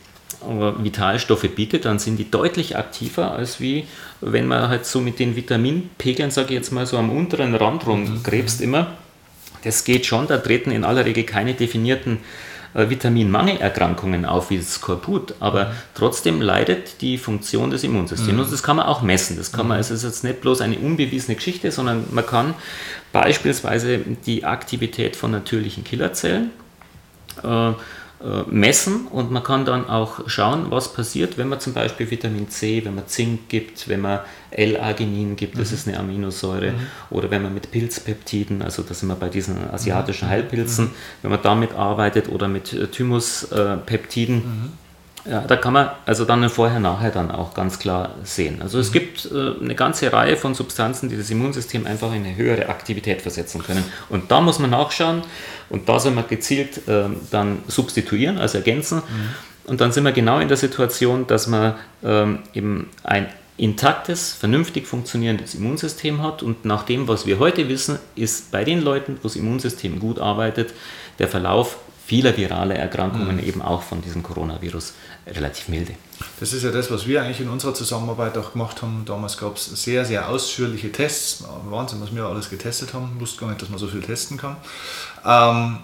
Vitalstoffe 0.42 1.50
bietet, 1.56 1.86
dann 1.86 2.00
sind 2.00 2.18
die 2.18 2.30
deutlich 2.30 2.78
aktiver, 2.78 3.32
als 3.32 3.60
wie 3.60 3.86
wenn 4.22 4.48
man 4.48 4.70
halt 4.70 4.86
so 4.86 5.02
mit 5.02 5.20
den 5.20 5.36
Vitaminpegeln, 5.36 6.32
sage 6.32 6.50
ich 6.50 6.54
jetzt 6.54 6.72
mal, 6.72 6.86
so 6.86 6.98
am 6.98 7.10
unteren 7.10 7.56
Rand 7.56 7.88
rumgräbst 7.88 8.60
mhm. 8.60 8.66
immer. 8.66 8.88
Das 9.64 9.84
geht 9.84 10.06
schon, 10.06 10.28
da 10.28 10.38
treten 10.38 10.72
in 10.72 10.84
aller 10.84 11.06
Regel 11.06 11.24
keine 11.24 11.54
definierten 11.54 12.20
äh, 12.74 12.90
Vitaminmangelerkrankungen 12.90 14.26
auf 14.26 14.50
wie 14.50 14.58
das 14.58 14.76
Skorbut, 14.76 15.36
aber 15.40 15.66
mhm. 15.66 15.72
trotzdem 15.94 16.42
leidet 16.42 17.02
die 17.02 17.18
Funktion 17.18 17.70
des 17.70 17.84
Immunsystems. 17.84 18.34
Mhm. 18.34 18.40
Und 18.40 18.52
das 18.52 18.64
kann 18.64 18.78
man 18.78 18.86
auch 18.86 19.02
messen. 19.02 19.38
Das 19.38 19.52
kann 19.52 19.68
man, 19.68 19.78
mhm. 19.78 19.82
es 19.82 19.92
ist 19.92 20.04
jetzt 20.04 20.24
nicht 20.24 20.42
bloß 20.42 20.62
eine 20.62 20.78
unbewiesene 20.78 21.36
Geschichte, 21.36 21.72
sondern 21.72 22.06
man 22.12 22.26
kann 22.26 22.54
beispielsweise 23.14 24.00
die 24.26 24.44
Aktivität 24.46 25.16
von 25.16 25.32
natürlichen 25.32 25.84
Killerzellen 25.84 26.52
äh, 27.44 27.72
messen 28.50 29.06
und 29.08 29.32
man 29.32 29.44
kann 29.44 29.64
dann 29.64 29.88
auch 29.90 30.28
schauen, 30.28 30.72
was 30.72 30.92
passiert, 30.92 31.38
wenn 31.38 31.50
man 31.50 31.60
zum 31.60 31.74
Beispiel 31.74 32.10
Vitamin 32.10 32.50
C, 32.50 32.84
wenn 32.84 32.96
man 32.96 33.06
Zink 33.08 33.48
gibt, 33.48 33.88
wenn 33.90 34.02
man 34.02 34.22
L-Arginin 34.50 35.36
gibt, 35.36 35.60
das 35.60 35.70
mhm. 35.70 35.76
ist 35.76 35.88
eine 35.88 36.00
Aminosäure, 36.00 36.72
mhm. 36.72 36.88
oder 37.12 37.30
wenn 37.30 37.44
man 37.44 37.54
mit 37.54 37.70
Pilzpeptiden, 37.70 38.64
also 38.64 38.82
da 38.82 38.96
sind 38.96 39.10
wir 39.10 39.16
bei 39.16 39.30
diesen 39.30 39.70
asiatischen 39.70 40.26
mhm. 40.26 40.32
Heilpilzen, 40.32 40.86
mhm. 40.86 40.92
wenn 41.22 41.32
man 41.32 41.42
damit 41.44 41.74
arbeitet 41.74 42.30
oder 42.30 42.48
mit 42.48 42.76
Thymuspeptiden. 42.92 44.72
Ja, 45.26 45.42
da 45.42 45.58
kann 45.58 45.74
man 45.74 45.90
also 46.06 46.24
dann 46.24 46.50
Vorher-Nachher 46.50 47.12
dann 47.12 47.32
auch 47.32 47.54
ganz 47.54 47.80
klar 47.80 48.12
sehen. 48.24 48.62
Also 48.62 48.80
es 48.80 48.90
mhm. 48.90 48.94
gibt 48.94 49.26
äh, 49.32 49.62
eine 49.62 49.76
ganze 49.76 50.12
Reihe 50.14 50.38
von 50.38 50.54
Substanzen, 50.54 51.10
die 51.10 51.18
das 51.18 51.30
Immunsystem 51.30 51.86
einfach 51.86 52.14
in 52.14 52.26
eine 52.26 52.36
höhere 52.36 52.70
Aktivität 52.70 53.22
versetzen 53.22 53.62
können. 53.62 53.84
Und 54.10 54.32
da 54.32 54.40
muss 54.40 54.60
man 54.60 54.70
nachschauen 54.70 55.24
und 55.70 55.90
da 55.90 56.00
soll 56.00 56.14
man 56.14 56.28
gezielt 56.28 56.88
äh, 56.88 57.06
dann 57.32 57.60
substituieren, 57.68 58.38
also 58.38 58.60
ergänzen. 58.60 58.98
Mhm. 59.00 59.70
Und 59.70 59.82
dann 59.82 59.92
sind 59.92 60.06
wir 60.06 60.14
genau 60.14 60.40
in 60.40 60.48
der 60.48 60.58
Situation, 60.58 61.28
dass 61.28 61.48
man 61.48 61.76
ähm, 62.04 62.40
eben 62.54 62.90
ein 63.04 63.28
intaktes, 63.58 64.34
vernünftig 64.34 64.88
funktionierendes 64.88 65.56
Immunsystem 65.56 66.22
hat. 66.24 66.42
Und 66.42 66.64
nach 66.64 66.84
dem, 66.84 67.08
was 67.08 67.26
wir 67.26 67.40
heute 67.40 67.68
wissen, 67.68 68.00
ist 68.16 68.52
bei 68.52 68.64
den 68.64 68.82
Leuten, 68.82 69.18
wo 69.22 69.24
das 69.24 69.36
Immunsystem 69.36 70.00
gut 70.00 70.20
arbeitet, 70.20 70.74
der 71.20 71.28
Verlauf 71.28 71.78
vieler 72.08 72.38
viraler 72.38 72.76
Erkrankungen 72.76 73.36
mhm. 73.36 73.44
eben 73.44 73.62
auch 73.62 73.82
von 73.84 74.02
diesem 74.02 74.24
Coronavirus 74.24 74.94
relativ 75.28 75.68
milde. 75.68 75.94
Das 76.40 76.54
ist 76.54 76.64
ja 76.64 76.72
das, 76.72 76.90
was 76.90 77.06
wir 77.06 77.22
eigentlich 77.22 77.42
in 77.42 77.50
unserer 77.50 77.74
Zusammenarbeit 77.74 78.38
auch 78.38 78.54
gemacht 78.54 78.82
haben. 78.82 79.04
Damals 79.06 79.38
gab 79.38 79.58
es 79.58 79.66
sehr, 79.84 80.06
sehr 80.06 80.30
ausführliche 80.30 80.90
Tests. 80.90 81.44
Wahnsinn, 81.70 82.00
was 82.02 82.16
wir 82.16 82.24
alles 82.24 82.50
getestet 82.50 82.94
haben. 82.94 83.12
Ich 83.16 83.22
wusste 83.22 83.42
gar 83.42 83.50
nicht, 83.50 83.62
dass 83.62 83.70
man 83.70 83.78
so 83.78 83.88
viel 83.88 84.02
testen 84.02 84.38
kann. 84.38 84.56
Ähm, 85.26 85.80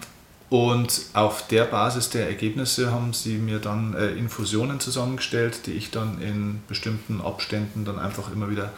und 0.50 1.02
auf 1.12 1.46
der 1.48 1.66
Basis 1.66 2.10
der 2.10 2.28
Ergebnisse 2.28 2.92
haben 2.92 3.12
sie 3.12 3.38
mir 3.38 3.60
dann 3.60 3.94
äh, 3.94 4.12
Infusionen 4.12 4.80
zusammengestellt, 4.80 5.66
die 5.66 5.72
ich 5.74 5.92
dann 5.92 6.22
in 6.22 6.62
bestimmten 6.70 7.20
Abständen 7.20 7.84
dann 7.84 8.00
einfach 8.00 8.32
immer 8.32 8.50
wieder 8.50 8.72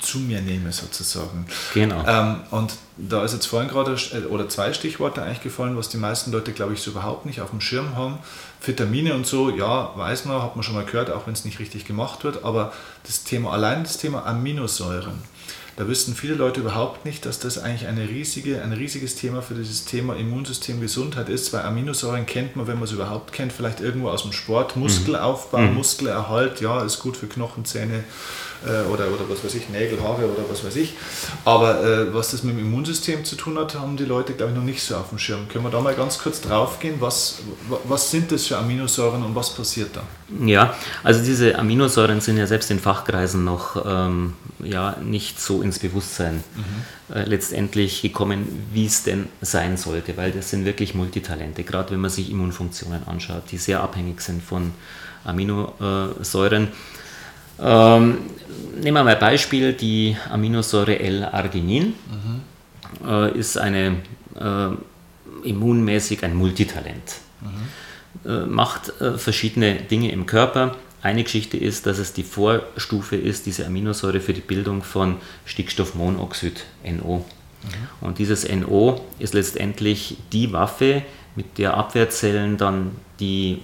zu 0.00 0.18
mir 0.18 0.40
nehme 0.40 0.72
sozusagen. 0.72 1.46
Genau. 1.74 2.04
Ähm, 2.06 2.40
und 2.50 2.74
da 2.96 3.24
ist 3.24 3.32
jetzt 3.32 3.46
vorhin 3.46 3.68
gerade 3.68 3.92
äh, 4.12 4.26
oder 4.26 4.48
zwei 4.48 4.72
Stichworte 4.72 5.22
eigentlich 5.22 5.42
gefallen, 5.42 5.76
was 5.76 5.88
die 5.88 5.96
meisten 5.96 6.32
Leute, 6.32 6.52
glaube 6.52 6.74
ich, 6.74 6.80
so 6.80 6.90
überhaupt 6.90 7.26
nicht 7.26 7.40
auf 7.40 7.50
dem 7.50 7.60
Schirm 7.60 7.96
haben. 7.96 8.18
Vitamine 8.64 9.14
und 9.14 9.26
so, 9.26 9.50
ja, 9.50 9.92
weiß 9.96 10.26
man, 10.26 10.42
hat 10.42 10.56
man 10.56 10.62
schon 10.62 10.74
mal 10.74 10.84
gehört, 10.84 11.10
auch 11.10 11.26
wenn 11.26 11.32
es 11.32 11.44
nicht 11.44 11.58
richtig 11.58 11.86
gemacht 11.86 12.24
wird, 12.24 12.44
aber 12.44 12.72
das 13.04 13.24
Thema, 13.24 13.52
allein 13.52 13.84
das 13.84 13.96
Thema 13.96 14.26
Aminosäuren, 14.26 15.22
da 15.76 15.88
wissen 15.88 16.14
viele 16.14 16.34
Leute 16.34 16.60
überhaupt 16.60 17.04
nicht, 17.04 17.26
dass 17.26 17.38
das 17.38 17.58
eigentlich 17.58 17.86
eine 17.86 18.08
riesige, 18.08 18.62
ein 18.62 18.72
riesiges 18.72 19.14
Thema 19.16 19.42
für 19.42 19.54
dieses 19.54 19.84
Thema 19.84 20.16
Immunsystem 20.16 20.80
Gesundheit 20.80 21.28
ist, 21.28 21.52
weil 21.52 21.62
Aminosäuren 21.62 22.26
kennt 22.26 22.56
man, 22.56 22.66
wenn 22.66 22.76
man 22.76 22.84
es 22.84 22.92
überhaupt 22.92 23.32
kennt, 23.32 23.52
vielleicht 23.52 23.80
irgendwo 23.80 24.08
aus 24.08 24.22
dem 24.22 24.32
Sport, 24.32 24.76
Muskelaufbau, 24.76 25.58
mhm. 25.58 25.74
Muskelerhalt, 25.74 26.60
ja, 26.60 26.82
ist 26.82 26.98
gut 26.98 27.16
für 27.16 27.26
Knochen, 27.26 27.64
Zähne, 27.64 28.04
äh, 28.66 28.86
oder, 28.90 29.06
oder 29.08 29.28
was 29.28 29.42
weiß 29.42 29.54
ich, 29.54 29.68
Nägel, 29.70 30.02
Haare 30.02 30.24
oder 30.24 30.44
was 30.48 30.64
weiß 30.64 30.76
ich. 30.76 30.94
Aber 31.44 31.82
äh, 31.82 32.12
was 32.14 32.32
das 32.32 32.42
mit 32.42 32.56
dem 32.56 32.60
Immunsystem 32.60 33.24
zu 33.24 33.36
tun 33.36 33.58
hat, 33.58 33.74
haben 33.74 33.96
die 33.96 34.04
Leute, 34.04 34.34
glaube 34.34 34.52
ich, 34.52 34.58
noch 34.58 34.64
nicht 34.64 34.82
so 34.82 34.96
auf 34.96 35.08
dem 35.08 35.18
Schirm. 35.18 35.48
Können 35.48 35.64
wir 35.64 35.70
da 35.70 35.80
mal 35.80 35.94
ganz 35.94 36.18
kurz 36.18 36.40
drauf 36.40 36.78
gehen? 36.78 36.96
Was, 37.00 37.38
was 37.84 38.10
sind 38.10 38.30
das 38.32 38.46
für 38.46 38.58
Aminosäuren 38.58 39.24
und 39.24 39.34
was 39.34 39.54
passiert 39.54 39.96
da? 39.96 40.02
Ja, 40.44 40.74
also 41.02 41.24
diese 41.24 41.58
Aminosäuren 41.58 42.20
sind 42.20 42.36
ja 42.36 42.46
selbst 42.46 42.70
in 42.70 42.78
Fachkreisen 42.78 43.44
noch 43.44 43.84
ähm, 43.84 44.34
ja, 44.62 44.96
nicht 45.02 45.40
so 45.40 45.62
ins 45.70 45.78
Bewusstsein 45.78 46.34
mhm. 46.34 47.14
äh, 47.14 47.24
letztendlich 47.24 48.02
gekommen, 48.02 48.66
wie 48.72 48.86
es 48.86 49.02
denn 49.04 49.26
sein 49.40 49.76
sollte, 49.76 50.16
weil 50.16 50.32
das 50.32 50.50
sind 50.50 50.64
wirklich 50.64 50.94
Multitalente, 50.94 51.62
gerade 51.64 51.92
wenn 51.92 52.00
man 52.00 52.10
sich 52.10 52.30
Immunfunktionen 52.30 53.06
anschaut, 53.06 53.44
die 53.50 53.58
sehr 53.58 53.80
abhängig 53.80 54.20
sind 54.20 54.42
von 54.42 54.72
Aminosäuren. 55.24 56.68
Ähm, 57.60 58.18
nehmen 58.74 58.96
wir 58.96 59.04
mal 59.04 59.14
ein 59.14 59.20
Beispiel, 59.20 59.72
die 59.72 60.16
Aminosäure 60.30 60.98
L-Arginin 60.98 61.94
mhm. 62.10 63.08
äh, 63.08 63.38
ist 63.38 63.58
eine 63.58 63.96
äh, 64.38 65.48
immunmäßig 65.48 66.24
ein 66.24 66.34
Multitalent. 66.34 67.16
Mhm. 67.40 68.30
Äh, 68.30 68.46
macht 68.46 69.00
äh, 69.00 69.18
verschiedene 69.18 69.76
Dinge 69.76 70.10
im 70.10 70.26
Körper. 70.26 70.76
Eine 71.02 71.24
Geschichte 71.24 71.56
ist, 71.56 71.86
dass 71.86 71.98
es 71.98 72.12
die 72.12 72.22
Vorstufe 72.22 73.16
ist, 73.16 73.46
diese 73.46 73.66
Aminosäure 73.66 74.20
für 74.20 74.34
die 74.34 74.42
Bildung 74.42 74.82
von 74.82 75.16
Stickstoffmonoxid, 75.46 76.64
NO. 76.84 77.24
Mhm. 77.62 78.06
Und 78.06 78.18
dieses 78.18 78.46
NO 78.48 79.00
ist 79.18 79.34
letztendlich 79.34 80.16
die 80.32 80.52
Waffe, 80.52 81.02
mit 81.36 81.58
der 81.58 81.74
Abwehrzellen 81.74 82.56
dann 82.56 82.96
die 83.18 83.60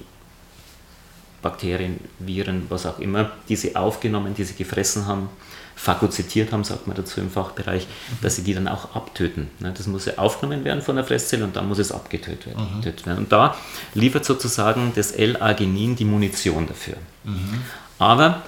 Bakterien, 1.42 2.00
Viren, 2.18 2.66
was 2.68 2.86
auch 2.86 2.98
immer, 2.98 3.32
die 3.48 3.56
sie 3.56 3.76
aufgenommen, 3.76 4.34
die 4.34 4.44
sie 4.44 4.54
gefressen 4.54 5.06
haben, 5.06 5.28
phagozytiert 5.76 6.52
haben, 6.52 6.64
sagt 6.64 6.86
man 6.86 6.96
dazu 6.96 7.20
im 7.20 7.30
Fachbereich, 7.30 7.86
mhm. 7.86 8.16
dass 8.22 8.36
sie 8.36 8.42
die 8.42 8.54
dann 8.54 8.66
auch 8.66 8.96
abtöten. 8.96 9.48
Ne, 9.60 9.72
das 9.76 9.86
muss 9.86 10.06
ja 10.06 10.14
aufgenommen 10.16 10.64
werden 10.64 10.82
von 10.82 10.96
der 10.96 11.04
Fresszelle 11.04 11.44
und 11.44 11.54
dann 11.54 11.68
muss 11.68 11.78
es 11.78 11.92
abgetötet 11.92 12.46
werden. 12.46 12.82
Mhm. 12.82 13.18
Und 13.18 13.30
da 13.30 13.54
liefert 13.94 14.24
sozusagen 14.24 14.92
das 14.96 15.12
L-Arginin 15.12 15.94
die 15.94 16.06
Munition 16.06 16.66
dafür. 16.66 16.96
Mhm. 17.24 17.60
Aber 17.98 18.42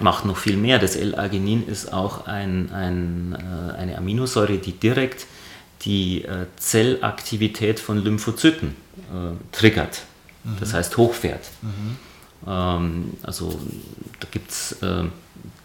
macht 0.00 0.24
noch 0.24 0.36
viel 0.36 0.56
mehr. 0.56 0.78
Das 0.78 0.96
L-Arginin 0.96 1.66
ist 1.66 1.92
auch 1.92 2.26
ein, 2.26 2.70
ein, 2.72 3.36
äh, 3.38 3.78
eine 3.78 3.96
Aminosäure, 3.96 4.58
die 4.58 4.72
direkt 4.72 5.26
die 5.82 6.24
äh, 6.24 6.46
Zellaktivität 6.56 7.78
von 7.78 8.02
Lymphozyten 8.02 8.70
äh, 8.96 9.54
triggert. 9.56 10.02
Das 10.58 10.72
mhm. 10.72 10.76
heißt 10.76 10.96
hochfährt. 10.96 11.48
Mhm. 11.62 11.96
Ähm, 12.46 13.12
also 13.22 13.58
da 14.20 14.28
gibt 14.30 14.50
es 14.50 14.72
äh, 14.82 15.04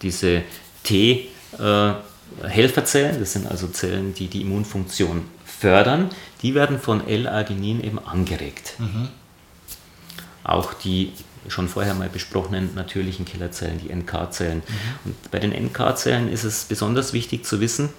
diese 0.02 0.44
T-Helferzellen, 0.84 3.20
das 3.20 3.34
sind 3.34 3.50
also 3.50 3.68
Zellen, 3.68 4.14
die 4.14 4.28
die 4.28 4.42
Immunfunktion 4.42 5.26
fördern, 5.46 6.10
die 6.42 6.56
werden 6.56 6.80
von 6.80 7.08
L-Arginin 7.08 7.84
eben 7.84 8.00
angeregt. 8.00 8.76
Mhm. 8.80 9.10
Auch 10.44 10.74
die 10.74 11.12
schon 11.48 11.68
vorher 11.68 11.94
mal 11.94 12.10
besprochenen 12.10 12.74
natürlichen 12.76 13.26
Killerzellen, 13.26 13.80
die 13.80 13.94
NK-Zellen. 13.94 14.58
Mhm. 14.58 14.64
Und 15.06 15.32
bei 15.32 15.40
den 15.40 15.52
NK-Zellen 15.52 16.32
ist 16.32 16.44
es 16.44 16.66
besonders 16.66 17.14
wichtig 17.14 17.46
zu 17.46 17.60
wissen, 17.60 17.90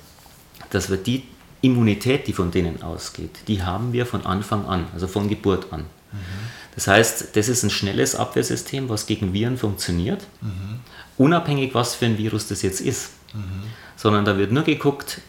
dass 0.71 0.91
wir 0.91 0.97
die 0.97 1.25
Immunität, 1.61 2.27
die 2.27 2.33
von 2.33 2.51
denen 2.51 2.83
ausgeht, 2.83 3.41
die 3.49 3.63
haben 3.63 3.93
wir 3.93 4.07
von 4.07 4.27
Anfang 4.27 4.67
an, 4.67 4.87
also 4.93 5.07
von 5.07 5.29
Geburt 5.29 5.73
an. 5.73 5.83
Mhm. 5.83 6.17
Das 6.75 6.87
heißt, 6.87 7.37
das 7.37 7.49
ist 7.49 7.63
ein 7.63 7.71
schnelles 7.71 8.15
Abwehrsystem, 8.15 8.89
was 8.89 9.07
gegen 9.07 9.33
Viren 9.33 9.59
funktioniert, 9.59 10.23
mhm. 10.41 10.81
unabhängig 11.19 11.75
was 11.75 11.95
für 11.95 12.07
ein 12.07 12.19
Virus 12.19 12.49
das 12.49 12.63
jetzt 12.63 12.81
ist. 12.81 13.11
Mhm. 13.35 13.65
Sondern 13.97 14.25
da 14.25 14.39
wird 14.39 14.53
nur 14.53 14.65
geguckt 14.65 15.21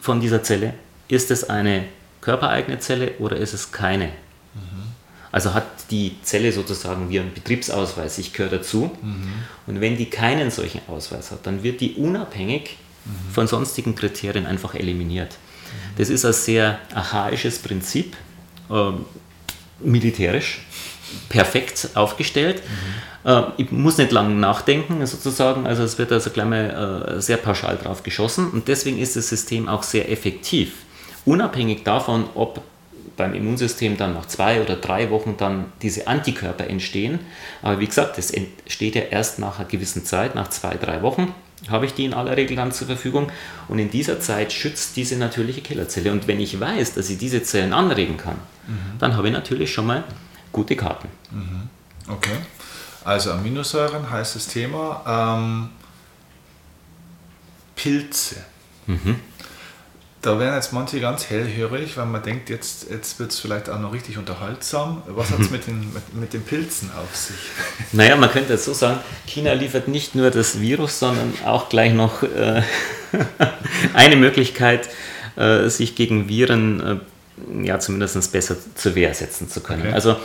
von 0.00 0.20
dieser 0.20 0.42
Zelle, 0.42 0.74
ist 1.08 1.30
es 1.30 1.48
eine 1.48 1.84
körpereigene 2.20 2.78
Zelle 2.78 3.12
oder 3.18 3.36
ist 3.36 3.52
es 3.52 3.72
keine. 3.72 4.06
Mhm. 4.06 4.94
Also 5.30 5.52
hat 5.52 5.66
die 5.90 6.16
Zelle 6.22 6.52
sozusagen 6.52 7.10
wie 7.10 7.18
ein 7.18 7.34
Betriebsausweis, 7.34 8.18
ich 8.18 8.32
gehöre 8.32 8.58
dazu. 8.58 8.90
Und 9.66 9.80
wenn 9.80 9.96
die 9.96 10.08
keinen 10.08 10.50
solchen 10.50 10.80
Ausweis 10.86 11.32
hat, 11.32 11.46
dann 11.46 11.64
wird 11.64 11.80
die 11.80 11.94
unabhängig 11.94 12.76
von 13.32 13.48
sonstigen 13.48 13.96
Kriterien 13.96 14.46
einfach 14.46 14.74
eliminiert. 14.74 15.36
Das 15.98 16.08
ist 16.08 16.24
ein 16.24 16.32
sehr 16.32 16.78
archaisches 16.94 17.58
Prinzip. 17.58 18.16
Militärisch 19.84 20.60
perfekt 21.28 21.90
aufgestellt. 21.94 22.62
Mhm. 23.24 23.52
Ich 23.56 23.70
muss 23.70 23.96
nicht 23.96 24.12
lange 24.12 24.34
nachdenken, 24.34 25.04
sozusagen. 25.06 25.66
Also 25.66 25.82
es 25.82 25.96
wird 25.96 26.12
also 26.12 26.30
gleich 26.30 26.46
mal 26.46 27.14
äh, 27.16 27.22
sehr 27.22 27.38
pauschal 27.38 27.78
drauf 27.82 28.02
geschossen 28.02 28.50
und 28.50 28.68
deswegen 28.68 28.98
ist 28.98 29.16
das 29.16 29.28
System 29.28 29.66
auch 29.68 29.82
sehr 29.82 30.10
effektiv. 30.10 30.74
Unabhängig 31.24 31.84
davon, 31.84 32.24
ob 32.34 32.60
beim 33.16 33.32
Immunsystem 33.34 33.96
dann 33.96 34.12
nach 34.12 34.26
zwei 34.26 34.60
oder 34.60 34.76
drei 34.76 35.08
Wochen 35.10 35.36
dann 35.38 35.72
diese 35.80 36.06
Antikörper 36.06 36.68
entstehen. 36.68 37.20
Aber 37.62 37.80
wie 37.80 37.86
gesagt, 37.86 38.18
das 38.18 38.30
entsteht 38.30 38.94
ja 38.94 39.02
erst 39.02 39.38
nach 39.38 39.58
einer 39.58 39.68
gewissen 39.68 40.04
Zeit, 40.04 40.34
nach 40.34 40.48
zwei, 40.48 40.74
drei 40.74 41.00
Wochen 41.00 41.34
habe 41.70 41.86
ich 41.86 41.94
die 41.94 42.04
in 42.04 42.14
aller 42.14 42.36
Regel 42.36 42.56
dann 42.56 42.72
zur 42.72 42.86
Verfügung. 42.86 43.30
Und 43.68 43.78
in 43.78 43.90
dieser 43.90 44.20
Zeit 44.20 44.52
schützt 44.52 44.96
diese 44.96 45.16
natürliche 45.16 45.60
Killerzelle. 45.60 46.12
Und 46.12 46.28
wenn 46.28 46.40
ich 46.40 46.58
weiß, 46.58 46.94
dass 46.94 47.10
ich 47.10 47.18
diese 47.18 47.42
Zellen 47.42 47.72
anregen 47.72 48.16
kann, 48.16 48.36
mhm. 48.66 48.98
dann 48.98 49.16
habe 49.16 49.28
ich 49.28 49.32
natürlich 49.32 49.72
schon 49.72 49.86
mal 49.86 50.04
gute 50.52 50.76
Karten. 50.76 51.08
Mhm. 51.30 51.68
Okay. 52.08 52.36
Also 53.04 53.32
Aminosäuren, 53.32 54.10
heißes 54.10 54.48
Thema. 54.48 55.36
Ähm, 55.38 55.68
Pilze. 57.76 58.36
Mhm. 58.86 59.16
Da 60.24 60.38
werden 60.38 60.54
jetzt 60.54 60.72
manche 60.72 61.00
ganz 61.00 61.28
hellhörig, 61.28 61.98
weil 61.98 62.06
man 62.06 62.22
denkt, 62.22 62.48
jetzt, 62.48 62.86
jetzt 62.90 63.18
wird 63.18 63.30
es 63.30 63.40
vielleicht 63.40 63.68
auch 63.68 63.78
noch 63.78 63.92
richtig 63.92 64.16
unterhaltsam. 64.16 65.02
Was 65.06 65.30
hat 65.30 65.40
es 65.40 65.50
mit 65.50 65.66
den, 65.66 65.80
mit, 65.92 66.14
mit 66.14 66.32
den 66.32 66.42
Pilzen 66.42 66.90
auf 66.96 67.14
sich? 67.14 67.36
Naja, 67.92 68.16
man 68.16 68.30
könnte 68.30 68.54
jetzt 68.54 68.64
so 68.64 68.72
sagen, 68.72 69.00
China 69.26 69.52
liefert 69.52 69.86
nicht 69.86 70.14
nur 70.14 70.30
das 70.30 70.60
Virus, 70.60 70.98
sondern 70.98 71.34
auch 71.44 71.68
gleich 71.68 71.92
noch 71.92 72.22
äh, 72.22 72.62
eine 73.94 74.16
Möglichkeit, 74.16 74.88
äh, 75.36 75.68
sich 75.68 75.94
gegen 75.94 76.26
Viren 76.26 76.80
äh, 76.80 77.66
ja 77.66 77.78
zumindest 77.78 78.32
besser 78.32 78.56
zur 78.76 78.94
Wehr 78.94 79.12
setzen 79.12 79.50
zu 79.50 79.60
können. 79.60 79.82
Okay. 79.82 79.92
Also 79.92 80.16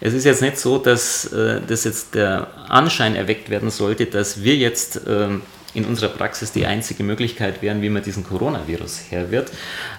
es 0.00 0.14
ist 0.14 0.24
jetzt 0.24 0.40
nicht 0.40 0.58
so, 0.58 0.78
dass 0.78 1.32
äh, 1.32 1.60
das 1.66 1.82
jetzt 1.82 2.14
der 2.14 2.46
Anschein 2.68 3.16
erweckt 3.16 3.50
werden 3.50 3.70
sollte, 3.70 4.06
dass 4.06 4.44
wir 4.44 4.54
jetzt 4.54 5.00
ähm, 5.08 5.42
in 5.78 5.84
unserer 5.84 6.10
Praxis 6.10 6.52
die 6.52 6.66
einzige 6.66 7.02
Möglichkeit 7.02 7.62
wären, 7.62 7.80
wie 7.80 7.88
man 7.88 8.02
diesen 8.02 8.24
Coronavirus 8.24 9.04
her 9.10 9.30
wird. 9.30 9.50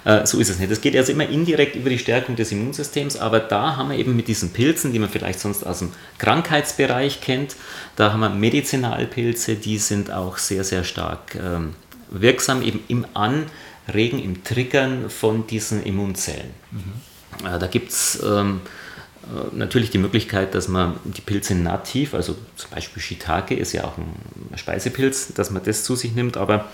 Äh, 0.06 0.26
so 0.26 0.40
ist 0.40 0.50
es 0.50 0.60
nicht. 0.60 0.72
Es 0.72 0.82
geht 0.82 0.96
also 0.96 1.12
immer 1.12 1.28
indirekt 1.28 1.76
über 1.76 1.90
die 1.90 1.98
Stärkung 1.98 2.36
des 2.36 2.52
Immunsystems, 2.52 3.18
aber 3.18 3.40
da 3.40 3.78
haben 3.78 3.90
wir 3.90 3.98
eben 3.98 4.16
mit 4.16 4.28
diesen 4.28 4.52
Pilzen, 4.52 4.94
die 4.94 5.00
man 5.00 5.10
vielleicht 5.10 5.40
sonst 5.40 5.66
aus 5.66 5.80
dem 5.80 5.92
Krankheitsbereich 6.18 7.22
kennt, 7.22 7.56
da 7.96 8.14
haben 8.14 8.20
wir 8.20 8.30
Medizinalpilze, 8.30 9.56
die 9.56 9.78
sind 9.78 10.12
auch 10.12 10.38
sehr, 10.38 10.64
sehr 10.64 10.84
stark 10.84 11.36
ähm, 11.36 11.74
wirksam 12.12 12.62
eben 12.62 12.82
im 12.88 13.06
Anregen, 13.14 14.24
im 14.24 14.44
Triggern 14.44 15.10
von 15.10 15.48
diesen 15.48 15.84
Immunzellen. 15.84 16.52
Mhm. 16.72 17.48
Äh, 17.48 17.60
da 17.60 17.68
gibt 17.68 17.92
es 17.92 18.22
ähm, 18.24 18.62
äh, 18.66 18.79
natürlich 19.52 19.90
die 19.90 19.98
Möglichkeit, 19.98 20.56
dass 20.56 20.68
man 20.68 20.96
die 21.04 21.22
Pilze 21.22 21.56
nativ, 21.56 22.14
also 22.14 22.36
zum 22.56 22.72
Beispiel 22.72 23.02
Shiitake 23.02 23.56
ist 23.56 23.74
ja 23.74 23.84
auch 23.84 23.98
ein 23.98 24.58
Speisepilz, 24.58 25.34
dass 25.34 25.52
man 25.52 25.64
das 25.64 25.84
zu 25.84 25.96
sich 25.96 26.14
nimmt, 26.14 26.38
aber 26.38 26.66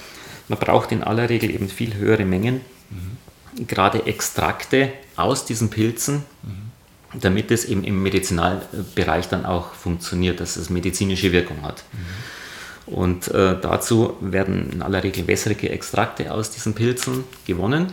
man 0.47 0.59
braucht 0.59 0.91
in 0.91 1.03
aller 1.03 1.29
Regel 1.29 1.49
eben 1.49 1.69
viel 1.69 1.95
höhere 1.95 2.25
Mengen, 2.25 2.61
mhm. 2.89 3.67
gerade 3.67 4.05
Extrakte 4.05 4.93
aus 5.15 5.45
diesen 5.45 5.69
Pilzen, 5.69 6.23
mhm. 6.43 7.19
damit 7.19 7.51
es 7.51 7.65
eben 7.65 7.83
im 7.83 8.01
Medizinalbereich 8.03 9.27
dann 9.27 9.45
auch 9.45 9.73
funktioniert, 9.73 10.39
dass 10.39 10.55
es 10.55 10.69
medizinische 10.69 11.31
Wirkung 11.31 11.63
hat. 11.63 11.83
Mhm. 11.93 12.93
Und 12.93 13.27
äh, 13.29 13.59
dazu 13.59 14.15
werden 14.21 14.71
in 14.71 14.81
aller 14.83 15.03
Regel 15.03 15.25
wässrige 15.27 15.69
Extrakte 15.69 16.31
aus 16.31 16.51
diesen 16.51 16.75
Pilzen 16.75 17.23
gewonnen. 17.47 17.91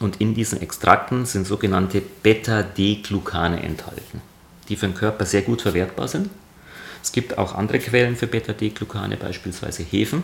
Und 0.00 0.20
in 0.20 0.34
diesen 0.34 0.60
Extrakten 0.60 1.26
sind 1.26 1.46
sogenannte 1.46 2.00
Beta-D-Glucane 2.22 3.62
enthalten, 3.62 4.20
die 4.68 4.76
für 4.76 4.86
den 4.86 4.94
Körper 4.94 5.26
sehr 5.26 5.42
gut 5.42 5.62
verwertbar 5.62 6.08
sind. 6.08 6.30
Es 7.02 7.12
gibt 7.12 7.38
auch 7.38 7.54
andere 7.54 7.78
Quellen 7.78 8.16
für 8.16 8.26
Beta-D-Glucane, 8.26 9.16
beispielsweise 9.16 9.82
Hefen, 9.82 10.22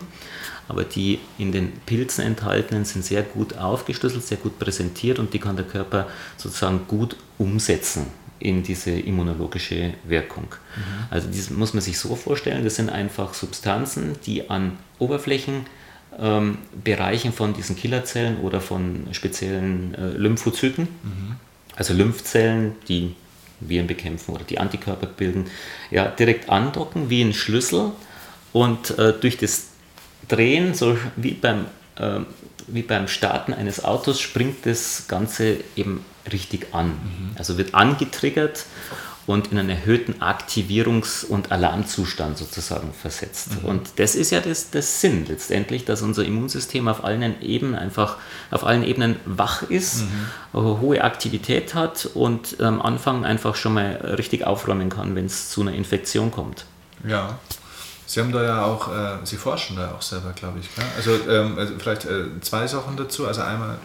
aber 0.67 0.83
die 0.83 1.19
in 1.37 1.51
den 1.51 1.73
Pilzen 1.85 2.23
enthaltenen 2.23 2.85
sind 2.85 3.03
sehr 3.03 3.23
gut 3.23 3.57
aufgeschlüsselt, 3.57 4.23
sehr 4.23 4.37
gut 4.37 4.59
präsentiert 4.59 5.19
und 5.19 5.33
die 5.33 5.39
kann 5.39 5.55
der 5.55 5.65
Körper 5.65 6.07
sozusagen 6.37 6.81
gut 6.87 7.15
umsetzen 7.37 8.07
in 8.39 8.63
diese 8.63 8.91
immunologische 8.91 9.93
Wirkung. 10.03 10.43
Mhm. 10.43 10.81
Also 11.09 11.27
das 11.27 11.49
muss 11.49 11.73
man 11.73 11.81
sich 11.81 11.97
so 11.97 12.15
vorstellen, 12.15 12.63
das 12.63 12.75
sind 12.75 12.89
einfach 12.89 13.33
Substanzen, 13.33 14.15
die 14.25 14.49
an 14.49 14.77
Oberflächen 14.99 15.65
ähm, 16.19 16.57
Bereichen 16.83 17.33
von 17.33 17.53
diesen 17.53 17.75
Killerzellen 17.75 18.39
oder 18.41 18.61
von 18.61 19.07
speziellen 19.11 19.95
äh, 19.95 20.09
Lymphozyten, 20.17 20.87
mhm. 21.03 21.35
also 21.75 21.93
Lymphzellen, 21.93 22.75
die 22.87 23.15
Viren 23.59 23.87
bekämpfen 23.87 24.33
oder 24.33 24.43
die 24.43 24.59
Antikörper 24.59 25.07
bilden, 25.07 25.45
ja, 25.91 26.07
direkt 26.07 26.49
andocken 26.49 27.09
wie 27.09 27.21
ein 27.21 27.33
Schlüssel 27.33 27.91
und 28.53 28.97
äh, 28.97 29.13
durch 29.13 29.37
das 29.37 29.67
Drehen, 30.27 30.73
so 30.73 30.97
wie 31.15 31.33
beim, 31.33 31.65
äh, 31.97 32.19
wie 32.67 32.81
beim 32.81 33.07
Starten 33.07 33.53
eines 33.53 33.83
Autos, 33.83 34.19
springt 34.19 34.65
das 34.65 35.07
Ganze 35.07 35.57
eben 35.75 36.03
richtig 36.31 36.73
an. 36.73 36.87
Mhm. 36.87 37.31
Also 37.37 37.57
wird 37.57 37.75
angetriggert 37.75 38.65
und 39.27 39.51
in 39.51 39.57
einen 39.57 39.69
erhöhten 39.69 40.21
Aktivierungs- 40.21 41.25
und 41.25 41.51
Alarmzustand 41.51 42.37
sozusagen 42.37 42.93
versetzt. 42.93 43.61
Mhm. 43.61 43.69
Und 43.69 43.89
das 43.97 44.15
ist 44.15 44.31
ja 44.31 44.39
das, 44.39 44.69
das 44.69 45.01
Sinn 45.01 45.25
letztendlich, 45.27 45.83
dass 45.85 46.01
unser 46.01 46.23
Immunsystem 46.23 46.87
auf 46.87 47.03
allen 47.03 47.41
Ebenen 47.41 47.75
einfach 47.75 48.17
auf 48.51 48.63
allen 48.63 48.83
Ebenen 48.83 49.15
wach 49.25 49.63
ist, 49.63 50.03
mhm. 50.53 50.79
hohe 50.81 51.03
Aktivität 51.03 51.73
hat 51.73 52.07
und 52.13 52.61
am 52.61 52.81
Anfang 52.81 53.25
einfach 53.25 53.55
schon 53.55 53.73
mal 53.73 53.95
richtig 54.17 54.45
aufräumen 54.45 54.89
kann, 54.89 55.15
wenn 55.15 55.25
es 55.25 55.49
zu 55.49 55.61
einer 55.61 55.73
Infektion 55.73 56.31
kommt. 56.31 56.65
Ja. 57.07 57.39
Sie 58.07 58.19
haben 58.19 58.31
da 58.31 58.43
ja 58.43 58.63
auch, 58.63 58.87
äh, 58.93 59.17
Sie 59.23 59.35
forschen 59.35 59.75
da 59.75 59.91
auch 59.91 60.01
selber, 60.01 60.31
glaube 60.33 60.59
ich. 60.59 60.75
Gell? 60.75 60.85
Also, 60.95 61.29
ähm, 61.29 61.57
also 61.57 61.73
vielleicht 61.79 62.05
äh, 62.05 62.39
zwei 62.41 62.67
Sachen 62.67 62.95
dazu. 62.95 63.27
Also 63.27 63.41
einmal, 63.41 63.79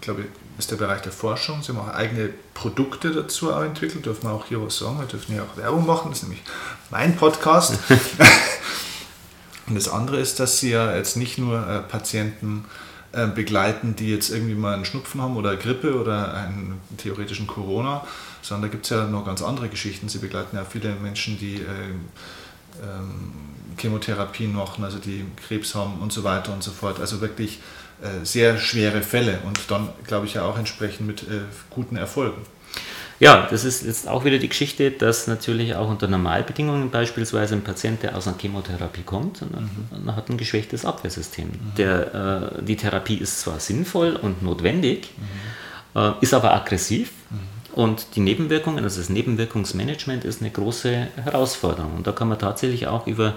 glaube 0.00 0.22
ich, 0.22 0.26
ist 0.58 0.70
der 0.70 0.76
Bereich 0.76 1.02
der 1.02 1.12
Forschung. 1.12 1.62
Sie 1.62 1.72
haben 1.72 1.78
auch 1.78 1.94
eigene 1.94 2.30
Produkte 2.54 3.10
dazu 3.12 3.52
auch 3.52 3.62
entwickelt, 3.62 4.06
dürfen 4.06 4.24
wir 4.24 4.32
auch 4.32 4.46
hier 4.46 4.64
was 4.64 4.78
sagen, 4.78 4.98
wir 4.98 5.06
dürfen 5.06 5.32
hier 5.32 5.42
auch 5.42 5.56
Werbung 5.56 5.86
machen, 5.86 6.10
das 6.10 6.18
ist 6.18 6.24
nämlich 6.24 6.42
mein 6.90 7.16
Podcast. 7.16 7.78
Und 9.66 9.76
das 9.76 9.88
andere 9.88 10.18
ist, 10.18 10.40
dass 10.40 10.58
Sie 10.58 10.70
ja 10.70 10.94
jetzt 10.94 11.16
nicht 11.16 11.38
nur 11.38 11.66
äh, 11.66 11.80
Patienten 11.80 12.64
äh, 13.12 13.26
begleiten, 13.26 13.94
die 13.94 14.10
jetzt 14.10 14.30
irgendwie 14.30 14.54
mal 14.54 14.74
einen 14.74 14.84
Schnupfen 14.84 15.22
haben 15.22 15.36
oder 15.36 15.56
Grippe 15.56 15.98
oder 16.00 16.34
einen 16.34 16.80
theoretischen 16.96 17.46
Corona, 17.46 18.06
sondern 18.42 18.62
da 18.62 18.72
gibt 18.72 18.84
es 18.84 18.90
ja 18.90 19.06
noch 19.06 19.24
ganz 19.24 19.42
andere 19.42 19.68
Geschichten. 19.68 20.08
Sie 20.08 20.18
begleiten 20.18 20.56
ja 20.56 20.64
viele 20.64 20.94
Menschen, 20.96 21.38
die 21.38 21.56
äh, 21.56 21.90
ähm, 22.82 23.32
Chemotherapien 23.76 24.54
machen, 24.54 24.84
also 24.84 24.98
die 24.98 25.24
Krebs 25.46 25.74
haben 25.74 26.00
und 26.00 26.12
so 26.12 26.24
weiter 26.24 26.52
und 26.52 26.62
so 26.62 26.70
fort. 26.70 27.00
Also 27.00 27.20
wirklich 27.20 27.60
sehr 28.22 28.58
schwere 28.58 29.02
Fälle 29.02 29.38
und 29.44 29.58
dann, 29.68 29.90
glaube 30.06 30.26
ich, 30.26 30.34
ja 30.34 30.44
auch 30.44 30.58
entsprechend 30.58 31.06
mit 31.06 31.22
äh, 31.22 31.42
guten 31.70 31.96
Erfolgen. 31.96 32.42
Ja, 33.22 33.46
das 33.48 33.64
ist 33.64 33.84
jetzt 33.84 34.08
auch 34.08 34.24
wieder 34.24 34.38
die 34.38 34.48
Geschichte, 34.48 34.90
dass 34.90 35.28
natürlich 35.28 35.76
auch 35.76 35.88
unter 35.88 36.08
Normalbedingungen 36.08 36.90
beispielsweise 36.90 37.54
ein 37.54 37.62
Patient, 37.62 38.02
der 38.02 38.16
aus 38.16 38.26
einer 38.26 38.36
Chemotherapie 38.36 39.02
kommt, 39.02 39.42
mhm. 39.42 40.16
hat 40.16 40.28
ein 40.28 40.36
geschwächtes 40.36 40.84
Abwehrsystem. 40.84 41.46
Mhm. 41.46 41.74
Der, 41.78 42.54
äh, 42.58 42.62
die 42.64 42.74
Therapie 42.74 43.14
ist 43.14 43.40
zwar 43.40 43.60
sinnvoll 43.60 44.16
und 44.16 44.42
notwendig, 44.42 45.10
mhm. 45.94 46.00
äh, 46.00 46.12
ist 46.20 46.34
aber 46.34 46.52
aggressiv 46.52 47.12
mhm. 47.30 47.80
und 47.80 48.06
die 48.16 48.20
Nebenwirkungen, 48.20 48.82
also 48.82 48.98
das 48.98 49.08
Nebenwirkungsmanagement 49.08 50.24
ist 50.24 50.40
eine 50.40 50.50
große 50.50 51.06
Herausforderung. 51.22 51.94
Und 51.98 52.08
da 52.08 52.10
kann 52.10 52.28
man 52.28 52.40
tatsächlich 52.40 52.88
auch 52.88 53.06
über 53.06 53.34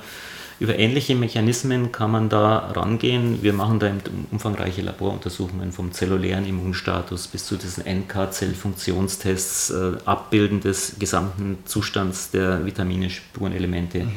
über 0.59 0.79
ähnliche 0.79 1.15
Mechanismen 1.15 1.91
kann 1.91 2.11
man 2.11 2.29
da 2.29 2.57
rangehen. 2.57 3.43
Wir 3.43 3.51
machen 3.51 3.79
da 3.79 3.91
umfangreiche 4.31 4.81
Laboruntersuchungen 4.81 5.73
vom 5.73 5.91
zellulären 5.91 6.45
Immunstatus 6.45 7.27
bis 7.27 7.45
zu 7.45 7.57
diesen 7.57 7.83
NK-Zellfunktionstests, 7.83 9.71
äh, 9.71 9.91
Abbilden 10.05 10.61
des 10.61 10.97
gesamten 10.97 11.57
Zustands 11.65 12.31
der 12.31 12.65
Vitamine, 12.65 13.09
Spurenelemente. 13.09 14.05
Mhm. 14.05 14.11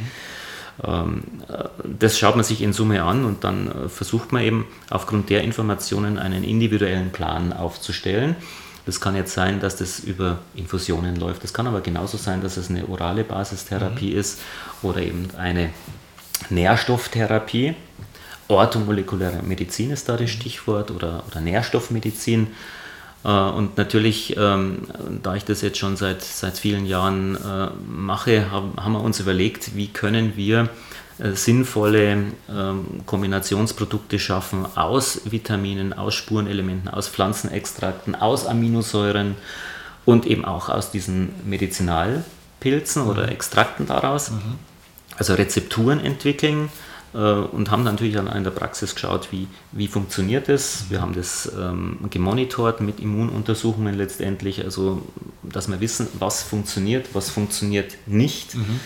Ähm, 0.84 1.22
äh, 1.49 1.64
das 1.99 2.18
schaut 2.18 2.36
man 2.36 2.45
sich 2.45 2.62
in 2.62 2.72
Summe 2.72 3.03
an 3.03 3.24
und 3.24 3.43
dann 3.43 3.68
äh, 3.68 3.89
versucht 3.89 4.32
man 4.32 4.43
eben 4.43 4.66
aufgrund 4.91 5.30
der 5.30 5.43
Informationen 5.43 6.18
einen 6.18 6.45
individuellen 6.45 7.11
Plan 7.11 7.53
aufzustellen. 7.53 8.36
Das 8.86 9.01
kann 9.01 9.16
jetzt 9.16 9.34
sein, 9.34 9.61
dass 9.61 9.76
das 9.76 9.99
über 9.99 10.39
Infusionen 10.55 11.16
läuft. 11.16 11.45
Das 11.45 11.53
kann 11.53 11.66
aber 11.66 11.80
genauso 11.80 12.16
sein, 12.16 12.41
dass 12.41 12.57
es 12.57 12.70
eine 12.70 12.89
orale 12.89 13.24
Basistherapie 13.24 14.12
mhm. 14.12 14.20
ist 14.20 14.41
oder 14.82 15.03
eben 15.03 15.28
eine 15.36 15.70
Nährstofftherapie. 16.51 17.74
Orthomolekulare 18.49 19.43
Medizin 19.43 19.91
ist 19.91 20.09
da 20.09 20.16
das 20.16 20.30
Stichwort 20.30 20.91
oder, 20.91 21.22
oder 21.30 21.41
Nährstoffmedizin. 21.41 22.49
Äh, 23.24 23.28
und 23.28 23.76
natürlich, 23.76 24.36
ähm, 24.36 24.89
da 25.22 25.34
ich 25.34 25.45
das 25.45 25.61
jetzt 25.61 25.78
schon 25.78 25.97
seit, 25.97 26.22
seit 26.22 26.59
vielen 26.59 26.86
Jahren 26.86 27.36
äh, 27.36 27.68
mache, 27.86 28.51
haben, 28.51 28.72
haben 28.76 28.93
wir 28.93 29.03
uns 29.03 29.20
überlegt, 29.20 29.76
wie 29.76 29.89
können 29.89 30.36
wir 30.36 30.70
äh, 31.18 31.32
sinnvolle 31.32 32.32
ähm, 32.49 32.86
Kombinationsprodukte 33.05 34.18
schaffen 34.18 34.66
aus 34.76 35.22
Vitaminen, 35.24 35.93
aus 35.93 36.14
Spurenelementen, 36.14 36.89
aus 36.89 37.09
Pflanzenextrakten, 37.09 38.14
aus 38.14 38.47
Aminosäuren 38.47 39.34
und 40.05 40.26
eben 40.26 40.45
auch 40.45 40.68
aus 40.70 40.91
diesen 40.91 41.34
Medizinalpilzen 41.45 43.05
mhm. 43.05 43.11
oder 43.11 43.28
Extrakten 43.30 43.86
daraus. 43.86 44.30
Mhm 44.30 44.68
also 45.19 45.35
Rezepturen 45.35 46.01
entwickeln 46.01 46.71
äh, 47.14 47.19
und 47.19 47.71
haben 47.71 47.85
natürlich 47.85 48.14
dann 48.14 48.27
in 48.29 48.45
der 48.45 48.51
Praxis 48.51 48.95
geschaut, 48.95 49.29
wie, 49.33 49.49
wie 49.73 49.89
funktioniert 49.89 50.49
das. 50.49 50.87
Wir 50.89 51.01
haben 51.01 51.14
das 51.14 51.51
ähm, 51.59 51.99
gemonitort 52.11 52.81
mit 52.81 53.01
Immununtersuchungen 53.01 53.95
letztendlich, 53.95 54.64
also 54.64 55.03
dass 55.43 55.69
wir 55.69 55.81
wissen, 55.81 56.09
was 56.19 56.43
funktioniert, 56.43 57.09
was 57.14 57.31
funktioniert 57.31 57.97
nicht. 58.07 58.55
Mhm. 58.55 58.81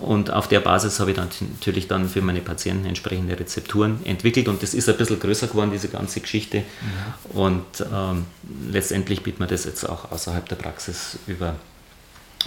Und 0.00 0.32
auf 0.32 0.48
der 0.48 0.60
Basis 0.60 0.98
habe 0.98 1.12
ich 1.12 1.16
dann 1.16 1.28
natürlich 1.40 1.86
dann 1.86 2.08
für 2.08 2.20
meine 2.20 2.40
Patienten 2.40 2.84
entsprechende 2.84 3.38
Rezepturen 3.38 4.04
entwickelt 4.04 4.48
und 4.48 4.62
das 4.62 4.74
ist 4.74 4.88
ein 4.88 4.96
bisschen 4.96 5.20
größer 5.20 5.46
geworden, 5.46 5.70
diese 5.72 5.88
ganze 5.88 6.20
Geschichte. 6.20 6.58
Mhm. 6.58 7.38
Und 7.38 7.64
ähm, 7.92 8.26
letztendlich 8.70 9.22
bietet 9.22 9.40
man 9.40 9.48
das 9.48 9.64
jetzt 9.64 9.88
auch 9.88 10.10
außerhalb 10.10 10.48
der 10.48 10.56
Praxis 10.56 11.16
über 11.28 11.54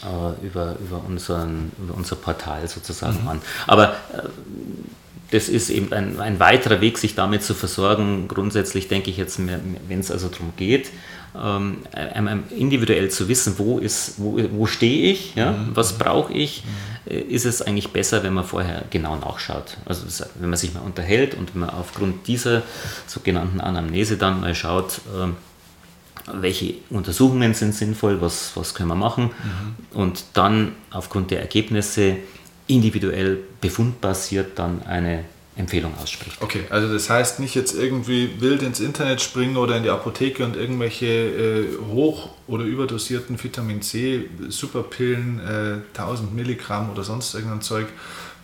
äh, 0.03 0.45
über, 0.45 0.75
über, 0.79 1.03
unseren, 1.07 1.71
über 1.81 1.95
unser 1.95 2.15
Portal 2.15 2.67
sozusagen 2.67 3.21
mhm. 3.21 3.27
an. 3.27 3.41
Aber 3.65 3.93
äh, 4.13 4.21
das 5.31 5.49
ist 5.49 5.69
eben 5.69 5.91
ein, 5.91 6.19
ein, 6.19 6.39
weiterer 6.39 6.79
Weg, 6.79 6.97
sich 6.97 7.15
damit 7.15 7.43
zu 7.43 7.53
versorgen. 7.53 8.27
Grundsätzlich 8.27 8.87
denke 8.87 9.09
ich 9.09 9.17
jetzt, 9.17 9.39
wenn 9.39 9.99
es 9.99 10.09
also 10.09 10.29
darum 10.29 10.53
geht, 10.55 10.89
ähm, 11.35 11.79
individuell 12.49 13.09
zu 13.09 13.27
wissen, 13.27 13.55
wo, 13.57 13.77
ist, 13.79 14.15
wo, 14.17 14.39
wo 14.51 14.65
stehe 14.65 15.11
ich, 15.11 15.35
ja? 15.35 15.51
Mhm. 15.51 15.71
was 15.73 15.97
brauche 15.97 16.33
ich, 16.33 16.63
mhm. 16.63 16.97
Äh, 17.09 17.19
ist 17.19 17.45
es 17.45 17.61
eigentlich 17.61 17.89
besser, 17.89 18.23
wenn 18.23 18.33
man 18.33 18.43
vorher 18.43 18.83
genau 18.89 19.15
nachschaut. 19.15 19.77
Also 19.85 20.25
wenn 20.35 20.49
man 20.49 20.57
sich 20.57 20.73
mal 20.73 20.81
unterhält 20.81 21.35
und 21.35 21.53
wenn 21.53 21.61
man 21.61 21.69
aufgrund 21.69 22.27
dieser 22.27 22.63
sogenannten 23.05 23.61
Anamnese 23.61 24.17
dann 24.17 24.41
mal 24.41 24.55
schaut, 24.55 25.01
äh, 25.15 25.27
welche 26.33 26.75
Untersuchungen 26.89 27.53
sind 27.53 27.73
sinnvoll, 27.73 28.21
was, 28.21 28.51
was 28.55 28.73
können 28.73 28.89
wir 28.89 28.95
machen 28.95 29.25
mhm. 29.25 29.97
und 29.99 30.25
dann 30.33 30.73
aufgrund 30.91 31.31
der 31.31 31.41
Ergebnisse 31.41 32.17
individuell 32.67 33.39
befundbasiert 33.61 34.59
dann 34.59 34.83
eine 34.83 35.23
Empfehlung 35.57 35.93
ausspricht. 36.01 36.37
Okay, 36.41 36.65
also 36.69 36.91
das 36.93 37.09
heißt 37.09 37.39
nicht 37.39 37.55
jetzt 37.55 37.75
irgendwie 37.75 38.29
wild 38.39 38.61
ins 38.61 38.79
Internet 38.79 39.21
springen 39.21 39.57
oder 39.57 39.75
in 39.75 39.83
die 39.83 39.89
Apotheke 39.89 40.45
und 40.45 40.55
irgendwelche 40.55 41.07
äh, 41.07 41.65
hoch- 41.91 42.29
oder 42.45 42.63
überdosierten 42.63 43.41
Vitamin 43.43 43.81
C 43.81 44.29
Superpillen, 44.49 45.39
äh, 45.39 45.97
1000 45.97 46.35
Milligramm 46.35 46.91
oder 46.91 47.03
sonst 47.03 47.33
irgendein 47.33 47.61
Zeug 47.61 47.87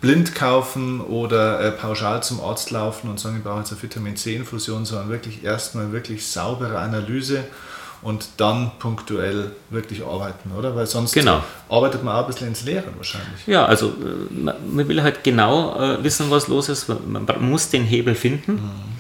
blind 0.02 0.34
kaufen 0.34 1.02
oder 1.02 1.62
äh, 1.62 1.72
pauschal 1.72 2.24
zum 2.24 2.42
Arzt 2.42 2.72
laufen 2.72 3.10
und 3.10 3.20
sagen, 3.20 3.38
ich 3.38 3.44
brauche 3.44 3.60
jetzt 3.60 3.72
eine 3.72 3.82
Vitamin 3.82 4.18
C 4.18 4.36
Infusion, 4.36 4.84
sondern 4.84 5.10
wirklich 5.10 5.44
erstmal 5.44 5.92
wirklich 5.92 6.26
saubere 6.26 6.80
Analyse 6.80 7.44
und 8.04 8.28
dann 8.38 8.72
punktuell 8.80 9.52
wirklich 9.70 10.04
arbeiten, 10.04 10.52
oder? 10.58 10.76
Weil 10.76 10.86
sonst 10.88 11.14
genau. 11.14 11.44
arbeitet 11.70 12.04
man 12.04 12.16
auch 12.16 12.22
ein 12.22 12.28
bisschen 12.28 12.48
ins 12.48 12.64
Leere 12.64 12.88
wahrscheinlich. 12.96 13.48
Ja, 13.48 13.66
also 13.66 13.88
äh, 13.90 14.30
man 14.32 14.88
will 14.88 15.02
halt 15.02 15.24
genau 15.24 15.80
äh, 15.80 16.04
wissen, 16.04 16.30
was 16.30 16.48
los 16.48 16.70
ist. 16.70 16.90
Man 16.90 17.26
muss 17.40 17.70
den 17.70 17.84
Hebel 17.84 18.16
finden. 18.16 18.54
Mhm. 18.54 18.94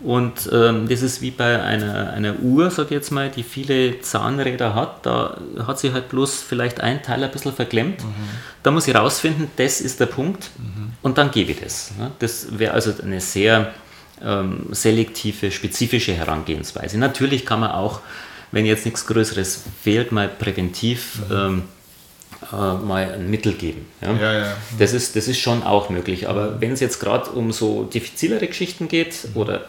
Und 0.00 0.50
ähm, 0.52 0.88
das 0.88 1.02
ist 1.02 1.22
wie 1.22 1.30
bei 1.30 1.60
einer, 1.60 2.12
einer 2.12 2.38
Uhr, 2.40 2.70
sag 2.70 2.86
ich 2.86 2.90
jetzt 2.92 3.10
mal, 3.10 3.30
die 3.30 3.42
viele 3.42 4.00
Zahnräder 4.00 4.74
hat. 4.74 5.06
Da 5.06 5.38
hat 5.66 5.78
sie 5.78 5.92
halt 5.92 6.10
bloß 6.10 6.42
vielleicht 6.42 6.80
ein 6.80 7.02
Teil 7.02 7.24
ein 7.24 7.30
bisschen 7.30 7.52
verklemmt. 7.52 8.04
Mhm. 8.04 8.14
Da 8.62 8.70
muss 8.70 8.86
ich 8.86 8.94
rausfinden, 8.94 9.50
das 9.56 9.80
ist 9.80 9.98
der 9.98 10.06
Punkt. 10.06 10.50
Mhm. 10.58 10.92
Und 11.02 11.18
dann 11.18 11.30
gebe 11.30 11.52
ich 11.52 11.60
das. 11.60 11.92
Ne? 11.98 12.10
Das 12.18 12.58
wäre 12.58 12.74
also 12.74 12.92
eine 13.02 13.20
sehr 13.20 13.72
ähm, 14.22 14.66
selektive, 14.70 15.50
spezifische 15.50 16.14
Herangehensweise. 16.14 16.98
Natürlich 16.98 17.46
kann 17.46 17.60
man 17.60 17.72
auch 17.72 18.00
wenn 18.56 18.64
jetzt 18.64 18.86
nichts 18.86 19.06
Größeres 19.06 19.64
fehlt, 19.82 20.12
mal 20.12 20.28
präventiv 20.28 21.20
mhm. 21.28 21.36
ähm, 21.36 21.62
äh, 22.50 22.56
mal 22.56 23.12
ein 23.12 23.30
Mittel 23.30 23.52
geben. 23.52 23.84
Ja? 24.00 24.14
Ja, 24.14 24.32
ja. 24.32 24.56
Das, 24.78 24.94
ist, 24.94 25.14
das 25.14 25.28
ist 25.28 25.38
schon 25.38 25.62
auch 25.62 25.90
möglich. 25.90 26.26
Aber 26.26 26.58
wenn 26.58 26.72
es 26.72 26.80
jetzt 26.80 26.98
gerade 26.98 27.28
um 27.30 27.52
so 27.52 27.84
diffizilere 27.84 28.46
Geschichten 28.46 28.88
geht 28.88 29.28
mhm. 29.28 29.36
oder 29.36 29.66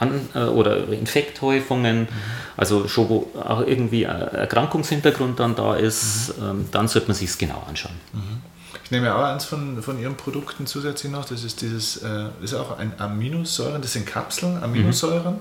an, 0.00 0.26
äh, 0.34 0.38
oder 0.44 0.88
Infekthäufungen, 0.88 2.00
mhm. 2.04 2.08
also 2.56 2.88
schon 2.88 3.10
wo 3.10 3.30
auch 3.38 3.60
irgendwie 3.60 4.04
Erkrankungshintergrund 4.04 5.38
dann 5.38 5.54
da 5.54 5.76
ist, 5.76 6.38
mhm. 6.38 6.44
ähm, 6.44 6.68
dann 6.70 6.88
sollte 6.88 7.08
man 7.08 7.16
sich 7.16 7.28
es 7.28 7.36
genau 7.36 7.62
anschauen. 7.68 7.94
Mhm. 8.14 8.40
Ich 8.84 8.90
nehme 8.90 9.06
ja 9.06 9.16
auch 9.16 9.24
eins 9.24 9.44
von, 9.44 9.82
von 9.82 10.00
Ihren 10.00 10.16
Produkten 10.16 10.66
zusätzlich 10.66 11.12
noch, 11.12 11.26
das 11.26 11.44
ist 11.44 11.60
dieses, 11.60 11.98
äh, 11.98 12.28
ist 12.42 12.54
auch 12.54 12.78
ein 12.78 12.98
Aminosäuren, 12.98 13.82
das 13.82 13.92
sind 13.92 14.06
Kapseln, 14.06 14.62
Aminosäuren. 14.62 15.36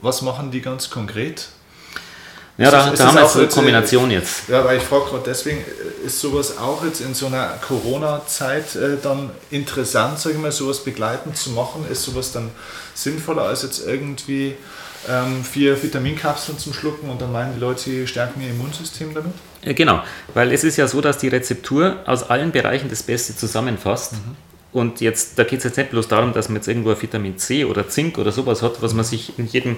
Was 0.00 0.22
machen 0.22 0.52
die 0.52 0.60
ganz 0.60 0.90
konkret? 0.90 1.48
Ja, 2.58 2.72
da, 2.72 2.90
da 2.90 3.06
haben 3.06 3.14
wir 3.14 3.22
jetzt 3.22 3.36
eine 3.36 3.46
Kombination 3.46 4.10
jetzt. 4.10 4.48
Ja, 4.48 4.64
weil 4.64 4.78
ich 4.78 4.82
frage 4.82 5.04
gerade 5.04 5.22
deswegen, 5.24 5.64
ist 6.04 6.20
sowas 6.20 6.58
auch 6.58 6.84
jetzt 6.84 7.00
in 7.00 7.14
so 7.14 7.26
einer 7.26 7.54
Corona-Zeit 7.66 8.74
äh, 8.74 8.96
dann 9.00 9.30
interessant, 9.50 10.18
sage 10.18 10.34
ich 10.34 10.40
mal, 10.40 10.50
sowas 10.50 10.82
begleitend 10.82 11.36
zu 11.36 11.50
machen? 11.50 11.86
Ist 11.88 12.02
sowas 12.02 12.32
dann 12.32 12.50
sinnvoller 12.94 13.42
als 13.42 13.62
jetzt 13.62 13.86
irgendwie 13.86 14.56
ähm, 15.08 15.44
vier 15.44 15.80
Vitaminkapseln 15.80 16.58
zum 16.58 16.72
Schlucken 16.72 17.08
und 17.08 17.22
dann 17.22 17.30
meinen 17.30 17.54
die 17.54 17.60
Leute, 17.60 17.80
sie 17.80 18.06
stärken 18.08 18.40
ihr 18.40 18.50
Immunsystem 18.50 19.14
damit? 19.14 19.32
Ja, 19.62 19.72
genau, 19.72 20.02
weil 20.34 20.50
es 20.50 20.64
ist 20.64 20.76
ja 20.76 20.88
so, 20.88 21.00
dass 21.00 21.18
die 21.18 21.28
Rezeptur 21.28 21.98
aus 22.06 22.28
allen 22.28 22.50
Bereichen 22.50 22.88
das 22.90 23.04
Beste 23.04 23.36
zusammenfasst. 23.36 24.14
Mhm. 24.14 24.36
Und 24.72 25.00
jetzt, 25.00 25.38
da 25.38 25.44
geht 25.44 25.58
es 25.58 25.64
jetzt 25.64 25.76
nicht 25.76 25.90
bloß 25.90 26.08
darum, 26.08 26.32
dass 26.32 26.48
man 26.48 26.56
jetzt 26.56 26.68
irgendwo 26.68 27.00
Vitamin 27.00 27.38
C 27.38 27.64
oder 27.64 27.88
Zink 27.88 28.18
oder 28.18 28.32
sowas 28.32 28.62
hat, 28.62 28.82
was 28.82 28.94
man 28.94 29.04
sich 29.04 29.38
in 29.38 29.46
jedem 29.46 29.76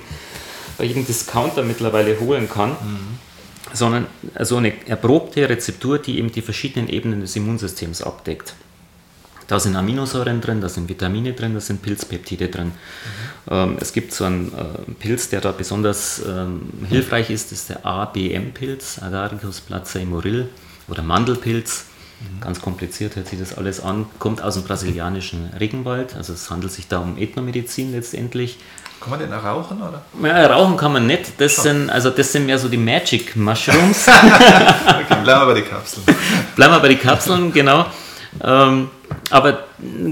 bei 0.81 0.87
jedem 0.87 1.07
Discounter 1.07 1.63
mittlerweile 1.63 2.19
holen 2.21 2.49
kann, 2.49 2.71
mhm. 2.71 3.19
sondern 3.75 4.07
so 4.41 4.57
eine 4.57 4.73
erprobte 4.89 5.47
Rezeptur, 5.47 5.99
die 5.99 6.17
eben 6.19 6.33
die 6.33 6.41
verschiedenen 6.41 6.89
Ebenen 6.89 7.21
des 7.21 7.37
Immunsystems 7.37 8.01
abdeckt. 8.01 8.55
Da 9.47 9.61
sind 9.61 9.77
Aminosäuren 9.77 10.41
drin, 10.41 10.63
da 10.63 10.71
sind 10.71 10.89
Vitamine 10.89 11.35
drin, 11.35 11.53
da 11.53 11.61
sind 11.61 11.83
Pilzpeptide 11.83 12.49
drin. 12.49 12.69
Mhm. 12.69 12.73
Ähm, 13.51 13.77
es 13.79 13.93
gibt 13.93 14.15
so 14.15 14.25
einen 14.25 14.53
äh, 14.55 14.91
Pilz, 14.93 15.29
der 15.29 15.43
da 15.43 15.53
besonders 15.53 16.23
ähm, 16.27 16.63
hilfreich 16.89 17.29
ist, 17.29 17.53
das 17.53 17.59
ist 17.61 17.69
der 17.69 17.85
ABM-Pilz, 17.85 19.03
Agaricus 19.03 19.61
placei 19.61 20.07
oder 20.89 21.03
Mandelpilz. 21.03 21.85
Mhm. 22.21 22.41
Ganz 22.41 22.63
kompliziert 22.63 23.17
hört 23.17 23.29
sich 23.29 23.39
das 23.39 23.59
alles 23.59 23.81
an. 23.81 24.07
Kommt 24.19 24.41
aus 24.41 24.55
dem 24.55 24.63
brasilianischen 24.63 25.51
Regenwald, 25.59 26.17
also 26.17 26.33
es 26.33 26.49
handelt 26.49 26.73
sich 26.73 26.89
da 26.89 27.01
um 27.01 27.19
Ethnomedizin 27.19 27.93
letztendlich. 27.93 28.57
Kann 29.01 29.11
man 29.11 29.19
den 29.19 29.33
auch 29.33 29.43
rauchen, 29.43 29.81
oder? 29.81 30.03
Ja, 30.23 30.47
rauchen 30.47 30.77
kann 30.77 30.93
man 30.93 31.07
nicht. 31.07 31.41
Das 31.41 31.57
sind, 31.57 31.89
also 31.89 32.11
das 32.11 32.33
sind 32.33 32.45
mehr 32.45 32.59
so 32.59 32.69
die 32.69 32.77
Magic 32.77 33.35
Mushrooms. 33.35 34.07
okay, 34.09 35.23
bleiben 35.23 35.41
wir 35.41 35.47
bei 35.47 35.55
den 35.55 35.69
Kapseln. 35.69 36.05
bleiben 36.55 36.75
wir 36.75 36.81
bei 36.81 36.89
den 36.89 37.01
Kapseln, 37.01 37.51
genau. 37.51 37.87
Ähm, 38.45 38.91
aber 39.31 39.65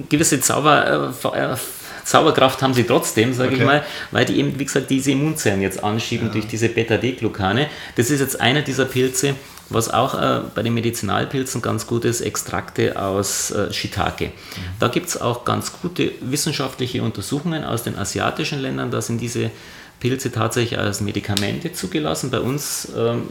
gewisse 0.08 0.40
Zauber, 0.40 1.12
äh, 1.34 1.56
Zauberkraft 2.04 2.62
haben 2.62 2.72
sie 2.72 2.84
trotzdem, 2.84 3.34
sage 3.34 3.50
okay. 3.50 3.58
ich 3.58 3.66
mal, 3.66 3.84
weil 4.10 4.24
die 4.24 4.38
eben, 4.38 4.58
wie 4.58 4.64
gesagt, 4.64 4.88
diese 4.88 5.10
Immunzellen 5.10 5.60
jetzt 5.60 5.84
anschieben 5.84 6.28
ja. 6.28 6.32
durch 6.32 6.46
diese 6.46 6.70
Beta-D-Glucane. 6.70 7.68
Das 7.96 8.08
ist 8.08 8.20
jetzt 8.20 8.40
einer 8.40 8.62
dieser 8.62 8.86
Pilze, 8.86 9.34
was 9.70 9.90
auch 9.90 10.14
äh, 10.14 10.40
bei 10.54 10.62
den 10.62 10.74
Medizinalpilzen 10.74 11.60
ganz 11.60 11.86
gut 11.86 12.04
ist, 12.04 12.20
Extrakte 12.20 13.00
aus 13.00 13.50
äh, 13.50 13.72
Shiitake. 13.72 14.26
Mhm. 14.26 14.30
Da 14.80 14.88
gibt 14.88 15.08
es 15.08 15.20
auch 15.20 15.44
ganz 15.44 15.72
gute 15.80 16.12
wissenschaftliche 16.20 17.02
Untersuchungen 17.02 17.64
aus 17.64 17.82
den 17.82 17.96
asiatischen 17.98 18.60
Ländern. 18.60 18.90
Da 18.90 19.02
sind 19.02 19.20
diese 19.20 19.50
Pilze 20.00 20.32
tatsächlich 20.32 20.78
als 20.78 21.00
Medikamente 21.00 21.72
zugelassen. 21.72 22.30
Bei 22.30 22.40
uns 22.40 22.88
ähm, 22.96 23.28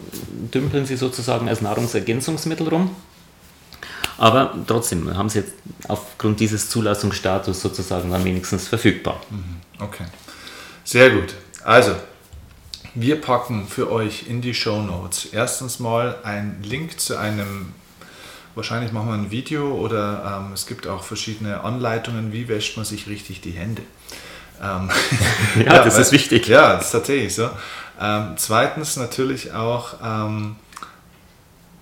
dümpeln 0.53 0.85
sie 0.85 0.97
sozusagen 0.97 1.47
als 1.47 1.61
Nahrungsergänzungsmittel 1.61 2.67
rum. 2.67 2.95
Aber 4.17 4.55
trotzdem 4.65 5.15
haben 5.15 5.29
sie 5.29 5.39
jetzt 5.39 5.53
aufgrund 5.88 6.39
dieses 6.39 6.69
Zulassungsstatus 6.69 7.61
sozusagen 7.61 8.11
dann 8.11 8.25
wenigstens 8.25 8.67
verfügbar. 8.67 9.21
Mhm. 9.29 9.83
Okay, 9.83 10.05
sehr 10.83 11.11
gut. 11.11 11.35
Also, 11.63 11.95
wir 13.00 13.22
packen 13.22 13.68
für 13.68 13.91
euch 13.91 14.26
in 14.28 14.41
die 14.41 14.54
Show 14.54 14.82
Notes 14.82 15.28
erstens 15.32 15.80
mal 15.80 16.18
einen 16.24 16.64
Link 16.64 17.00
zu 17.00 17.18
einem, 17.18 17.74
wahrscheinlich 18.56 18.91
machen 18.91 19.08
wir 19.10 19.14
ein 19.14 19.30
Video 19.30 19.76
oder 19.76 20.41
ähm, 20.41 20.54
es 20.54 20.66
gibt 20.66 20.88
auch 20.88 21.04
verschiedene 21.04 21.62
Anleitungen, 21.62 22.34
wie 22.34 22.48
wäscht 22.48 22.76
man 22.76 22.86
sich 22.86 23.08
richtig 23.08 23.41
die 23.41 23.52
Hände. 23.52 23.84
Ähm, 24.62 24.89
ja, 25.56 25.62
ja, 25.66 25.84
das 25.84 25.95
weil, 25.95 26.02
ist 26.02 26.12
wichtig. 26.12 26.48
Ja, 26.48 26.74
das 26.74 26.86
ist 26.86 26.91
tatsächlich 26.91 27.36
so. 27.36 27.50
Ähm, 28.02 28.34
zweitens 28.38 28.95
natürlich 28.95 29.54
auch 29.54 29.95
ähm, 30.04 30.56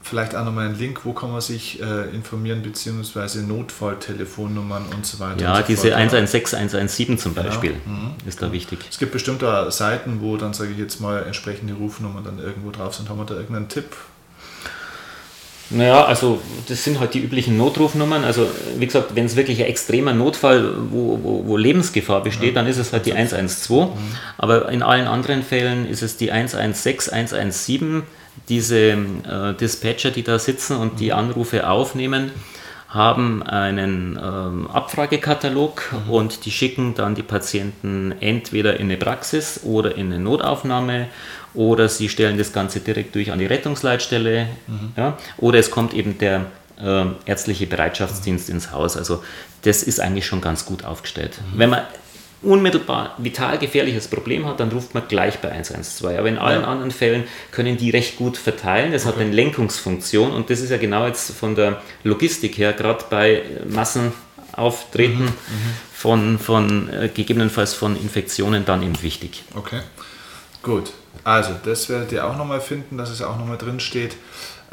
vielleicht 0.06 0.36
auch 0.36 0.46
nochmal 0.46 0.68
einen 0.68 0.78
Link, 0.78 1.02
wo 1.04 1.14
kann 1.14 1.32
man 1.32 1.42
sich 1.42 1.82
äh, 1.82 2.16
informieren, 2.16 2.62
beziehungsweise 2.62 3.42
Notfalltelefonnummern 3.42 4.86
und 4.96 5.04
so 5.04 5.20
weiter. 5.20 5.42
Ja, 5.42 5.58
so 5.58 5.64
diese 5.68 5.88
fort. 5.88 5.96
116, 5.96 6.60
117 6.60 7.18
zum 7.18 7.34
Beispiel 7.34 7.72
genau. 7.84 7.98
mhm. 7.98 8.12
ist 8.28 8.40
da 8.40 8.52
wichtig. 8.52 8.80
Es 8.88 9.00
gibt 9.00 9.14
bestimmt 9.14 9.42
da 9.42 9.72
Seiten, 9.72 10.22
wo 10.22 10.38
dann, 10.38 10.54
sage 10.54 10.72
ich 10.72 10.78
jetzt 10.78 11.02
mal, 11.02 11.24
entsprechende 11.24 11.74
Rufnummern 11.74 12.24
dann 12.24 12.38
irgendwo 12.38 12.70
drauf 12.70 12.94
sind. 12.94 13.10
Haben 13.10 13.18
wir 13.18 13.26
da 13.26 13.34
irgendeinen 13.34 13.68
Tipp? 13.68 13.96
Naja, 15.72 16.06
also 16.06 16.40
das 16.68 16.84
sind 16.84 17.00
halt 17.00 17.16
die 17.16 17.22
üblichen 17.22 17.58
Notrufnummern. 17.58 18.24
Also 18.24 18.48
wie 18.78 18.86
gesagt, 18.86 19.16
wenn 19.16 19.26
es 19.26 19.36
wirklich 19.36 19.60
ein 19.62 19.66
extremer 19.68 20.14
Notfall, 20.14 20.76
wo, 20.92 21.20
wo, 21.24 21.48
wo 21.48 21.58
Lebensgefahr 21.58 22.22
besteht, 22.22 22.50
ja. 22.50 22.62
dann 22.62 22.68
ist 22.68 22.78
es 22.78 22.94
halt 22.94 23.08
die 23.08 23.14
112. 23.14 23.90
Mhm. 23.90 23.98
Aber 24.38 24.70
in 24.70 24.84
allen 24.84 25.08
anderen 25.08 25.42
Fällen 25.42 25.90
ist 25.90 26.04
es 26.04 26.18
die 26.18 26.32
116, 26.32 27.12
117 27.12 28.04
diese 28.50 28.80
äh, 28.80 29.54
Dispatcher, 29.60 30.12
die 30.12 30.24
da 30.24 30.40
sitzen 30.40 30.78
und 30.78 31.00
die 31.00 31.14
Anrufe 31.14 31.68
aufnehmen, 31.68 32.32
haben 32.90 33.44
einen 33.44 34.18
ähm, 34.22 34.70
Abfragekatalog 34.72 35.92
mhm. 35.92 36.10
und 36.10 36.46
die 36.46 36.52
schicken 36.52 36.96
dann 36.96 37.14
die 37.14 37.24
Patienten 37.24 38.14
entweder 38.22 38.80
in 38.80 38.86
eine 38.86 38.98
Praxis 38.98 39.62
oder 39.64 39.96
in 39.96 40.14
eine 40.14 40.20
Notaufnahme 40.20 41.08
oder 41.54 41.90
sie 41.90 42.10
stellen 42.10 42.38
das 42.38 42.54
Ganze 42.54 42.80
direkt 42.80 43.16
durch 43.16 43.32
an 43.32 43.40
die 43.40 43.46
Rettungsleitstelle 43.46 44.48
mhm. 44.68 44.94
ja, 44.96 45.18
oder 45.38 45.60
es 45.60 45.72
kommt 45.72 45.94
eben 45.94 46.18
der 46.20 46.46
äh, 46.82 47.06
ärztliche 47.26 47.68
Bereitschaftsdienst 47.68 48.50
mhm. 48.50 48.56
ins 48.56 48.72
Haus. 48.72 48.96
Also 48.96 49.24
das 49.64 49.84
ist 49.84 50.00
eigentlich 50.00 50.26
schon 50.26 50.42
ganz 50.42 50.66
gut 50.66 50.86
aufgestellt. 50.86 51.40
Mhm. 51.54 51.60
Wenn 51.60 51.70
man 51.72 51.82
unmittelbar 52.46 53.16
vital 53.18 53.58
gefährliches 53.58 54.08
Problem 54.08 54.46
hat, 54.46 54.60
dann 54.60 54.70
ruft 54.70 54.94
man 54.94 55.08
gleich 55.08 55.40
bei 55.40 55.52
112. 55.52 56.18
Aber 56.18 56.30
in 56.30 56.38
allen 56.38 56.62
ja. 56.62 56.68
anderen 56.68 56.92
Fällen 56.92 57.24
können 57.52 57.78
die 57.78 57.90
recht 57.90 58.18
gut 58.18 58.38
verteilen. 58.38 58.92
Das 58.92 59.06
okay. 59.06 59.16
hat 59.16 59.22
eine 59.22 59.32
Lenkungsfunktion 59.32 60.32
und 60.32 60.50
das 60.50 60.62
ist 60.62 60.70
ja 60.70 60.78
genau 60.78 61.06
jetzt 61.06 61.32
von 61.32 61.56
der 61.56 61.82
Logistik 62.04 62.58
her, 62.58 62.74
gerade 62.74 63.06
bei 63.10 63.44
Massenauftreten 63.68 65.20
mhm. 65.20 65.26
mhm. 65.26 65.76
von, 65.94 66.40
von 66.40 66.90
äh, 66.90 67.10
gegebenenfalls 67.14 67.74
von 67.74 67.96
Infektionen 67.96 68.66
dann 68.66 68.84
eben 68.84 69.02
wichtig. 69.02 69.44
Okay, 69.56 69.82
gut. 70.62 70.92
Also, 71.24 71.56
das 71.64 71.90
werdet 71.90 72.12
ihr 72.12 72.26
auch 72.26 72.38
nochmal 72.38 72.62
finden, 72.62 72.98
dass 72.98 73.10
es 73.10 73.22
auch 73.22 73.38
nochmal 73.38 73.58
drin 73.58 73.80
steht. 73.80 74.16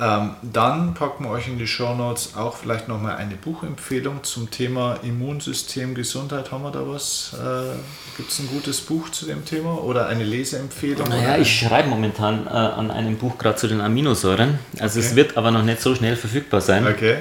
Ähm, 0.02 0.30
dann 0.42 0.94
packen 0.94 1.24
wir 1.24 1.30
euch 1.30 1.46
in 1.46 1.58
die 1.58 1.66
Show 1.68 1.94
Notes 1.94 2.34
auch 2.34 2.56
vielleicht 2.56 2.88
nochmal 2.88 3.16
eine 3.16 3.36
Buchempfehlung 3.36 4.24
zum 4.24 4.50
Thema 4.50 4.96
Immunsystem, 5.04 5.94
Gesundheit. 5.94 6.50
Haben 6.50 6.64
wir 6.64 6.72
da 6.72 6.88
was? 6.88 7.36
Äh, 7.38 7.76
Gibt 8.16 8.30
es 8.32 8.40
ein 8.40 8.48
gutes 8.48 8.80
Buch 8.80 9.10
zu 9.10 9.26
dem 9.26 9.44
Thema 9.44 9.80
oder 9.84 10.08
eine 10.08 10.24
Leseempfehlung? 10.24 11.08
Naja, 11.08 11.38
ich 11.38 11.56
schreibe 11.56 11.88
momentan 11.88 12.48
äh, 12.48 12.50
an 12.50 12.90
einem 12.90 13.16
Buch 13.16 13.38
gerade 13.38 13.56
zu 13.56 13.68
den 13.68 13.80
Aminosäuren. 13.80 14.58
Also 14.80 14.98
okay. 14.98 15.08
es 15.08 15.14
wird 15.14 15.36
aber 15.36 15.52
noch 15.52 15.62
nicht 15.62 15.80
so 15.80 15.94
schnell 15.94 16.16
verfügbar 16.16 16.60
sein. 16.60 16.84
Okay. 16.88 17.18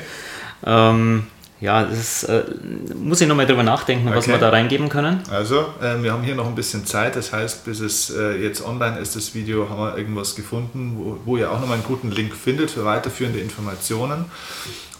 Ähm, 0.66 1.28
ja, 1.62 1.84
das 1.84 2.24
äh, 2.24 2.43
muss 2.95 3.22
ich 3.22 3.28
nochmal 3.28 3.45
drüber 3.45 3.62
nachdenken, 3.62 4.07
okay. 4.07 4.18
was 4.18 4.28
wir 4.28 4.39
da 4.39 4.49
reingeben 4.49 4.89
können. 4.89 5.22
Also, 5.30 5.68
äh, 5.80 6.01
wir 6.01 6.12
haben 6.12 6.24
hier 6.24 6.34
noch 6.34 6.47
ein 6.47 6.55
bisschen 6.55 6.88
Zeit, 6.88 7.16
das 7.16 7.32
heißt, 7.32 7.64
bis 7.66 7.80
es 7.80 8.09
äh, 8.09 8.36
jetzt 8.41 8.66
online 8.66 8.97
ist, 8.97 9.16
das 9.16 9.36
Video, 9.36 9.70
haben 9.70 9.80
wir 9.80 9.95
irgendwas 9.95 10.36
gefunden, 10.36 10.93
wo, 10.97 11.20
wo 11.24 11.38
ihr 11.38 11.51
auch 11.51 11.59
nochmal 11.59 11.76
einen 11.76 11.86
guten 11.86 12.09
Link 12.09 12.34
findet 12.36 12.72
für 12.72 12.84
weiterführende 12.84 13.39
Informationen. 13.39 14.26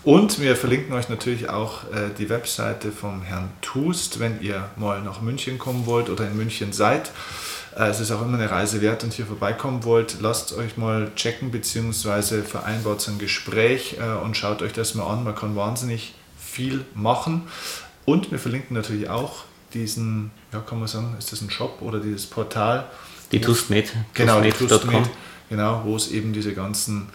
Und 0.04 0.40
wir 0.40 0.56
verlinken 0.56 0.94
euch 0.94 1.10
natürlich 1.10 1.50
auch 1.50 1.84
äh, 1.86 2.10
die 2.18 2.30
Webseite 2.30 2.92
vom 2.92 3.24
Herrn 3.24 3.50
Tust, 3.62 4.20
wenn 4.20 4.40
ihr 4.42 4.70
mal 4.76 5.02
nach 5.02 5.22
München 5.22 5.58
kommen 5.58 5.88
wollt 5.88 6.10
oder 6.10 6.28
in 6.28 6.38
München 6.38 6.74
seid. 6.74 7.12
Äh, 7.76 7.86
es 7.86 8.00
ist 8.00 8.12
auch 8.12 8.22
immer 8.22 8.38
eine 8.38 8.52
Reise 8.52 8.82
wert 8.82 9.04
und 9.04 9.14
hier 9.14 9.26
vorbeikommen 9.26 9.84
wollt, 9.84 10.18
lasst 10.20 10.56
euch 10.56 10.78
mal 10.78 11.12
checken 11.16 11.50
bzw. 11.50 12.44
vereinbart 12.44 13.02
so 13.02 13.12
ein 13.12 13.18
Gespräch 13.18 13.98
äh, 14.00 14.24
und 14.24 14.38
schaut 14.38 14.62
euch 14.62 14.74
das 14.74 14.94
mal 14.94 15.06
an. 15.06 15.24
Man 15.24 15.36
kann 15.36 15.56
wahnsinnig 15.56 16.14
viel 16.52 16.86
machen. 16.94 17.44
Und 18.06 18.32
wir 18.32 18.40
verlinken 18.40 18.76
natürlich 18.76 19.10
auch 19.10 19.44
diesen, 19.74 20.32
ja, 20.52 20.60
kann 20.60 20.80
man 20.80 20.88
sagen, 20.88 21.16
ist 21.18 21.32
das 21.32 21.42
ein 21.42 21.50
Shop 21.50 21.82
oder 21.82 22.00
dieses 22.00 22.26
Portal? 22.26 22.86
Die 23.32 23.40
TustMed. 23.40 23.92
Genau, 24.14 24.42
die 24.42 24.52
TustMed, 24.52 25.10
genau, 25.50 25.84
wo 25.86 25.96
es 25.96 26.12
eben 26.12 26.34
diese 26.34 26.54
ganzen 26.54 27.08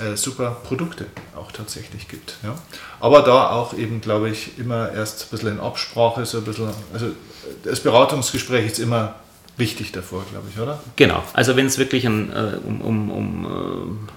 äh, 0.00 0.16
super 0.16 0.56
Produkte 0.64 1.06
auch 1.36 1.52
tatsächlich 1.52 2.08
gibt. 2.08 2.38
Ja. 2.42 2.54
Aber 2.98 3.22
da 3.22 3.50
auch 3.50 3.74
eben, 3.74 4.00
glaube 4.00 4.30
ich, 4.30 4.58
immer 4.58 4.90
erst 4.90 5.24
ein 5.24 5.28
bisschen 5.30 5.48
in 5.52 5.60
Absprache, 5.60 6.26
so 6.26 6.38
ein 6.38 6.44
bisschen, 6.44 6.70
also 6.92 7.12
das 7.62 7.80
Beratungsgespräch 7.80 8.66
ist 8.66 8.78
immer 8.78 9.14
wichtig 9.56 9.92
davor, 9.92 10.24
glaube 10.30 10.48
ich, 10.52 10.60
oder? 10.60 10.80
Genau. 10.96 11.22
Also 11.34 11.56
wenn 11.56 11.66
es 11.66 11.78
wirklich 11.78 12.06
an, 12.06 12.30
äh, 12.32 12.66
um, 12.66 12.80
um, 12.80 13.10
um 13.10 13.44
äh, 13.44 14.12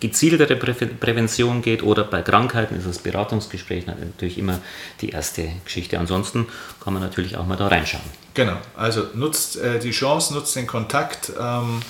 gezieltere 0.00 0.56
Prä 0.56 0.72
Prävention 0.72 1.62
geht 1.62 1.82
oder 1.82 2.04
bei 2.04 2.22
Krankheiten 2.22 2.76
ist 2.76 2.86
das 2.86 2.98
Beratungsgespräch 2.98 3.86
natürlich 3.86 4.38
immer 4.38 4.58
die 5.00 5.10
erste 5.10 5.48
Geschichte. 5.64 5.98
Ansonsten 5.98 6.46
kann 6.82 6.92
man 6.92 7.02
natürlich 7.02 7.36
auch 7.36 7.46
mal 7.46 7.56
da 7.56 7.68
reinschauen. 7.68 8.04
Genau. 8.34 8.56
Also 8.76 9.04
nutzt 9.14 9.56
äh, 9.56 9.78
die 9.78 9.90
Chance, 9.90 10.34
nutzt 10.34 10.56
den 10.56 10.66
Kontakt, 10.66 11.32
ähm, 11.38 11.80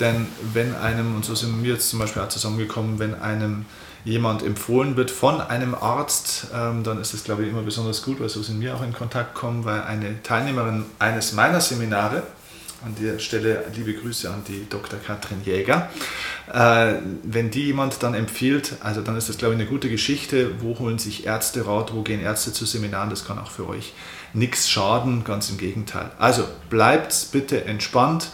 denn 0.00 0.26
wenn 0.52 0.74
einem, 0.74 1.16
und 1.16 1.24
so 1.24 1.34
sind 1.34 1.62
wir 1.62 1.72
jetzt 1.72 1.88
zum 1.88 1.98
Beispiel 1.98 2.22
auch 2.22 2.28
zusammengekommen, 2.28 2.98
wenn 2.98 3.14
einem 3.14 3.64
jemand 4.04 4.42
empfohlen 4.42 4.96
wird 4.96 5.10
von 5.10 5.40
einem 5.40 5.74
Arzt, 5.74 6.48
ähm, 6.54 6.84
dann 6.84 7.00
ist 7.00 7.12
es, 7.12 7.24
glaube 7.24 7.42
ich, 7.42 7.50
immer 7.50 7.62
besonders 7.62 8.02
gut, 8.02 8.20
weil 8.20 8.28
so 8.28 8.42
sind 8.42 8.60
wir 8.60 8.76
auch 8.76 8.82
in 8.82 8.92
Kontakt 8.92 9.34
gekommen, 9.34 9.64
weil 9.64 9.82
eine 9.82 10.22
Teilnehmerin 10.22 10.84
eines 10.98 11.32
meiner 11.32 11.60
Seminare, 11.60 12.22
an 12.84 12.94
der 13.00 13.18
Stelle 13.18 13.64
liebe 13.74 13.94
Grüße 13.94 14.30
an 14.30 14.44
die 14.46 14.68
Dr. 14.68 15.00
Katrin 15.00 15.42
Jäger. 15.44 15.90
Äh, 16.52 16.94
wenn 17.24 17.50
die 17.50 17.64
jemand 17.64 18.02
dann 18.02 18.14
empfiehlt, 18.14 18.76
also 18.80 19.00
dann 19.00 19.16
ist 19.16 19.28
das, 19.28 19.38
glaube 19.38 19.54
ich, 19.54 19.60
eine 19.60 19.68
gute 19.68 19.88
Geschichte. 19.88 20.60
Wo 20.60 20.78
holen 20.78 20.98
sich 20.98 21.26
Ärzte 21.26 21.66
Rat? 21.66 21.92
Wo 21.92 22.02
gehen 22.02 22.20
Ärzte 22.20 22.52
zu 22.52 22.64
Seminaren? 22.64 23.10
Das 23.10 23.26
kann 23.26 23.38
auch 23.38 23.50
für 23.50 23.68
euch 23.68 23.94
nichts 24.32 24.68
schaden, 24.68 25.24
ganz 25.24 25.50
im 25.50 25.58
Gegenteil. 25.58 26.10
Also 26.18 26.44
bleibt 26.70 27.28
bitte 27.32 27.64
entspannt. 27.64 28.28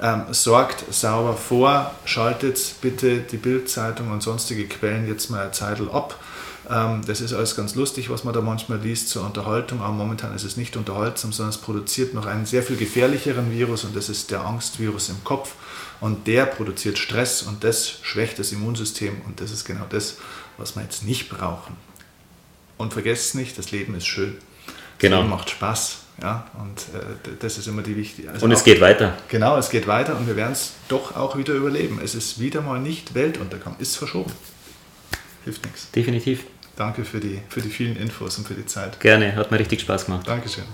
Ähm, 0.00 0.24
sorgt 0.30 0.92
sauber 0.92 1.34
vor, 1.34 1.90
schaltet 2.04 2.74
bitte 2.82 3.18
die 3.20 3.38
Bildzeitung 3.38 4.10
und 4.10 4.22
sonstige 4.22 4.66
Quellen 4.66 5.08
jetzt 5.08 5.30
mal 5.30 5.40
eine 5.40 5.52
Zeit 5.52 5.80
ab 5.90 6.20
ähm, 6.68 7.02
das 7.06 7.20
ist 7.20 7.32
alles 7.32 7.54
ganz 7.56 7.74
lustig, 7.74 8.10
was 8.10 8.24
man 8.24 8.34
da 8.34 8.40
manchmal 8.40 8.78
liest 8.78 9.08
zur 9.08 9.24
Unterhaltung, 9.24 9.80
aber 9.80 9.92
momentan 9.92 10.34
ist 10.34 10.44
es 10.44 10.56
nicht 10.56 10.76
unterhaltsam, 10.76 11.32
sondern 11.32 11.50
es 11.50 11.58
produziert 11.58 12.14
noch 12.14 12.26
einen 12.26 12.46
sehr 12.46 12.62
viel 12.62 12.76
gefährlicheren 12.76 13.52
Virus 13.52 13.84
und 13.84 13.94
das 13.94 14.08
ist 14.08 14.30
der 14.30 14.44
Angstvirus 14.44 15.08
im 15.10 15.22
Kopf 15.22 15.54
und 16.00 16.26
der 16.26 16.46
produziert 16.46 16.98
Stress 16.98 17.42
und 17.42 17.64
das 17.64 17.98
schwächt 18.02 18.38
das 18.38 18.52
Immunsystem 18.52 19.20
und 19.26 19.40
das 19.40 19.50
ist 19.50 19.64
genau 19.64 19.84
das, 19.88 20.18
was 20.58 20.76
wir 20.76 20.82
jetzt 20.82 21.04
nicht 21.04 21.28
brauchen. 21.28 21.76
Und 22.76 22.92
vergesst 22.92 23.34
nicht, 23.34 23.56
das 23.58 23.70
Leben 23.70 23.94
ist 23.94 24.06
schön. 24.06 24.36
Genau. 24.98 25.22
Das 25.22 25.30
macht 25.30 25.50
Spaß. 25.50 25.98
Ja, 26.22 26.46
und 26.58 26.78
äh, 26.98 27.36
das 27.40 27.58
ist 27.58 27.66
immer 27.66 27.82
die 27.82 27.94
wichtige. 27.94 28.30
Also 28.30 28.46
und 28.46 28.52
es 28.52 28.60
auch, 28.60 28.64
geht 28.64 28.80
weiter. 28.80 29.18
Genau, 29.28 29.58
es 29.58 29.68
geht 29.68 29.86
weiter 29.86 30.16
und 30.16 30.26
wir 30.26 30.34
werden 30.34 30.52
es 30.52 30.72
doch 30.88 31.14
auch 31.14 31.36
wieder 31.36 31.52
überleben. 31.52 32.00
Es 32.02 32.14
ist 32.14 32.40
wieder 32.40 32.62
mal 32.62 32.80
nicht 32.80 33.14
Weltuntergang, 33.14 33.76
ist 33.78 33.96
verschoben. 33.96 34.32
Hilft 35.44 35.64
nichts. 35.66 35.90
Definitiv. 35.90 36.44
Danke 36.74 37.04
für 37.04 37.20
die, 37.20 37.40
für 37.48 37.60
die 37.60 37.68
vielen 37.68 37.96
Infos 37.96 38.38
und 38.38 38.48
für 38.48 38.54
die 38.54 38.66
Zeit. 38.66 38.98
Gerne, 39.00 39.36
hat 39.36 39.50
mir 39.50 39.58
richtig 39.58 39.82
Spaß 39.82 40.06
gemacht. 40.06 40.26
Dankeschön. 40.26 40.64